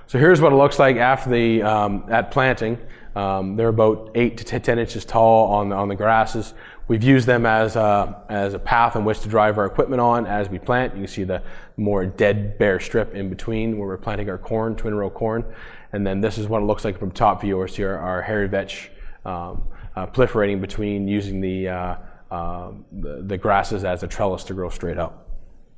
So 0.06 0.18
here's 0.18 0.40
what 0.40 0.52
it 0.52 0.56
looks 0.56 0.78
like 0.78 0.96
after 0.96 1.30
the 1.30 1.62
um, 1.62 2.04
at 2.08 2.30
planting. 2.30 2.78
Um, 3.14 3.56
they're 3.56 3.68
about 3.68 4.12
eight 4.14 4.36
to 4.38 4.44
ten 4.44 4.78
inches 4.78 5.04
tall 5.04 5.52
on 5.52 5.72
on 5.72 5.88
the 5.88 5.96
grasses. 5.96 6.54
We've 6.88 7.02
used 7.02 7.26
them 7.26 7.44
as 7.44 7.76
a, 7.76 8.24
as 8.30 8.54
a 8.54 8.58
path 8.58 8.96
in 8.96 9.04
which 9.04 9.20
to 9.20 9.28
drive 9.28 9.58
our 9.58 9.66
equipment 9.66 10.00
on 10.00 10.26
as 10.26 10.48
we 10.48 10.58
plant. 10.58 10.94
You 10.94 11.02
can 11.02 11.08
see 11.08 11.24
the 11.24 11.42
more 11.76 12.06
dead 12.06 12.58
bare 12.58 12.80
strip 12.80 13.14
in 13.14 13.28
between 13.28 13.78
where 13.78 13.86
we're 13.86 13.98
planting 13.98 14.30
our 14.30 14.38
corn, 14.38 14.74
twin 14.74 14.94
row 14.94 15.10
corn. 15.10 15.44
And 15.92 16.06
then 16.06 16.20
this 16.22 16.38
is 16.38 16.48
what 16.48 16.62
it 16.62 16.64
looks 16.64 16.84
like 16.84 16.98
from 16.98 17.10
top 17.10 17.42
view, 17.42 17.58
or 17.58 17.68
see 17.68 17.84
our, 17.84 17.98
our 17.98 18.22
hairy 18.22 18.48
vetch 18.48 18.90
um, 19.26 19.62
uh, 19.96 20.06
proliferating 20.06 20.60
between 20.60 21.06
using 21.06 21.40
the 21.40 21.68
uh, 21.68 21.96
um, 22.30 22.84
the, 22.92 23.22
the 23.26 23.38
grasses 23.38 23.84
as 23.84 24.02
a 24.02 24.06
trellis 24.06 24.44
to 24.44 24.54
grow 24.54 24.68
straight 24.68 24.98
up. 24.98 25.28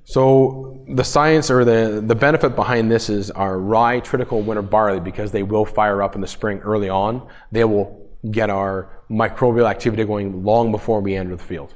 So 0.04 0.84
the 0.88 1.04
science 1.04 1.50
or 1.50 1.64
the, 1.64 2.02
the 2.04 2.14
benefit 2.14 2.56
behind 2.56 2.90
this 2.90 3.08
is 3.08 3.30
our 3.30 3.58
rye, 3.58 4.00
triticale, 4.00 4.44
winter 4.44 4.62
barley, 4.62 4.98
because 4.98 5.30
they 5.30 5.44
will 5.44 5.64
fire 5.64 6.02
up 6.02 6.14
in 6.16 6.20
the 6.20 6.26
spring 6.26 6.58
early 6.60 6.88
on, 6.88 7.28
they 7.52 7.62
will 7.64 7.99
get 8.30 8.50
our 8.50 9.02
microbial 9.10 9.68
activity 9.68 10.04
going 10.04 10.44
long 10.44 10.70
before 10.70 11.00
we 11.00 11.14
enter 11.14 11.36
the 11.36 11.42
field. 11.42 11.74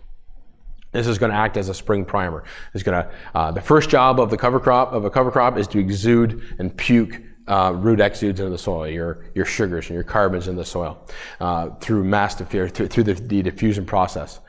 This 0.93 1.09
is 1.09 1.19
going 1.19 1.33
to 1.33 1.37
act 1.37 1.57
as 1.57 1.69
a 1.69 1.75
spring 1.75 2.05
primer. 2.05 2.45
It's 2.73 2.85
going 2.85 3.03
to, 3.03 3.11
uh, 3.35 3.51
the 3.51 3.61
first 3.61 3.91
job 3.91 4.21
of 4.21 4.31
the 4.31 4.37
cover 4.37 4.61
crop 4.61 4.93
of 4.93 5.05
a 5.05 5.11
cover 5.11 5.31
crop 5.31 5.59
is 5.59 5.67
to 5.69 5.79
exude 5.79 6.55
and 6.59 6.77
puke 6.77 7.21
uh, 7.47 7.73
root 7.77 8.01
exudes 8.01 8.41
into 8.41 8.51
the 8.51 8.59
soil, 8.59 8.89
your, 8.89 9.27
your 9.35 9.45
sugars 9.45 9.87
and 9.89 9.95
your 9.95 10.05
carbons 10.05 10.49
in 10.49 10.57
the 10.57 10.65
soil 10.65 11.07
uh, 11.41 11.71
through 11.81 12.05
mass 12.05 12.37
through, 12.37 12.69
through 12.69 13.05
the, 13.05 13.15
the 13.15 13.43
diffusion 13.43 13.85
process 13.85 14.41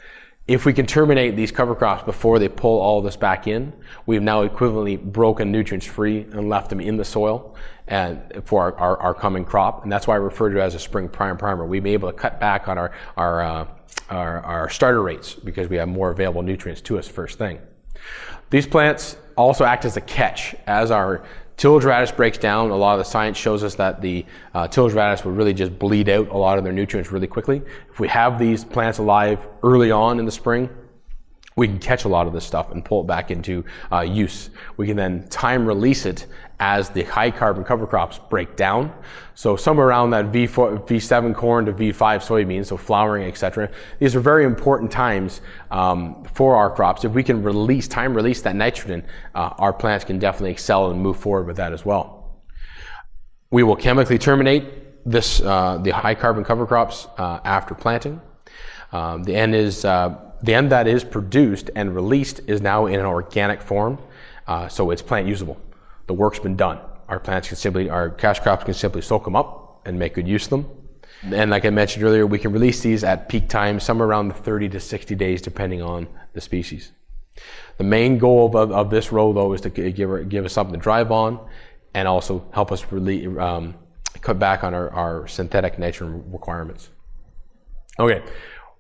If 0.48 0.66
we 0.66 0.74
can 0.74 0.86
terminate 0.86 1.36
these 1.36 1.52
cover 1.52 1.76
crops 1.76 2.04
before 2.04 2.39
they 2.39 2.48
pull 2.48 2.80
all 2.80 3.02
this 3.02 3.18
back 3.18 3.48
in, 3.48 3.74
we've 4.06 4.22
now 4.22 4.48
equivalently 4.48 5.02
broken 5.02 5.52
nutrients 5.52 5.86
free 5.86 6.22
and 6.32 6.48
left 6.48 6.70
them 6.70 6.80
in 6.80 6.96
the 6.98 7.06
soil 7.06 7.56
and 7.88 8.20
for 8.46 8.80
our, 8.80 8.98
our, 8.98 9.14
coming 9.14 9.46
crop. 9.46 9.84
And 9.84 9.92
that's 9.92 10.08
why 10.08 10.16
I 10.16 10.18
refer 10.18 10.50
to 10.50 10.58
it 10.58 10.62
as 10.62 10.74
a 10.74 10.80
spring 10.80 11.08
prime 11.08 11.38
primer. 11.38 11.66
We've 11.66 11.84
been 11.84 11.94
able 11.94 12.12
to 12.12 12.18
cut 12.18 12.40
back 12.40 12.68
on 12.68 12.78
our, 12.78 12.92
uh, 13.16 13.68
our, 14.10 14.40
our 14.40 14.70
starter 14.70 15.04
rates 15.04 15.36
because 15.36 15.70
we 15.70 15.76
have 15.78 15.88
more 15.88 16.10
available 16.10 16.42
nutrients 16.42 16.82
to 16.82 16.98
us 16.98 17.08
first 17.08 17.38
thing. 17.38 17.60
These 18.50 18.68
plants 18.68 19.18
also 19.38 19.66
act 19.66 19.86
as 19.86 19.98
a 19.98 20.02
catch 20.02 20.56
as 20.66 20.92
our 20.92 21.26
tillage 21.58 21.84
radish 21.84 22.12
breaks 22.12 22.38
down. 22.38 22.70
A 22.70 22.76
lot 22.76 22.94
of 22.94 23.00
the 23.00 23.10
science 23.10 23.38
shows 23.38 23.64
us 23.64 23.76
that 23.76 24.02
the 24.02 24.26
uh, 24.54 24.68
tillage 24.68 24.94
radish 24.94 25.24
will 25.24 25.32
really 25.32 25.54
just 25.54 25.78
bleed 25.78 26.10
out 26.10 26.30
a 26.30 26.38
lot 26.38 26.58
of 26.58 26.64
their 26.64 26.74
nutrients 26.74 27.12
really 27.12 27.28
quickly. 27.28 27.62
If 27.92 28.00
we 28.00 28.08
have 28.08 28.38
these 28.40 28.64
plants 28.64 28.98
alive 28.98 29.46
early 29.64 29.92
on 29.92 30.20
in 30.20 30.26
the 30.26 30.32
spring, 30.32 30.70
we 31.56 31.68
can 31.68 31.80
catch 31.80 32.04
a 32.04 32.10
lot 32.10 32.28
of 32.28 32.34
this 32.34 32.46
stuff 32.46 32.72
and 32.72 32.84
pull 32.84 33.02
it 33.02 33.08
back 33.08 33.32
into 33.32 33.64
uh, 33.92 34.02
use. 34.02 34.50
We 34.76 34.88
can 34.88 34.98
then 34.98 35.28
time 35.30 35.66
release 35.66 36.06
it 36.06 36.28
as 36.60 36.89
the 36.89 37.03
high 37.03 37.32
carbon 37.32 37.64
cover 37.64 37.86
crops 37.86 38.20
break 38.30 38.56
down. 38.56 38.93
So 39.34 39.56
somewhere 39.56 39.88
around 39.88 40.12
that 40.12 40.32
V4, 40.32 40.88
V7 40.88 41.36
corn 41.36 41.66
to 41.66 41.74
V5 41.74 41.95
soybeans, 41.95 42.68
so 42.68 42.78
flowering, 42.78 43.28
etc. 43.28 43.70
These 43.99 44.16
are 44.16 44.22
very 44.22 44.45
important 44.45 44.91
times 44.91 45.41
um, 45.72 46.24
for 46.34 46.56
our 46.56 46.70
crops. 46.70 47.03
If 47.03 47.12
we 47.12 47.24
can 47.24 47.43
release, 47.43 47.88
time 47.88 48.14
release 48.14 48.41
that 48.43 48.56
nitrogen, 48.56 49.03
uh, 49.34 49.51
our 49.58 49.74
plants 49.74 50.06
can 50.06 50.20
definitely 50.20 50.51
excel 50.51 50.89
and 50.91 51.01
move 51.01 51.18
forward 51.18 51.47
with 51.47 51.58
that 51.58 51.74
as 51.74 51.86
well. 51.86 52.41
We 53.51 53.64
will 53.64 53.76
chemically 53.76 54.18
terminate 54.18 55.06
this, 55.06 55.41
uh, 55.41 55.80
the 55.80 55.91
high 55.91 56.16
carbon 56.16 56.43
cover 56.43 56.66
crops 56.66 57.08
uh, 57.18 57.39
after 57.43 57.76
planting. 57.76 58.22
Um, 58.91 59.24
the 59.24 59.36
N 59.36 59.53
is 59.53 59.84
uh, 59.84 60.16
the 60.41 60.53
N 60.53 60.70
that 60.70 60.88
is 60.88 61.03
produced 61.03 61.70
and 61.76 61.93
released 61.93 62.39
is 62.47 62.62
now 62.62 62.86
in 62.86 62.99
an 62.99 63.06
organic 63.06 63.62
form, 63.62 63.99
uh, 64.47 64.70
so 64.70 64.91
it's 64.91 65.01
plant 65.01 65.28
usable 65.28 65.60
the 66.08 66.14
work's 66.14 66.39
been 66.39 66.56
done. 66.56 66.80
Our 67.08 67.20
plants 67.20 67.47
can 67.47 67.58
simply, 67.58 67.89
our 67.89 68.10
cash 68.10 68.39
crops 68.39 68.64
can 68.64 68.74
simply 68.74 69.01
soak 69.01 69.26
them 69.26 69.36
up 69.36 69.82
and 69.86 69.99
make 69.99 70.16
good 70.16 70.28
use 70.28 70.45
of 70.45 70.49
them. 70.51 70.66
And 71.32 71.49
like 71.49 71.66
I 71.66 71.70
mentioned 71.70 72.03
earlier, 72.03 72.26
we 72.26 72.39
can 72.39 72.51
release 72.51 72.82
these 72.82 73.03
at 73.03 73.30
peak 73.30 73.47
time, 73.47 73.80
somewhere 73.80 74.08
around 74.08 74.28
the 74.28 74.34
30 74.34 74.70
to 74.70 74.80
60 74.80 75.16
days, 75.16 75.41
depending 75.41 75.82
on 75.82 76.08
the 76.34 76.41
species. 76.41 76.91
The 77.78 77.84
main 77.84 78.18
goal 78.18 78.56
of, 78.56 78.72
of 78.72 78.89
this 78.89 79.12
row, 79.12 79.34
though, 79.34 79.53
is 79.53 79.62
to 79.62 79.70
give, 79.70 80.30
give 80.30 80.45
us 80.45 80.53
something 80.53 80.74
to 80.74 80.80
drive 80.80 81.12
on 81.12 81.39
and 81.93 82.08
also 82.08 82.45
help 82.53 82.72
us 82.72 82.91
really, 82.91 83.26
um, 83.38 83.76
cut 84.22 84.39
back 84.39 84.64
on 84.64 84.74
our, 84.74 84.89
our 84.91 85.28
synthetic 85.28 85.78
nitrogen 85.78 86.24
requirements. 86.32 86.89
Okay, 87.99 88.24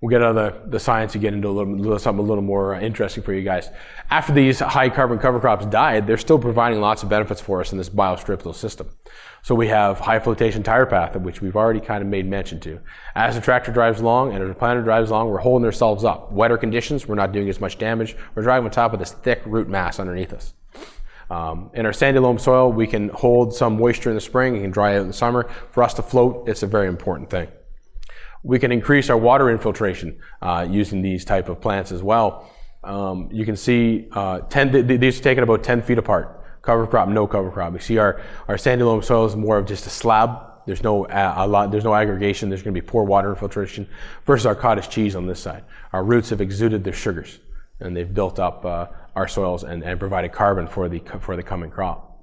we'll 0.05 0.11
get 0.11 0.21
out 0.21 0.37
of 0.37 0.63
the, 0.63 0.69
the 0.69 0.79
science 0.79 1.15
and 1.15 1.21
get 1.23 1.33
into 1.33 1.47
a 1.47 1.49
little, 1.49 1.97
something 1.97 2.23
a 2.23 2.27
little 2.27 2.43
more 2.43 2.75
uh, 2.75 2.79
interesting 2.79 3.23
for 3.23 3.33
you 3.33 3.41
guys. 3.41 3.69
After 4.11 4.33
these 4.33 4.59
high 4.59 4.87
carbon 4.87 5.17
cover 5.17 5.39
crops 5.39 5.65
died, 5.65 6.05
they're 6.05 6.19
still 6.19 6.37
providing 6.37 6.79
lots 6.79 7.01
of 7.01 7.09
benefits 7.09 7.41
for 7.41 7.59
us 7.59 7.71
in 7.71 7.79
this 7.79 7.89
biostrip 7.89 8.43
till 8.43 8.53
system. 8.53 8.87
So 9.41 9.55
we 9.55 9.67
have 9.69 9.99
high 9.99 10.19
flotation 10.19 10.61
tire 10.61 10.85
path, 10.85 11.15
which 11.15 11.41
we've 11.41 11.55
already 11.55 11.79
kind 11.79 12.03
of 12.03 12.07
made 12.07 12.27
mention 12.27 12.59
to. 12.59 12.79
As 13.15 13.33
the 13.33 13.41
tractor 13.41 13.71
drives 13.71 13.99
along 13.99 14.33
and 14.33 14.43
as 14.43 14.47
the 14.47 14.53
planter 14.53 14.83
drives 14.83 15.09
along, 15.09 15.29
we're 15.29 15.39
holding 15.39 15.65
ourselves 15.65 16.03
up. 16.03 16.31
Wetter 16.31 16.59
conditions, 16.59 17.07
we're 17.07 17.15
not 17.15 17.31
doing 17.31 17.49
as 17.49 17.59
much 17.59 17.79
damage. 17.79 18.15
We're 18.35 18.43
driving 18.43 18.65
on 18.65 18.71
top 18.71 18.93
of 18.93 18.99
this 18.99 19.13
thick 19.13 19.41
root 19.43 19.67
mass 19.67 19.99
underneath 19.99 20.33
us. 20.33 20.53
Um, 21.31 21.71
in 21.73 21.87
our 21.87 21.93
sandy 21.93 22.19
loam 22.19 22.37
soil, 22.37 22.71
we 22.71 22.85
can 22.85 23.09
hold 23.09 23.55
some 23.55 23.79
moisture 23.79 24.11
in 24.11 24.15
the 24.15 24.21
spring, 24.21 24.61
can 24.61 24.69
dry 24.69 24.97
out 24.97 25.01
in 25.01 25.07
the 25.07 25.13
summer. 25.13 25.49
For 25.71 25.81
us 25.81 25.95
to 25.95 26.03
float, 26.03 26.47
it's 26.47 26.61
a 26.61 26.67
very 26.67 26.87
important 26.87 27.31
thing. 27.31 27.47
We 28.45 28.59
can 28.59 28.71
increase 28.71 29.09
our 29.09 29.17
water 29.17 29.49
infiltration 29.49 30.19
uh, 30.41 30.67
using 30.69 31.01
these 31.01 31.25
type 31.25 31.49
of 31.49 31.59
plants 31.59 31.91
as 31.91 32.03
well. 32.03 32.49
Um, 32.83 33.27
you 33.31 33.43
can 33.43 33.55
see 33.55 34.07
uh, 34.11 34.41
10, 34.41 34.85
these 34.99 35.19
are 35.19 35.23
taken 35.23 35.43
about 35.43 35.63
10 35.63 35.81
feet 35.81 35.97
apart. 35.97 36.43
Cover 36.61 36.85
crop, 36.85 37.09
no 37.09 37.25
cover 37.25 37.49
crop. 37.49 37.73
You 37.73 37.79
see 37.79 37.97
our, 37.97 38.21
our 38.47 38.57
sandy 38.57 38.83
loam 38.83 39.01
soil 39.01 39.25
is 39.25 39.35
more 39.35 39.57
of 39.57 39.65
just 39.65 39.87
a 39.87 39.89
slab. 39.89 40.51
There's 40.65 40.83
no 40.83 41.05
a 41.09 41.47
lot. 41.47 41.71
There's 41.71 41.83
no 41.83 41.93
aggregation. 41.93 42.49
There's 42.49 42.63
going 42.63 42.73
to 42.73 42.81
be 42.81 42.85
poor 42.85 43.03
water 43.03 43.29
infiltration. 43.29 43.87
Versus 44.25 44.47
our 44.47 44.55
cottage 44.55 44.89
cheese 44.89 45.15
on 45.15 45.27
this 45.27 45.39
side, 45.39 45.63
our 45.93 46.03
roots 46.03 46.31
have 46.31 46.41
exuded 46.41 46.83
their 46.83 46.93
sugars, 46.93 47.37
and 47.79 47.95
they've 47.95 48.11
built 48.11 48.39
up 48.39 48.65
uh, 48.65 48.87
our 49.15 49.27
soils 49.27 49.63
and, 49.63 49.83
and 49.83 49.99
provided 49.99 50.31
carbon 50.31 50.65
for 50.65 50.89
the 50.89 51.03
for 51.19 51.35
the 51.35 51.43
coming 51.43 51.69
crop. 51.69 52.19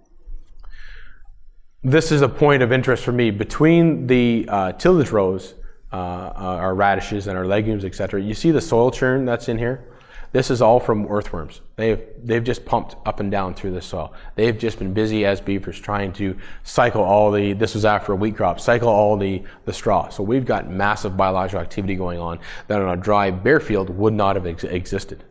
This 1.84 2.10
is 2.10 2.22
a 2.22 2.28
point 2.28 2.64
of 2.64 2.72
interest 2.72 3.04
for 3.04 3.12
me. 3.12 3.30
Between 3.30 4.08
the 4.08 4.46
uh, 4.48 4.72
tillage 4.72 5.10
rows 5.10 5.54
uh, 5.92 5.96
uh, 5.96 6.56
our 6.60 6.74
radishes 6.74 7.26
and 7.26 7.36
our 7.36 7.46
legumes, 7.46 7.84
etc. 7.84 8.22
You 8.22 8.34
see 8.34 8.50
the 8.50 8.60
soil 8.60 8.90
churn 8.90 9.24
that's 9.24 9.48
in 9.48 9.58
here? 9.58 9.84
This 10.32 10.50
is 10.50 10.62
all 10.62 10.80
from 10.80 11.06
earthworms. 11.08 11.60
They've, 11.76 12.02
they've 12.24 12.42
just 12.42 12.64
pumped 12.64 12.96
up 13.04 13.20
and 13.20 13.30
down 13.30 13.52
through 13.52 13.72
the 13.72 13.82
soil. 13.82 14.14
They've 14.34 14.58
just 14.58 14.78
been 14.78 14.94
busy 14.94 15.26
as 15.26 15.42
beavers 15.42 15.78
trying 15.78 16.14
to 16.14 16.34
cycle 16.64 17.02
all 17.02 17.30
the, 17.30 17.52
this 17.52 17.74
was 17.74 17.84
after 17.84 18.12
a 18.12 18.16
wheat 18.16 18.36
crop, 18.36 18.58
cycle 18.58 18.88
all 18.88 19.18
the, 19.18 19.42
the 19.66 19.74
straw. 19.74 20.08
So 20.08 20.22
we've 20.22 20.46
got 20.46 20.70
massive 20.70 21.18
biological 21.18 21.60
activity 21.60 21.96
going 21.96 22.18
on 22.18 22.38
that 22.68 22.80
on 22.80 22.98
a 22.98 23.00
dry 23.00 23.30
bare 23.30 23.60
field 23.60 23.90
would 23.90 24.14
not 24.14 24.36
have 24.36 24.46
ex- 24.46 24.64
existed. 24.64 25.22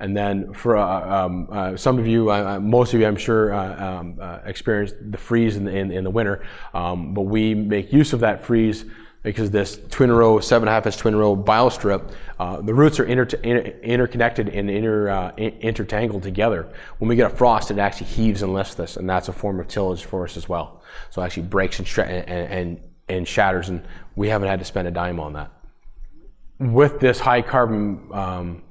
And 0.00 0.16
then 0.16 0.52
for 0.52 0.76
uh, 0.76 1.24
um, 1.24 1.48
uh, 1.50 1.76
some 1.76 1.98
of 1.98 2.08
you, 2.08 2.30
uh, 2.30 2.56
uh 2.56 2.60
most 2.60 2.92
of 2.92 3.00
you, 3.00 3.06
I'm 3.06 3.16
sure, 3.16 3.54
uh, 3.54 3.98
um, 4.00 4.20
experienced 4.44 4.96
the 5.12 5.16
freeze 5.16 5.56
in 5.56 5.64
the, 5.64 5.74
in, 5.74 5.92
in 5.92 6.02
the 6.02 6.10
winter. 6.10 6.44
Um, 6.74 7.14
but 7.14 7.22
we 7.22 7.54
make 7.54 7.92
use 7.92 8.12
of 8.12 8.20
that 8.20 8.44
freeze 8.44 8.84
because 9.26 9.50
this 9.50 9.80
twin 9.90 10.12
row, 10.12 10.38
seven 10.38 10.68
and 10.68 10.72
a 10.72 10.72
half 10.72 10.86
inch 10.86 10.98
twin 10.98 11.16
row 11.16 11.36
biostrip, 11.36 12.12
uh, 12.38 12.60
the 12.60 12.72
roots 12.72 13.00
are 13.00 13.04
inter- 13.04 13.36
inter- 13.42 13.76
interconnected 13.82 14.48
and 14.48 14.70
inter, 14.70 15.08
uh, 15.08 15.32
intertangled 15.36 16.22
together. 16.22 16.68
When 16.98 17.08
we 17.08 17.16
get 17.16 17.32
a 17.32 17.34
frost, 17.34 17.72
it 17.72 17.78
actually 17.78 18.06
heaves 18.06 18.42
and 18.42 18.54
lifts 18.54 18.76
this, 18.76 18.96
and 18.96 19.10
that's 19.10 19.26
a 19.26 19.32
form 19.32 19.58
of 19.58 19.66
tillage 19.66 20.04
for 20.04 20.22
us 20.22 20.36
as 20.36 20.48
well. 20.48 20.80
So 21.10 21.20
it 21.20 21.24
actually 21.24 21.42
breaks 21.42 21.80
and, 21.80 21.88
sh- 21.88 21.98
and, 21.98 22.28
and, 22.28 22.80
and 23.08 23.26
shatters, 23.26 23.68
and 23.68 23.82
we 24.14 24.28
haven't 24.28 24.46
had 24.46 24.60
to 24.60 24.64
spend 24.64 24.86
a 24.86 24.92
dime 24.92 25.18
on 25.18 25.32
that. 25.32 25.50
With 26.60 27.00
this 27.00 27.18
high 27.18 27.42
carbon 27.42 28.08
um, 28.12 28.62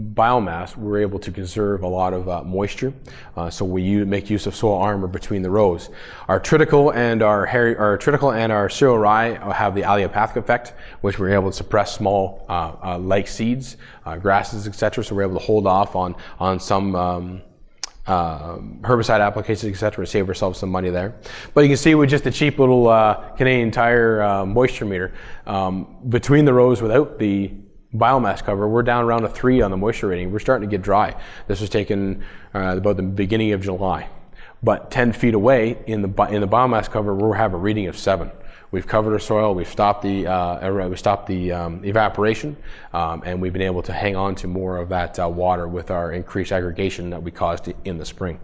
biomass, 0.00 0.76
we're 0.76 1.00
able 1.00 1.18
to 1.18 1.30
conserve 1.30 1.82
a 1.82 1.88
lot 1.88 2.12
of 2.12 2.28
uh, 2.28 2.42
moisture. 2.42 2.92
Uh, 3.36 3.48
so 3.48 3.64
we 3.64 3.82
use, 3.82 4.06
make 4.06 4.28
use 4.28 4.46
of 4.46 4.54
soil 4.54 4.76
armor 4.76 5.06
between 5.06 5.40
the 5.40 5.50
rows. 5.50 5.88
Our 6.28 6.38
triticale 6.38 6.94
and 6.94 7.22
our, 7.22 7.46
hairy, 7.46 7.76
our 7.76 7.98
and 8.34 8.52
our 8.52 8.68
cereal 8.68 8.98
rye 8.98 9.52
have 9.52 9.74
the 9.74 9.82
allelopathic 9.82 10.36
effect, 10.36 10.74
which 11.00 11.18
we're 11.18 11.30
able 11.30 11.50
to 11.50 11.56
suppress 11.56 11.94
small 11.94 12.44
uh, 12.48 12.72
uh 12.82 12.98
like 12.98 13.26
seeds, 13.26 13.78
uh, 14.04 14.16
grasses, 14.16 14.68
etc. 14.68 15.02
So 15.02 15.14
we're 15.14 15.22
able 15.22 15.38
to 15.38 15.44
hold 15.44 15.66
off 15.66 15.96
on 15.96 16.14
on 16.38 16.60
some. 16.60 16.94
Um, 16.94 17.42
uh, 18.06 18.58
herbicide 18.82 19.20
applications, 19.20 19.72
etc., 19.72 20.04
to 20.04 20.08
save 20.08 20.28
ourselves 20.28 20.60
some 20.60 20.68
money 20.68 20.90
there. 20.90 21.16
But 21.54 21.62
you 21.62 21.68
can 21.68 21.76
see 21.76 21.96
with 21.96 22.08
just 22.08 22.24
a 22.26 22.30
cheap 22.30 22.60
little 22.60 22.86
uh, 22.86 23.14
Canadian 23.30 23.72
Tire 23.72 24.22
uh, 24.22 24.46
moisture 24.46 24.84
meter, 24.84 25.12
um, 25.44 25.96
between 26.08 26.44
the 26.44 26.54
rows 26.54 26.80
without 26.80 27.18
the 27.18 27.50
biomass 27.98 28.44
cover, 28.44 28.68
we're 28.68 28.82
down 28.82 29.04
around 29.04 29.24
a 29.24 29.28
three 29.28 29.60
on 29.60 29.70
the 29.70 29.76
moisture 29.76 30.08
rating. 30.08 30.32
We're 30.32 30.38
starting 30.38 30.68
to 30.68 30.76
get 30.76 30.82
dry. 30.82 31.14
This 31.46 31.60
was 31.60 31.70
taken 31.70 32.24
uh, 32.54 32.76
about 32.78 32.96
the 32.96 33.02
beginning 33.02 33.52
of 33.52 33.62
July. 33.62 34.08
But 34.62 34.90
10 34.90 35.12
feet 35.12 35.34
away 35.34 35.78
in 35.86 36.02
the, 36.02 36.22
in 36.24 36.40
the 36.40 36.48
biomass 36.48 36.90
cover, 36.90 37.14
we'll 37.14 37.32
have 37.32 37.54
a 37.54 37.56
reading 37.56 37.86
of 37.88 37.96
seven. 37.96 38.30
We've 38.72 38.86
covered 38.86 39.12
our 39.12 39.18
soil, 39.18 39.54
we've 39.54 39.68
stopped 39.68 40.02
the, 40.02 40.26
uh, 40.26 40.88
we 40.88 40.96
stopped 40.96 41.28
the 41.28 41.52
um, 41.52 41.84
evaporation, 41.84 42.56
um, 42.92 43.22
and 43.24 43.40
we've 43.40 43.52
been 43.52 43.62
able 43.62 43.82
to 43.82 43.92
hang 43.92 44.16
on 44.16 44.34
to 44.36 44.48
more 44.48 44.78
of 44.78 44.88
that 44.88 45.18
uh, 45.18 45.28
water 45.28 45.68
with 45.68 45.90
our 45.90 46.12
increased 46.12 46.52
aggregation 46.52 47.10
that 47.10 47.22
we 47.22 47.30
caused 47.30 47.72
in 47.84 47.96
the 47.96 48.04
spring. 48.04 48.40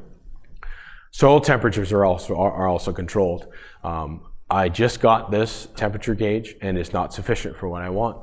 Soil 1.10 1.40
temperatures 1.40 1.92
are 1.92 2.04
also, 2.04 2.36
are 2.36 2.68
also 2.68 2.92
controlled. 2.92 3.48
Um, 3.82 4.22
I 4.48 4.68
just 4.68 5.00
got 5.00 5.30
this 5.30 5.68
temperature 5.76 6.14
gauge 6.14 6.56
and 6.60 6.78
it's 6.78 6.92
not 6.92 7.12
sufficient 7.12 7.56
for 7.56 7.68
what 7.68 7.82
I 7.82 7.90
want. 7.90 8.18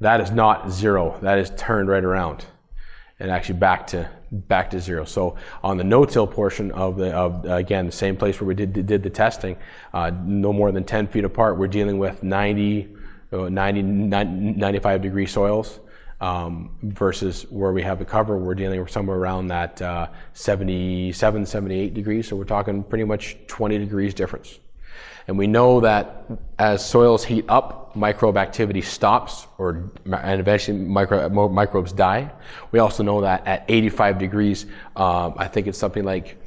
That 0.00 0.20
is 0.20 0.30
not 0.30 0.70
zero. 0.70 1.18
That 1.22 1.38
is 1.38 1.50
turned 1.56 1.88
right 1.88 2.04
around 2.04 2.44
and 3.20 3.30
actually 3.30 3.58
back 3.58 3.86
to 3.88 4.08
back 4.30 4.70
to 4.70 4.80
zero. 4.80 5.04
So 5.04 5.36
on 5.62 5.76
the 5.76 5.84
no-till 5.84 6.26
portion 6.26 6.70
of 6.72 6.96
the 6.96 7.12
of 7.12 7.44
again 7.44 7.86
the 7.86 7.92
same 7.92 8.16
place 8.16 8.40
where 8.40 8.46
we 8.46 8.54
did 8.54 8.86
did 8.86 9.02
the 9.02 9.10
testing, 9.10 9.56
uh, 9.92 10.10
no 10.22 10.52
more 10.52 10.70
than 10.70 10.84
10 10.84 11.08
feet 11.08 11.24
apart, 11.24 11.58
we're 11.58 11.66
dealing 11.66 11.98
with 11.98 12.22
90, 12.22 12.88
uh, 13.32 13.48
90 13.48 13.82
95 13.82 15.02
degree 15.02 15.26
soils. 15.26 15.80
Um, 16.20 16.76
versus 16.82 17.46
where 17.48 17.72
we 17.72 17.80
have 17.82 18.00
the 18.00 18.04
cover, 18.04 18.36
we're 18.36 18.56
dealing 18.56 18.80
with 18.80 18.90
somewhere 18.90 19.16
around 19.16 19.46
that 19.48 19.80
uh, 19.80 20.08
77, 20.32 21.46
78 21.46 21.94
degrees. 21.94 22.26
So 22.26 22.34
we're 22.34 22.42
talking 22.42 22.82
pretty 22.82 23.04
much 23.04 23.36
20 23.46 23.78
degrees 23.78 24.14
difference. 24.14 24.58
And 25.28 25.36
we 25.36 25.46
know 25.46 25.80
that 25.80 26.24
as 26.58 26.84
soils 26.84 27.22
heat 27.22 27.44
up, 27.48 27.94
microbe 27.94 28.38
activity 28.38 28.80
stops, 28.80 29.46
or 29.58 29.92
and 30.06 30.40
eventually 30.40 30.78
micro, 30.78 31.28
microbes 31.48 31.92
die. 31.92 32.32
We 32.72 32.78
also 32.78 33.02
know 33.02 33.20
that 33.20 33.46
at 33.46 33.64
85 33.68 34.18
degrees, 34.18 34.64
um, 34.96 35.34
I 35.36 35.46
think 35.46 35.66
it's 35.66 35.76
something 35.76 36.02
like 36.02 36.40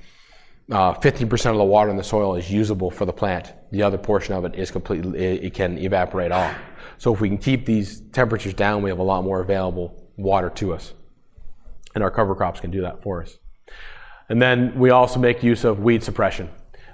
uh, 0.72 0.96
15% 0.96 1.52
of 1.52 1.58
the 1.58 1.64
water 1.64 1.92
in 1.92 1.98
the 1.98 2.04
soil 2.04 2.36
is 2.36 2.52
usable 2.52 2.90
for 2.90 3.06
the 3.06 3.14
plant. 3.14 3.54
The 3.72 3.84
other 3.84 4.00
portion 4.00 4.34
of 4.34 4.46
it 4.46 4.56
is 4.56 4.72
completely, 4.72 5.20
it, 5.20 5.44
it 5.44 5.54
can 5.54 5.78
evaporate 5.78 6.32
off. 6.32 6.56
So 6.98 7.14
if 7.14 7.22
we 7.22 7.30
can 7.30 7.38
keep 7.38 7.68
these 7.68 8.02
temperatures 8.12 8.56
down, 8.56 8.82
we 8.82 8.90
have 8.90 9.00
a 9.00 9.04
lot 9.04 9.24
more 9.24 9.42
available 9.42 10.10
water 10.18 10.50
to 10.50 10.74
us. 10.74 10.94
And 11.94 12.04
our 12.04 12.12
cover 12.12 12.34
crops 12.34 12.60
can 12.60 12.72
do 12.72 12.82
that 12.82 13.04
for 13.04 13.22
us. 13.22 13.38
And 14.28 14.42
then 14.42 14.80
we 14.80 14.90
also 14.90 15.20
make 15.20 15.44
use 15.44 15.66
of 15.66 15.82
weed 15.82 16.04
suppression 16.04 16.50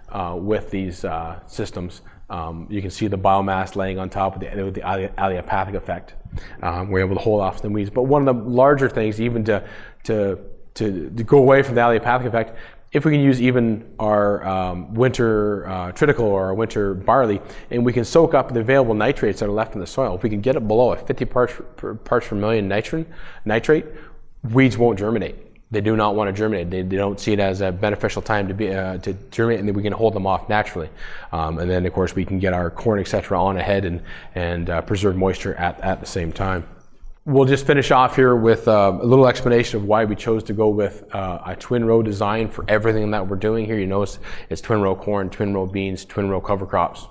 uh, 0.10 0.36
with 0.38 0.70
these 0.70 1.06
uh, 1.06 1.40
systems. 1.48 2.02
Um, 2.30 2.68
you 2.70 2.82
can 2.82 2.92
see 2.92 3.08
the 3.08 3.18
biomass 3.18 3.76
laying 3.76 4.00
on 4.00 4.10
top 4.10 4.36
of 4.36 4.42
the, 4.42 4.64
with 4.64 4.74
the 4.74 4.82
allelopathic 4.82 5.76
effect. 5.76 6.14
Um, 6.62 6.90
we're 6.90 7.00
able 7.00 7.16
to 7.16 7.22
hold 7.22 7.42
off 7.42 7.62
the 7.62 7.70
weeds. 7.70 7.90
But 7.90 8.04
one 8.04 8.28
of 8.28 8.36
the 8.36 8.44
larger 8.44 8.90
things, 8.90 9.22
even 9.22 9.46
to, 9.46 9.68
to, 10.04 10.40
to, 10.76 11.10
go 11.10 11.38
away 11.38 11.64
from 11.64 11.76
the 11.76 11.82
allelopathic 11.82 12.26
effect, 12.26 12.58
if 12.92 13.06
we 13.06 13.12
can 13.12 13.22
use 13.22 13.42
even 13.42 13.94
our 14.00 14.46
um, 14.48 14.94
winter 14.94 15.68
uh, 15.68 15.92
triticale 15.92 16.22
or 16.22 16.46
our 16.46 16.54
winter 16.54 16.94
barley, 16.94 17.42
and 17.70 17.86
we 17.86 17.94
can 17.94 18.06
soak 18.06 18.34
up 18.34 18.54
the 18.54 18.60
available 18.60 18.94
nitrates 18.94 19.40
that 19.40 19.48
are 19.48 19.52
left 19.52 19.76
in 19.76 19.82
the 19.82 19.88
soil, 19.88 20.16
if 20.16 20.24
we 20.24 20.30
can 20.30 20.42
get 20.42 20.56
it 20.56 20.68
below 20.68 20.94
a 20.94 20.98
50 20.98 21.26
parts 21.26 21.54
per, 21.76 22.22
million 22.32 22.68
nitrate, 23.46 23.86
weeds 24.52 24.78
won't 24.78 25.00
germinate. 25.00 25.47
They 25.70 25.82
do 25.82 25.98
not 25.98 26.16
want 26.16 26.30
to 26.30 26.34
germinate. 26.34 26.70
They, 26.70 26.82
they 26.82 26.96
don't 26.96 27.20
see 27.20 27.34
it 27.34 27.40
as 27.40 27.60
a 27.60 27.74
beneficial 27.74 28.22
time 28.22 28.48
to 28.48 28.54
be 28.54 28.74
uh, 28.74 29.00
to 29.00 29.14
germinate, 29.32 29.60
and 29.60 29.68
then 29.68 29.76
we 29.76 29.84
can 29.84 29.92
hold 29.92 30.14
them 30.14 30.26
off 30.26 30.48
naturally. 30.48 30.90
Um, 31.34 31.60
and 31.60 31.70
then, 31.70 31.86
of 31.86 31.92
course, 31.92 32.16
we 32.16 32.24
can 32.24 32.40
get 32.40 32.54
our 32.54 32.70
corn, 32.70 33.00
etc., 33.00 33.42
on 33.42 33.58
ahead 33.58 33.84
and 33.84 34.02
and 34.36 34.70
uh, 34.70 34.82
preserve 34.82 35.18
moisture 35.18 35.56
at, 35.56 35.80
at 35.82 36.00
the 36.00 36.06
same 36.06 36.32
time. 36.32 36.66
We'll 37.26 37.44
just 37.44 37.68
finish 37.68 37.92
off 37.92 38.16
here 38.16 38.38
with 38.38 38.70
uh, 38.70 38.98
a 39.02 39.06
little 39.06 39.28
explanation 39.28 39.82
of 39.82 39.84
why 39.84 40.06
we 40.06 40.16
chose 40.16 40.46
to 40.46 40.54
go 40.54 40.70
with 40.70 41.14
uh, 41.14 41.42
a 41.46 41.58
twin 41.58 41.84
row 41.84 42.02
design 42.02 42.48
for 42.48 42.64
everything 42.70 43.12
that 43.12 43.28
we're 43.28 43.36
doing 43.36 43.66
here. 43.66 43.78
You 43.78 43.88
notice 43.88 44.20
it's 44.50 44.62
twin 44.62 44.82
row 44.82 44.96
corn, 44.96 45.30
twin 45.30 45.54
row 45.54 45.66
beans, 45.66 46.06
twin 46.06 46.30
row 46.30 46.40
cover 46.40 46.66
crops. 46.66 47.06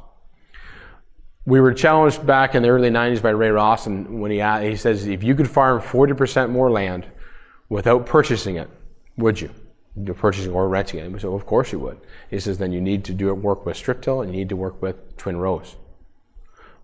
We 1.44 1.60
were 1.60 1.74
challenged 1.74 2.26
back 2.26 2.54
in 2.54 2.62
the 2.62 2.70
early 2.70 2.88
90s 2.88 3.20
by 3.20 3.30
Ray 3.30 3.50
Rawson 3.50 4.18
when 4.20 4.30
he, 4.30 4.40
he 4.66 4.74
says, 4.74 5.06
if 5.06 5.22
you 5.22 5.34
could 5.34 5.50
farm 5.50 5.82
40% 5.82 6.48
more 6.48 6.70
land 6.70 7.06
without 7.68 8.06
purchasing 8.06 8.56
it, 8.56 8.68
would 9.16 9.40
you? 9.40 9.50
You're 9.96 10.14
purchasing 10.14 10.52
or 10.52 10.68
renting 10.68 11.00
it. 11.00 11.20
So 11.20 11.34
of 11.34 11.46
course 11.46 11.72
you 11.72 11.78
would. 11.80 11.98
He 12.30 12.38
says, 12.38 12.58
then 12.58 12.72
you 12.72 12.80
need 12.80 13.04
to 13.06 13.14
do 13.14 13.28
it, 13.30 13.34
work 13.34 13.64
with 13.64 13.76
strip 13.76 14.02
till 14.02 14.20
and 14.20 14.30
you 14.30 14.38
need 14.38 14.50
to 14.50 14.56
work 14.56 14.80
with 14.82 15.16
twin 15.16 15.36
rows. 15.36 15.76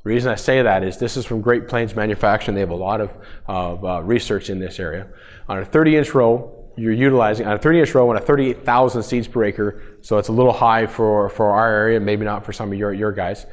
The 0.02 0.08
reason 0.08 0.32
I 0.32 0.34
say 0.34 0.62
that 0.62 0.82
is 0.82 0.98
this 0.98 1.16
is 1.16 1.24
from 1.24 1.42
Great 1.42 1.68
Plains 1.68 1.94
Manufacturing. 1.94 2.56
They 2.56 2.60
have 2.60 2.70
a 2.70 2.74
lot 2.74 3.00
of, 3.00 3.12
of 3.46 3.84
uh, 3.84 4.02
research 4.02 4.50
in 4.50 4.58
this 4.58 4.80
area. 4.80 5.06
On 5.48 5.58
a 5.58 5.64
30 5.64 5.96
inch 5.96 6.14
row, 6.14 6.58
you're 6.76 6.92
utilizing, 6.92 7.46
on 7.46 7.52
a 7.52 7.58
30 7.58 7.80
inch 7.80 7.94
row 7.94 8.10
on 8.10 8.16
a 8.16 8.20
38,000 8.20 9.02
seeds 9.02 9.28
per 9.28 9.44
acre, 9.44 9.82
so 10.00 10.18
it's 10.18 10.28
a 10.28 10.32
little 10.32 10.52
high 10.52 10.86
for, 10.86 11.28
for 11.28 11.50
our 11.50 11.70
area, 11.70 12.00
maybe 12.00 12.24
not 12.24 12.44
for 12.44 12.52
some 12.52 12.72
of 12.72 12.78
your, 12.78 12.92
your 12.92 13.12
guys. 13.12 13.46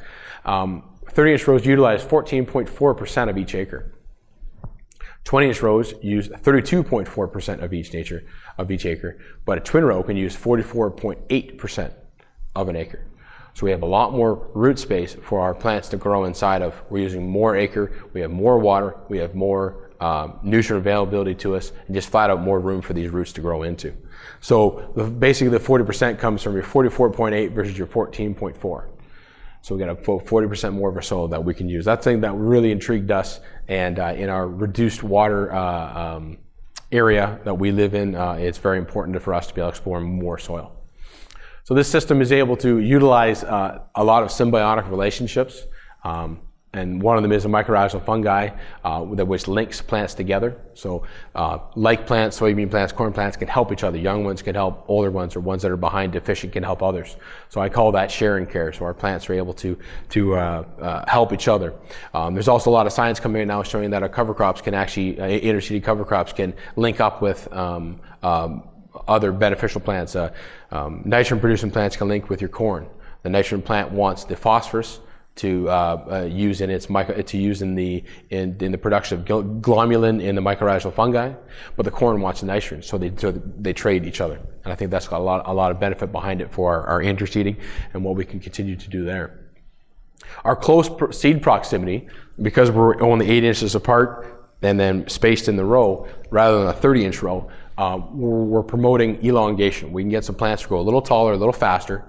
Um, 0.44 0.82
30 1.10 1.32
inch 1.32 1.46
rows 1.46 1.64
utilize 1.64 2.02
14.4% 2.02 3.28
of 3.28 3.38
each 3.38 3.54
acre. 3.54 3.92
20 5.24 5.48
inch 5.48 5.62
rows 5.62 5.94
use 6.02 6.28
32.4% 6.28 7.62
of 7.62 7.72
each 7.72 7.92
nature 7.92 8.24
of 8.58 8.70
each 8.70 8.86
acre, 8.86 9.18
but 9.44 9.58
a 9.58 9.60
twin 9.60 9.84
row 9.84 10.02
can 10.02 10.16
use 10.16 10.36
44.8% 10.36 11.92
of 12.56 12.68
an 12.68 12.76
acre. 12.76 13.06
So 13.54 13.66
we 13.66 13.70
have 13.72 13.82
a 13.82 13.86
lot 13.86 14.12
more 14.12 14.48
root 14.54 14.78
space 14.78 15.14
for 15.22 15.40
our 15.40 15.54
plants 15.54 15.88
to 15.90 15.96
grow 15.96 16.24
inside 16.24 16.62
of. 16.62 16.80
We're 16.88 17.02
using 17.02 17.28
more 17.28 17.56
acre, 17.56 17.92
we 18.12 18.20
have 18.20 18.30
more 18.30 18.58
water, 18.58 18.96
we 19.08 19.18
have 19.18 19.34
more 19.34 19.90
um, 20.00 20.38
nutrient 20.42 20.80
availability 20.80 21.34
to 21.36 21.56
us, 21.56 21.72
and 21.86 21.94
just 21.94 22.08
flat 22.08 22.30
out 22.30 22.40
more 22.40 22.58
room 22.58 22.80
for 22.80 22.94
these 22.94 23.10
roots 23.10 23.32
to 23.34 23.40
grow 23.40 23.64
into. 23.64 23.92
So 24.40 24.90
the, 24.96 25.04
basically, 25.04 25.50
the 25.50 25.62
40% 25.62 26.18
comes 26.18 26.42
from 26.42 26.54
your 26.54 26.62
44.8 26.62 27.52
versus 27.52 27.76
your 27.76 27.86
14.4. 27.86 28.84
So 29.62 29.74
we 29.74 29.78
got 29.78 29.90
a 29.90 29.94
40% 29.94 30.72
more 30.72 30.88
of 30.88 30.96
our 30.96 31.02
soil 31.02 31.28
that 31.28 31.44
we 31.44 31.54
can 31.54 31.68
use. 31.68 31.84
That's 31.84 32.04
something 32.04 32.22
that 32.22 32.32
really 32.32 32.72
intrigued 32.72 33.10
us, 33.10 33.40
and 33.68 33.98
uh, 33.98 34.14
in 34.16 34.30
our 34.30 34.48
reduced 34.48 35.02
water 35.02 35.52
uh, 35.52 36.16
um, 36.16 36.38
area 36.90 37.38
that 37.44 37.54
we 37.54 37.70
live 37.70 37.94
in, 37.94 38.14
uh, 38.14 38.32
it's 38.32 38.58
very 38.58 38.78
important 38.78 39.20
for 39.22 39.34
us 39.34 39.46
to 39.48 39.54
be 39.54 39.60
able 39.60 39.70
to 39.70 39.76
explore 39.76 40.00
more 40.00 40.38
soil. 40.38 40.72
So 41.64 41.74
this 41.74 41.88
system 41.88 42.20
is 42.20 42.32
able 42.32 42.56
to 42.58 42.78
utilize 42.78 43.44
uh, 43.44 43.82
a 43.94 44.02
lot 44.02 44.22
of 44.22 44.30
symbiotic 44.30 44.90
relationships. 44.90 45.66
Um, 46.02 46.40
and 46.72 47.02
one 47.02 47.16
of 47.16 47.24
them 47.24 47.32
is 47.32 47.44
a 47.44 47.48
mycorrhizal 47.48 48.04
fungi 48.04 48.50
uh, 48.84 49.04
that 49.16 49.26
which 49.26 49.48
links 49.48 49.82
plants 49.82 50.14
together. 50.14 50.56
So, 50.74 51.04
uh, 51.34 51.58
like 51.74 52.06
plants, 52.06 52.38
soybean 52.38 52.70
plants, 52.70 52.92
corn 52.92 53.12
plants 53.12 53.36
can 53.36 53.48
help 53.48 53.72
each 53.72 53.82
other. 53.82 53.98
Young 53.98 54.22
ones 54.22 54.40
can 54.40 54.54
help 54.54 54.84
older 54.86 55.10
ones, 55.10 55.34
or 55.34 55.40
ones 55.40 55.62
that 55.62 55.72
are 55.72 55.76
behind 55.76 56.12
deficient 56.12 56.52
can 56.52 56.62
help 56.62 56.80
others. 56.80 57.16
So 57.48 57.60
I 57.60 57.68
call 57.68 57.90
that 57.92 58.08
sharing 58.08 58.46
care. 58.46 58.72
So 58.72 58.84
our 58.84 58.94
plants 58.94 59.28
are 59.28 59.34
able 59.34 59.54
to 59.54 59.76
to 60.10 60.34
uh, 60.34 60.64
uh 60.80 61.04
help 61.10 61.32
each 61.32 61.48
other. 61.48 61.74
Um, 62.14 62.34
there's 62.34 62.48
also 62.48 62.70
a 62.70 62.72
lot 62.72 62.86
of 62.86 62.92
science 62.92 63.18
coming 63.18 63.42
in 63.42 63.48
now 63.48 63.64
showing 63.64 63.90
that 63.90 64.04
our 64.04 64.08
cover 64.08 64.32
crops 64.32 64.60
can 64.60 64.74
actually 64.74 65.18
uh, 65.20 65.26
interseeded 65.26 65.82
cover 65.82 66.04
crops 66.04 66.32
can 66.32 66.54
link 66.76 67.00
up 67.00 67.20
with 67.20 67.52
um, 67.52 68.00
um, 68.22 68.62
other 69.08 69.32
beneficial 69.32 69.80
plants. 69.80 70.14
Uh, 70.14 70.32
um, 70.70 71.02
nitrogen 71.04 71.40
producing 71.40 71.72
plants 71.72 71.96
can 71.96 72.06
link 72.06 72.28
with 72.28 72.40
your 72.40 72.50
corn. 72.50 72.86
The 73.24 73.28
nitrogen 73.28 73.60
plant 73.60 73.90
wants 73.90 74.22
the 74.22 74.36
phosphorus 74.36 75.00
to 75.40 75.68
uh, 75.70 75.72
uh, 76.10 76.22
use 76.24 76.60
in 76.60 76.68
its 76.68 76.90
micro, 76.90 77.20
to 77.20 77.38
use 77.38 77.62
in 77.62 77.74
the 77.74 78.04
in, 78.28 78.56
in 78.60 78.72
the 78.72 78.78
production 78.78 79.18
of 79.18 79.24
glomalin 79.24 80.20
in 80.20 80.34
the 80.34 80.40
mycorrhizal 80.40 80.92
fungi, 80.92 81.32
but 81.76 81.84
the 81.84 81.90
corn 81.90 82.20
wants 82.20 82.42
nitrogen, 82.42 82.82
so 82.82 82.98
they 82.98 83.10
so 83.16 83.32
they 83.32 83.72
trade 83.72 84.04
each 84.04 84.20
other, 84.20 84.38
and 84.64 84.72
I 84.72 84.76
think 84.76 84.90
that's 84.90 85.08
got 85.08 85.20
a 85.20 85.24
lot 85.24 85.42
a 85.46 85.52
lot 85.52 85.70
of 85.70 85.80
benefit 85.80 86.12
behind 86.12 86.42
it 86.42 86.52
for 86.52 86.74
our, 86.74 86.86
our 86.86 87.00
interseeding 87.00 87.56
and 87.94 88.04
what 88.04 88.16
we 88.16 88.24
can 88.24 88.38
continue 88.38 88.76
to 88.76 88.90
do 88.90 89.04
there. 89.04 89.40
Our 90.44 90.56
close 90.56 90.90
seed 91.18 91.42
proximity, 91.42 92.08
because 92.42 92.70
we're 92.70 93.00
only 93.02 93.30
eight 93.30 93.44
inches 93.44 93.74
apart 93.74 94.48
and 94.62 94.78
then 94.78 95.08
spaced 95.08 95.48
in 95.48 95.56
the 95.56 95.64
row 95.64 96.06
rather 96.30 96.58
than 96.58 96.68
a 96.68 96.72
30 96.72 97.06
inch 97.06 97.22
row, 97.22 97.50
uh, 97.78 97.98
we're, 98.10 98.62
promoting 98.62 99.24
elongation. 99.24 99.90
We 99.90 100.02
can 100.02 100.10
get 100.10 100.22
some 100.22 100.34
plants 100.34 100.62
to 100.62 100.68
grow 100.68 100.80
a 100.80 100.82
little 100.82 101.00
taller, 101.00 101.32
a 101.32 101.36
little 101.36 101.52
faster, 101.52 102.04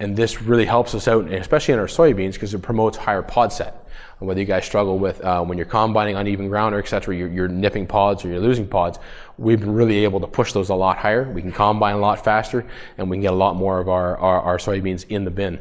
and 0.00 0.16
this 0.16 0.42
really 0.42 0.64
helps 0.64 0.94
us 0.94 1.06
out, 1.06 1.32
especially 1.32 1.74
in 1.74 1.80
our 1.80 1.86
soybeans, 1.86 2.32
because 2.34 2.52
it 2.52 2.62
promotes 2.62 2.96
higher 2.96 3.22
pod 3.22 3.52
set. 3.52 3.88
And 4.18 4.28
whether 4.28 4.40
you 4.40 4.46
guys 4.46 4.64
struggle 4.64 4.98
with 4.98 5.20
uh, 5.20 5.44
when 5.44 5.58
you're 5.58 5.66
combining 5.66 6.16
on 6.16 6.26
uneven 6.26 6.48
ground 6.48 6.74
or 6.74 6.78
etc., 6.78 7.16
you're, 7.16 7.28
you're 7.28 7.48
nipping 7.48 7.86
pods 7.86 8.24
or 8.24 8.28
you're 8.28 8.40
losing 8.40 8.66
pods, 8.66 8.98
we've 9.38 9.60
been 9.60 9.72
really 9.72 10.04
able 10.04 10.20
to 10.20 10.26
push 10.26 10.52
those 10.52 10.68
a 10.68 10.74
lot 10.74 10.98
higher. 10.98 11.30
We 11.30 11.42
can 11.42 11.52
combine 11.52 11.94
a 11.94 11.98
lot 11.98 12.24
faster, 12.24 12.66
and 12.98 13.08
we 13.08 13.16
can 13.16 13.22
get 13.22 13.32
a 13.32 13.36
lot 13.36 13.56
more 13.56 13.78
of 13.78 13.88
our, 13.88 14.16
our, 14.18 14.40
our 14.40 14.58
soybeans 14.58 15.06
in 15.08 15.24
the 15.24 15.30
bin 15.30 15.58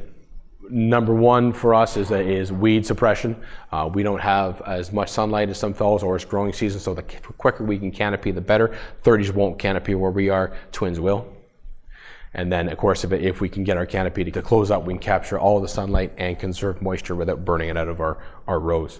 number 0.69 1.13
one 1.13 1.53
for 1.53 1.73
us 1.73 1.97
is, 1.97 2.09
is 2.11 2.51
weed 2.51 2.85
suppression. 2.85 3.35
Uh, 3.71 3.89
we 3.93 4.01
don't 4.01 4.21
have 4.21 4.61
as 4.61 4.91
much 4.91 5.09
sunlight 5.09 5.49
as 5.49 5.57
some 5.57 5.73
fellows 5.73 6.03
or 6.03 6.15
it's 6.15 6.25
growing 6.25 6.53
season, 6.53 6.79
so 6.79 6.93
the 6.93 7.03
quicker 7.37 7.63
we 7.63 7.77
can 7.77 7.91
canopy, 7.91 8.31
the 8.31 8.41
better. 8.41 8.75
30s 9.03 9.31
won't 9.33 9.59
canopy 9.59 9.95
where 9.95 10.11
we 10.11 10.29
are, 10.29 10.53
twins 10.71 10.99
will. 10.99 11.31
And 12.33 12.51
then, 12.51 12.69
of 12.69 12.77
course, 12.77 13.03
if, 13.03 13.11
if 13.11 13.41
we 13.41 13.49
can 13.49 13.63
get 13.63 13.77
our 13.77 13.85
canopy 13.85 14.23
to, 14.23 14.31
to 14.31 14.41
close 14.41 14.71
up, 14.71 14.85
we 14.85 14.93
can 14.93 14.99
capture 14.99 15.39
all 15.39 15.61
the 15.61 15.67
sunlight 15.67 16.13
and 16.17 16.37
conserve 16.37 16.81
moisture 16.81 17.15
without 17.15 17.45
burning 17.45 17.69
it 17.69 17.77
out 17.77 17.87
of 17.87 17.99
our, 18.01 18.23
our 18.47 18.59
rows. 18.59 18.99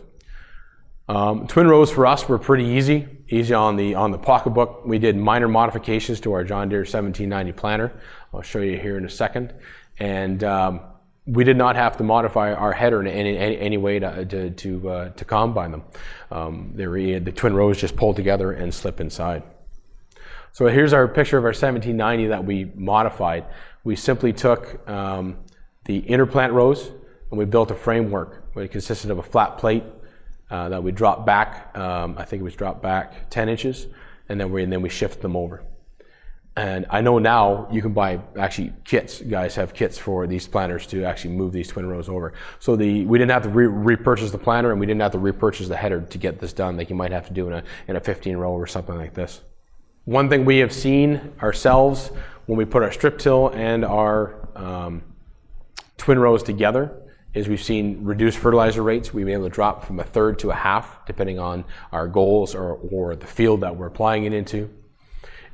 Um, 1.10 1.48
twin 1.48 1.68
rows 1.68 1.92
for 1.92 2.06
us 2.06 2.30
were 2.30 2.40
pretty 2.40 2.64
easy, 2.66 3.08
easy 3.28 3.54
on 3.54 3.76
the 3.76 3.96
on 3.96 4.12
the 4.12 4.18
pocketbook. 4.18 4.86
We 4.86 5.00
did 5.00 5.18
minor 5.18 5.50
modifications 5.50 6.22
to 6.22 6.32
our 6.32 6.46
John 6.46 6.70
Deere 6.70 6.80
1790 6.80 7.52
planter. 7.52 7.92
I'll 8.34 8.42
show 8.42 8.60
you 8.60 8.78
here 8.78 8.98
in 8.98 9.06
a 9.06 9.10
second. 9.10 9.54
And 10.00 10.44
um, 10.46 10.80
we 11.26 11.44
did 11.44 11.58
not 11.58 11.76
have 11.76 11.98
to 11.98 12.04
modify 12.04 12.54
our 12.54 12.72
header 12.72 13.02
in 13.02 13.08
any, 13.08 13.38
any, 13.38 13.60
any 13.60 13.78
way 13.78 14.00
to, 14.00 14.26
to, 14.26 14.50
to, 14.50 14.90
uh, 14.90 15.10
to 15.10 15.26
combine 15.26 15.72
them. 15.72 15.84
Um, 16.32 16.72
were, 16.76 17.20
the 17.20 17.32
twin 17.32 17.54
rows 17.54 17.78
just 17.80 17.96
pulled 17.96 18.16
together 18.16 18.52
and 18.52 18.74
slip 18.74 19.00
inside. 19.00 19.44
So 20.54 20.68
here's 20.68 20.94
our 20.94 21.08
picture 21.08 21.40
of 21.40 21.46
our 21.46 21.50
1790 21.50 22.28
that 22.28 22.46
we 22.46 22.66
modified. 22.76 23.48
We 23.84 23.96
simply 23.96 24.32
took 24.34 24.88
um, 24.88 25.38
the 25.86 25.98
inner 25.98 26.28
plant 26.28 26.54
rows 26.54 26.92
and 27.32 27.40
we 27.40 27.46
built 27.46 27.72
a 27.72 27.76
framework. 27.76 28.46
It 28.56 28.72
consisted 28.72 29.10
of 29.10 29.18
a 29.18 29.24
flat 29.24 29.58
plate 29.58 29.84
uh, 30.52 30.70
that 30.70 30.84
we 30.84 30.92
dropped 30.92 31.26
back, 31.26 31.76
um, 31.76 32.16
I 32.20 32.26
think 32.26 32.42
it 32.42 32.44
was 32.44 32.56
dropped 32.56 32.84
back 32.84 33.32
10 33.32 33.50
inches, 33.50 33.88
and 34.30 34.40
then 34.40 34.52
we, 34.52 34.62
and 34.62 34.72
then 34.72 34.84
we 34.84 34.90
shift 34.90 35.24
them 35.24 35.36
over. 35.36 35.64
And 36.56 36.86
I 36.92 37.02
know 37.02 37.18
now 37.18 37.68
you 37.72 37.82
can 37.82 37.94
buy 37.94 38.20
actually 38.38 38.74
kits. 38.84 39.22
Guys 39.22 39.56
have 39.56 39.74
kits 39.74 39.98
for 39.98 40.28
these 40.28 40.48
planters 40.48 40.86
to 40.88 41.04
actually 41.04 41.34
move 41.34 41.52
these 41.52 41.68
twin 41.68 41.88
rows 41.88 42.08
over. 42.08 42.34
So 42.60 42.76
the 42.76 43.08
we 43.08 43.18
didn't 43.18 43.32
have 43.32 43.42
to 43.42 43.50
re- 43.50 43.66
repurchase 43.66 44.30
the 44.30 44.38
planter 44.38 44.70
and 44.70 44.80
we 44.80 44.86
didn't 44.86 45.02
have 45.02 45.14
to 45.14 45.18
repurchase 45.18 45.68
the 45.68 45.78
header 45.78 46.02
to 46.02 46.18
get 46.20 46.40
this 46.40 46.54
done, 46.54 46.78
like 46.78 46.92
you 46.92 46.96
might 46.96 47.12
have 47.12 47.28
to 47.28 47.34
do 47.34 47.48
in 47.48 47.54
a 47.54 47.64
in 47.88 47.96
a 47.96 48.00
15 48.00 48.38
row 48.38 48.52
or 48.52 48.68
something 48.68 48.96
like 48.96 49.16
this. 49.16 49.42
One 50.06 50.28
thing 50.28 50.44
we 50.44 50.58
have 50.58 50.74
seen 50.74 51.34
ourselves 51.42 52.12
when 52.46 52.58
we 52.58 52.66
put 52.66 52.84
our 52.84 52.92
strip 52.92 53.18
till 53.18 53.48
and 53.50 53.86
our 53.86 54.50
um, 54.54 55.02
twin 55.98 56.20
rows 56.20 56.44
together 56.44 56.92
is 57.34 57.48
we've 57.48 57.64
seen 57.64 58.04
reduced 58.04 58.38
fertilizer 58.38 58.84
rates. 58.84 59.14
We've 59.14 59.26
been 59.26 59.36
able 59.36 59.46
to 59.46 59.50
drop 59.50 59.86
from 59.86 60.02
a 60.02 60.04
third 60.04 60.40
to 60.40 60.52
a 60.52 60.56
half, 60.56 61.06
depending 61.06 61.40
on 61.40 61.64
our 61.94 62.10
goals 62.10 62.54
or, 62.54 62.74
or 62.92 63.16
the 63.16 63.26
field 63.26 63.62
that 63.62 63.78
we're 63.78 63.88
applying 63.88 64.26
it 64.26 64.34
into. 64.34 64.70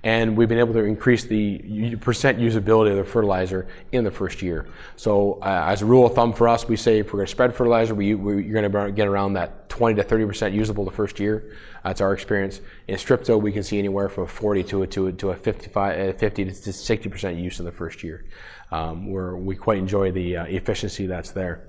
And 0.03 0.37
we've 0.37 0.47
been 0.47 0.59
able 0.59 0.73
to 0.73 0.83
increase 0.83 1.25
the 1.25 1.95
percent 1.97 2.39
usability 2.39 2.91
of 2.91 2.97
the 2.97 3.03
fertilizer 3.03 3.67
in 3.91 4.03
the 4.03 4.11
first 4.11 4.41
year. 4.41 4.65
So, 4.95 5.39
uh, 5.41 5.65
as 5.67 5.81
a 5.81 5.85
rule 5.85 6.05
of 6.05 6.15
thumb 6.15 6.33
for 6.33 6.47
us, 6.47 6.67
we 6.67 6.77
say 6.77 6.99
if 6.99 7.07
we're 7.07 7.19
going 7.19 7.27
to 7.27 7.31
spread 7.31 7.53
fertilizer, 7.53 7.93
we, 7.93 8.15
we, 8.15 8.43
you're 8.43 8.61
going 8.61 8.71
to 8.71 8.91
get 8.91 9.07
around 9.07 9.33
that 9.33 9.67
20 9.69 9.95
to 9.95 10.03
30 10.03 10.25
percent 10.25 10.53
usable 10.55 10.85
the 10.85 10.91
first 10.91 11.19
year. 11.19 11.55
That's 11.83 12.01
our 12.01 12.13
experience. 12.13 12.61
In 12.87 12.97
strip-till, 12.97 13.41
we 13.41 13.51
can 13.51 13.63
see 13.63 13.79
anywhere 13.79 14.09
from 14.09 14.27
40 14.27 14.63
to 14.65 14.83
a, 14.83 14.87
to 14.87 15.07
a, 15.07 15.13
to 15.13 15.29
a 15.31 15.35
55, 15.35 16.15
uh, 16.15 16.17
50 16.17 16.45
to 16.45 16.73
60 16.73 17.09
percent 17.09 17.37
use 17.37 17.59
in 17.59 17.65
the 17.65 17.71
first 17.71 18.03
year, 18.03 18.25
um, 18.71 19.11
where 19.11 19.35
we 19.35 19.55
quite 19.55 19.77
enjoy 19.77 20.11
the 20.11 20.37
uh, 20.37 20.45
efficiency 20.45 21.07
that's 21.07 21.31
there. 21.31 21.68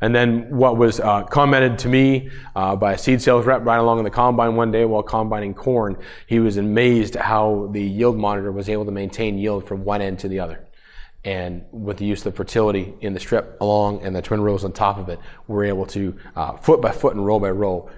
And 0.00 0.14
then 0.14 0.56
what 0.56 0.76
was 0.76 1.00
uh, 1.00 1.24
commented 1.24 1.78
to 1.80 1.88
me 1.88 2.30
uh, 2.56 2.76
by 2.76 2.92
a 2.92 2.98
seed 2.98 3.22
sales 3.22 3.46
rep 3.46 3.64
right 3.64 3.78
along 3.78 3.98
in 3.98 4.04
the 4.04 4.10
combine 4.10 4.56
one 4.56 4.70
day 4.70 4.84
while 4.84 5.02
combining 5.02 5.54
corn, 5.54 5.96
he 6.26 6.40
was 6.40 6.56
amazed 6.56 7.14
how 7.14 7.68
the 7.72 7.82
yield 7.82 8.16
monitor 8.16 8.52
was 8.52 8.68
able 8.68 8.84
to 8.84 8.92
maintain 8.92 9.38
yield 9.38 9.66
from 9.66 9.84
one 9.84 10.00
end 10.00 10.18
to 10.20 10.28
the 10.28 10.40
other. 10.40 10.64
And 11.24 11.64
with 11.72 11.98
the 11.98 12.04
use 12.04 12.20
of 12.20 12.32
the 12.32 12.36
fertility 12.36 12.94
in 13.00 13.12
the 13.12 13.20
strip 13.20 13.60
along 13.60 14.02
and 14.02 14.14
the 14.14 14.22
twin 14.22 14.40
rows 14.40 14.64
on 14.64 14.72
top 14.72 14.98
of 14.98 15.08
it, 15.08 15.18
we're 15.46 15.64
able 15.64 15.86
to 15.86 16.16
uh, 16.36 16.56
foot 16.56 16.80
by 16.80 16.92
foot 16.92 17.14
and 17.14 17.24
row 17.24 17.38
by 17.38 17.50
row 17.50 17.90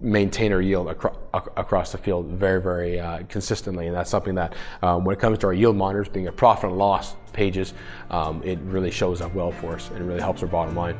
maintain 0.00 0.52
our 0.52 0.60
yield 0.60 0.88
acro- 0.88 1.18
across 1.32 1.92
the 1.92 1.98
field 1.98 2.26
very, 2.26 2.60
very 2.60 3.00
uh, 3.00 3.22
consistently. 3.28 3.86
And 3.86 3.96
that's 3.96 4.10
something 4.10 4.36
that, 4.36 4.54
um, 4.82 5.04
when 5.04 5.16
it 5.16 5.18
comes 5.18 5.38
to 5.38 5.48
our 5.48 5.52
yield 5.52 5.76
monitors 5.76 6.08
being 6.08 6.28
a 6.28 6.32
profit 6.32 6.70
and 6.70 6.78
loss 6.78 7.16
pages, 7.32 7.74
um, 8.10 8.42
it 8.44 8.58
really 8.60 8.90
shows 8.90 9.20
up 9.20 9.34
well 9.34 9.52
for 9.52 9.74
us 9.74 9.90
and 9.90 10.06
really 10.06 10.20
helps 10.20 10.42
our 10.42 10.48
bottom 10.48 10.74
line. 10.74 10.96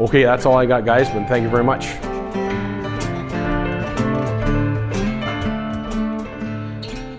Okay, 0.00 0.22
that's 0.22 0.46
all 0.46 0.56
I 0.56 0.66
got, 0.66 0.84
guys, 0.84 1.08
but 1.10 1.28
thank 1.28 1.42
you 1.42 1.50
very 1.50 1.64
much. 1.64 1.86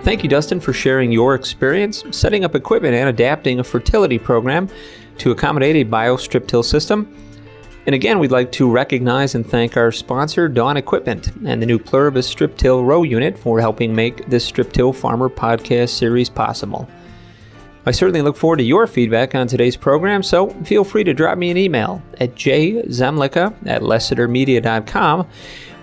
Thank 0.04 0.24
you, 0.24 0.30
Dustin, 0.30 0.60
for 0.60 0.74
sharing 0.74 1.12
your 1.12 1.36
experience 1.36 2.04
setting 2.10 2.44
up 2.44 2.56
equipment 2.56 2.96
and 2.96 3.08
adapting 3.08 3.60
a 3.60 3.64
fertility 3.64 4.18
program 4.18 4.68
to 5.20 5.30
accommodate 5.30 5.76
a 5.76 5.90
biostrip 5.90 6.48
till 6.48 6.64
system. 6.64 7.16
And 7.86 7.96
again, 7.96 8.18
we'd 8.18 8.32
like 8.32 8.52
to 8.54 8.70
recognize 8.70 9.36
and 9.36 9.46
thank 9.46 9.78
our 9.78 9.92
sponsor, 9.92 10.48
Dawn 10.48 10.76
Equipment, 10.76 11.32
and 11.46 11.62
the 11.62 11.66
new 11.66 11.78
Pluribus 11.78 12.28
Strip 12.28 12.58
Till 12.58 12.84
Row 12.84 13.04
Unit 13.04 13.38
for 13.38 13.60
helping 13.60 13.96
make 13.96 14.26
this 14.28 14.44
Strip 14.44 14.74
Till 14.74 14.92
Farmer 14.92 15.30
podcast 15.30 15.90
series 15.90 16.30
possible. 16.30 16.90
I 17.86 17.92
certainly 17.92 18.22
look 18.22 18.38
forward 18.38 18.58
to 18.58 18.64
your 18.64 18.86
feedback 18.86 19.34
on 19.34 19.48
today's 19.48 19.76
program, 19.76 20.22
so 20.22 20.50
feel 20.64 20.84
free 20.84 21.04
to 21.04 21.14
drop 21.14 21.38
me 21.38 21.50
an 21.50 21.58
email 21.58 22.02
at 22.20 22.36
jzemlicka 22.36 23.68
at 23.68 23.82
lessitermedia.com 23.82 25.28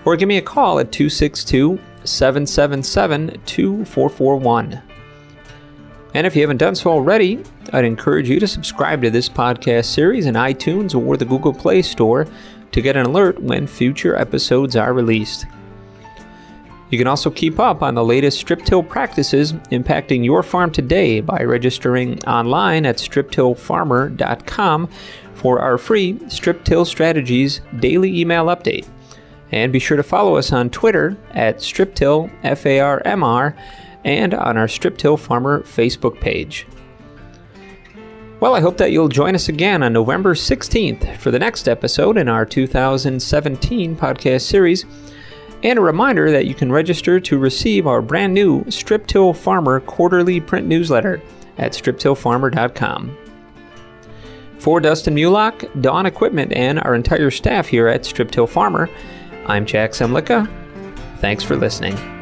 or 0.05 0.15
give 0.15 0.27
me 0.27 0.37
a 0.37 0.41
call 0.41 0.79
at 0.79 0.93
262 0.93 1.79
777 2.05 3.41
2441. 3.45 4.81
And 6.13 6.25
if 6.25 6.35
you 6.35 6.41
haven't 6.41 6.57
done 6.57 6.73
so 6.73 6.89
already, 6.89 7.43
I'd 7.73 7.85
encourage 7.85 8.29
you 8.29 8.39
to 8.39 8.47
subscribe 8.47 9.01
to 9.01 9.11
this 9.11 9.29
podcast 9.29 9.85
series 9.85 10.25
in 10.25 10.35
iTunes 10.35 10.95
or 10.95 11.17
the 11.17 11.25
Google 11.25 11.53
Play 11.53 11.81
Store 11.81 12.27
to 12.71 12.81
get 12.81 12.95
an 12.95 13.05
alert 13.05 13.41
when 13.41 13.67
future 13.67 14.15
episodes 14.15 14.75
are 14.75 14.93
released. 14.93 15.45
You 16.89 16.97
can 16.97 17.07
also 17.07 17.29
keep 17.29 17.59
up 17.59 17.83
on 17.83 17.95
the 17.95 18.03
latest 18.03 18.39
strip 18.39 18.63
till 18.63 18.81
practices 18.81 19.53
impacting 19.71 20.25
your 20.25 20.41
farm 20.41 20.71
today 20.71 21.21
by 21.21 21.43
registering 21.43 22.23
online 22.25 22.85
at 22.85 22.97
striptillfarmer.com 22.97 24.89
for 25.35 25.59
our 25.59 25.77
free 25.77 26.19
Strip 26.27 26.65
Till 26.65 26.85
Strategies 26.85 27.61
daily 27.79 28.19
email 28.19 28.47
update. 28.47 28.87
And 29.51 29.71
be 29.71 29.79
sure 29.79 29.97
to 29.97 30.03
follow 30.03 30.35
us 30.35 30.51
on 30.51 30.69
Twitter 30.69 31.17
at 31.31 31.57
StripTillFarmr 31.57 33.57
and 34.05 34.33
on 34.33 34.57
our 34.57 34.67
Strip 34.67 34.97
Till 34.97 35.17
Farmer 35.17 35.61
Facebook 35.61 36.19
page. 36.19 36.67
Well, 38.39 38.55
I 38.55 38.61
hope 38.61 38.77
that 38.77 38.91
you'll 38.91 39.09
join 39.09 39.35
us 39.35 39.49
again 39.49 39.83
on 39.83 39.91
November 39.91 40.33
16th 40.33 41.17
for 41.17 41.29
the 41.29 41.39
next 41.39 41.67
episode 41.67 42.17
in 42.17 42.29
our 42.29 42.45
2017 42.45 43.97
podcast 43.97 44.43
series. 44.43 44.85
And 45.63 45.77
a 45.77 45.81
reminder 45.81 46.31
that 46.31 46.45
you 46.45 46.53
can 46.53 46.71
register 46.71 47.19
to 47.19 47.37
receive 47.37 47.85
our 47.85 48.01
brand 48.01 48.33
new 48.33 48.63
Strip 48.69 49.07
Till 49.07 49.33
Farmer 49.33 49.79
quarterly 49.81 50.39
print 50.39 50.67
newsletter 50.67 51.21
at 51.57 51.73
striptillfarmer.com. 51.73 53.17
For 54.59 54.79
Dustin 54.79 55.15
Mulock, 55.15 55.81
Dawn 55.81 56.05
Equipment, 56.05 56.51
and 56.53 56.79
our 56.79 56.95
entire 56.95 57.31
staff 57.31 57.67
here 57.67 57.87
at 57.87 58.05
Strip 58.05 58.31
Till 58.31 58.47
Farmer, 58.47 58.89
I'm 59.47 59.65
Jack 59.65 59.91
Zemlicka. 59.91 60.49
Thanks 61.19 61.43
for 61.43 61.55
listening. 61.55 62.18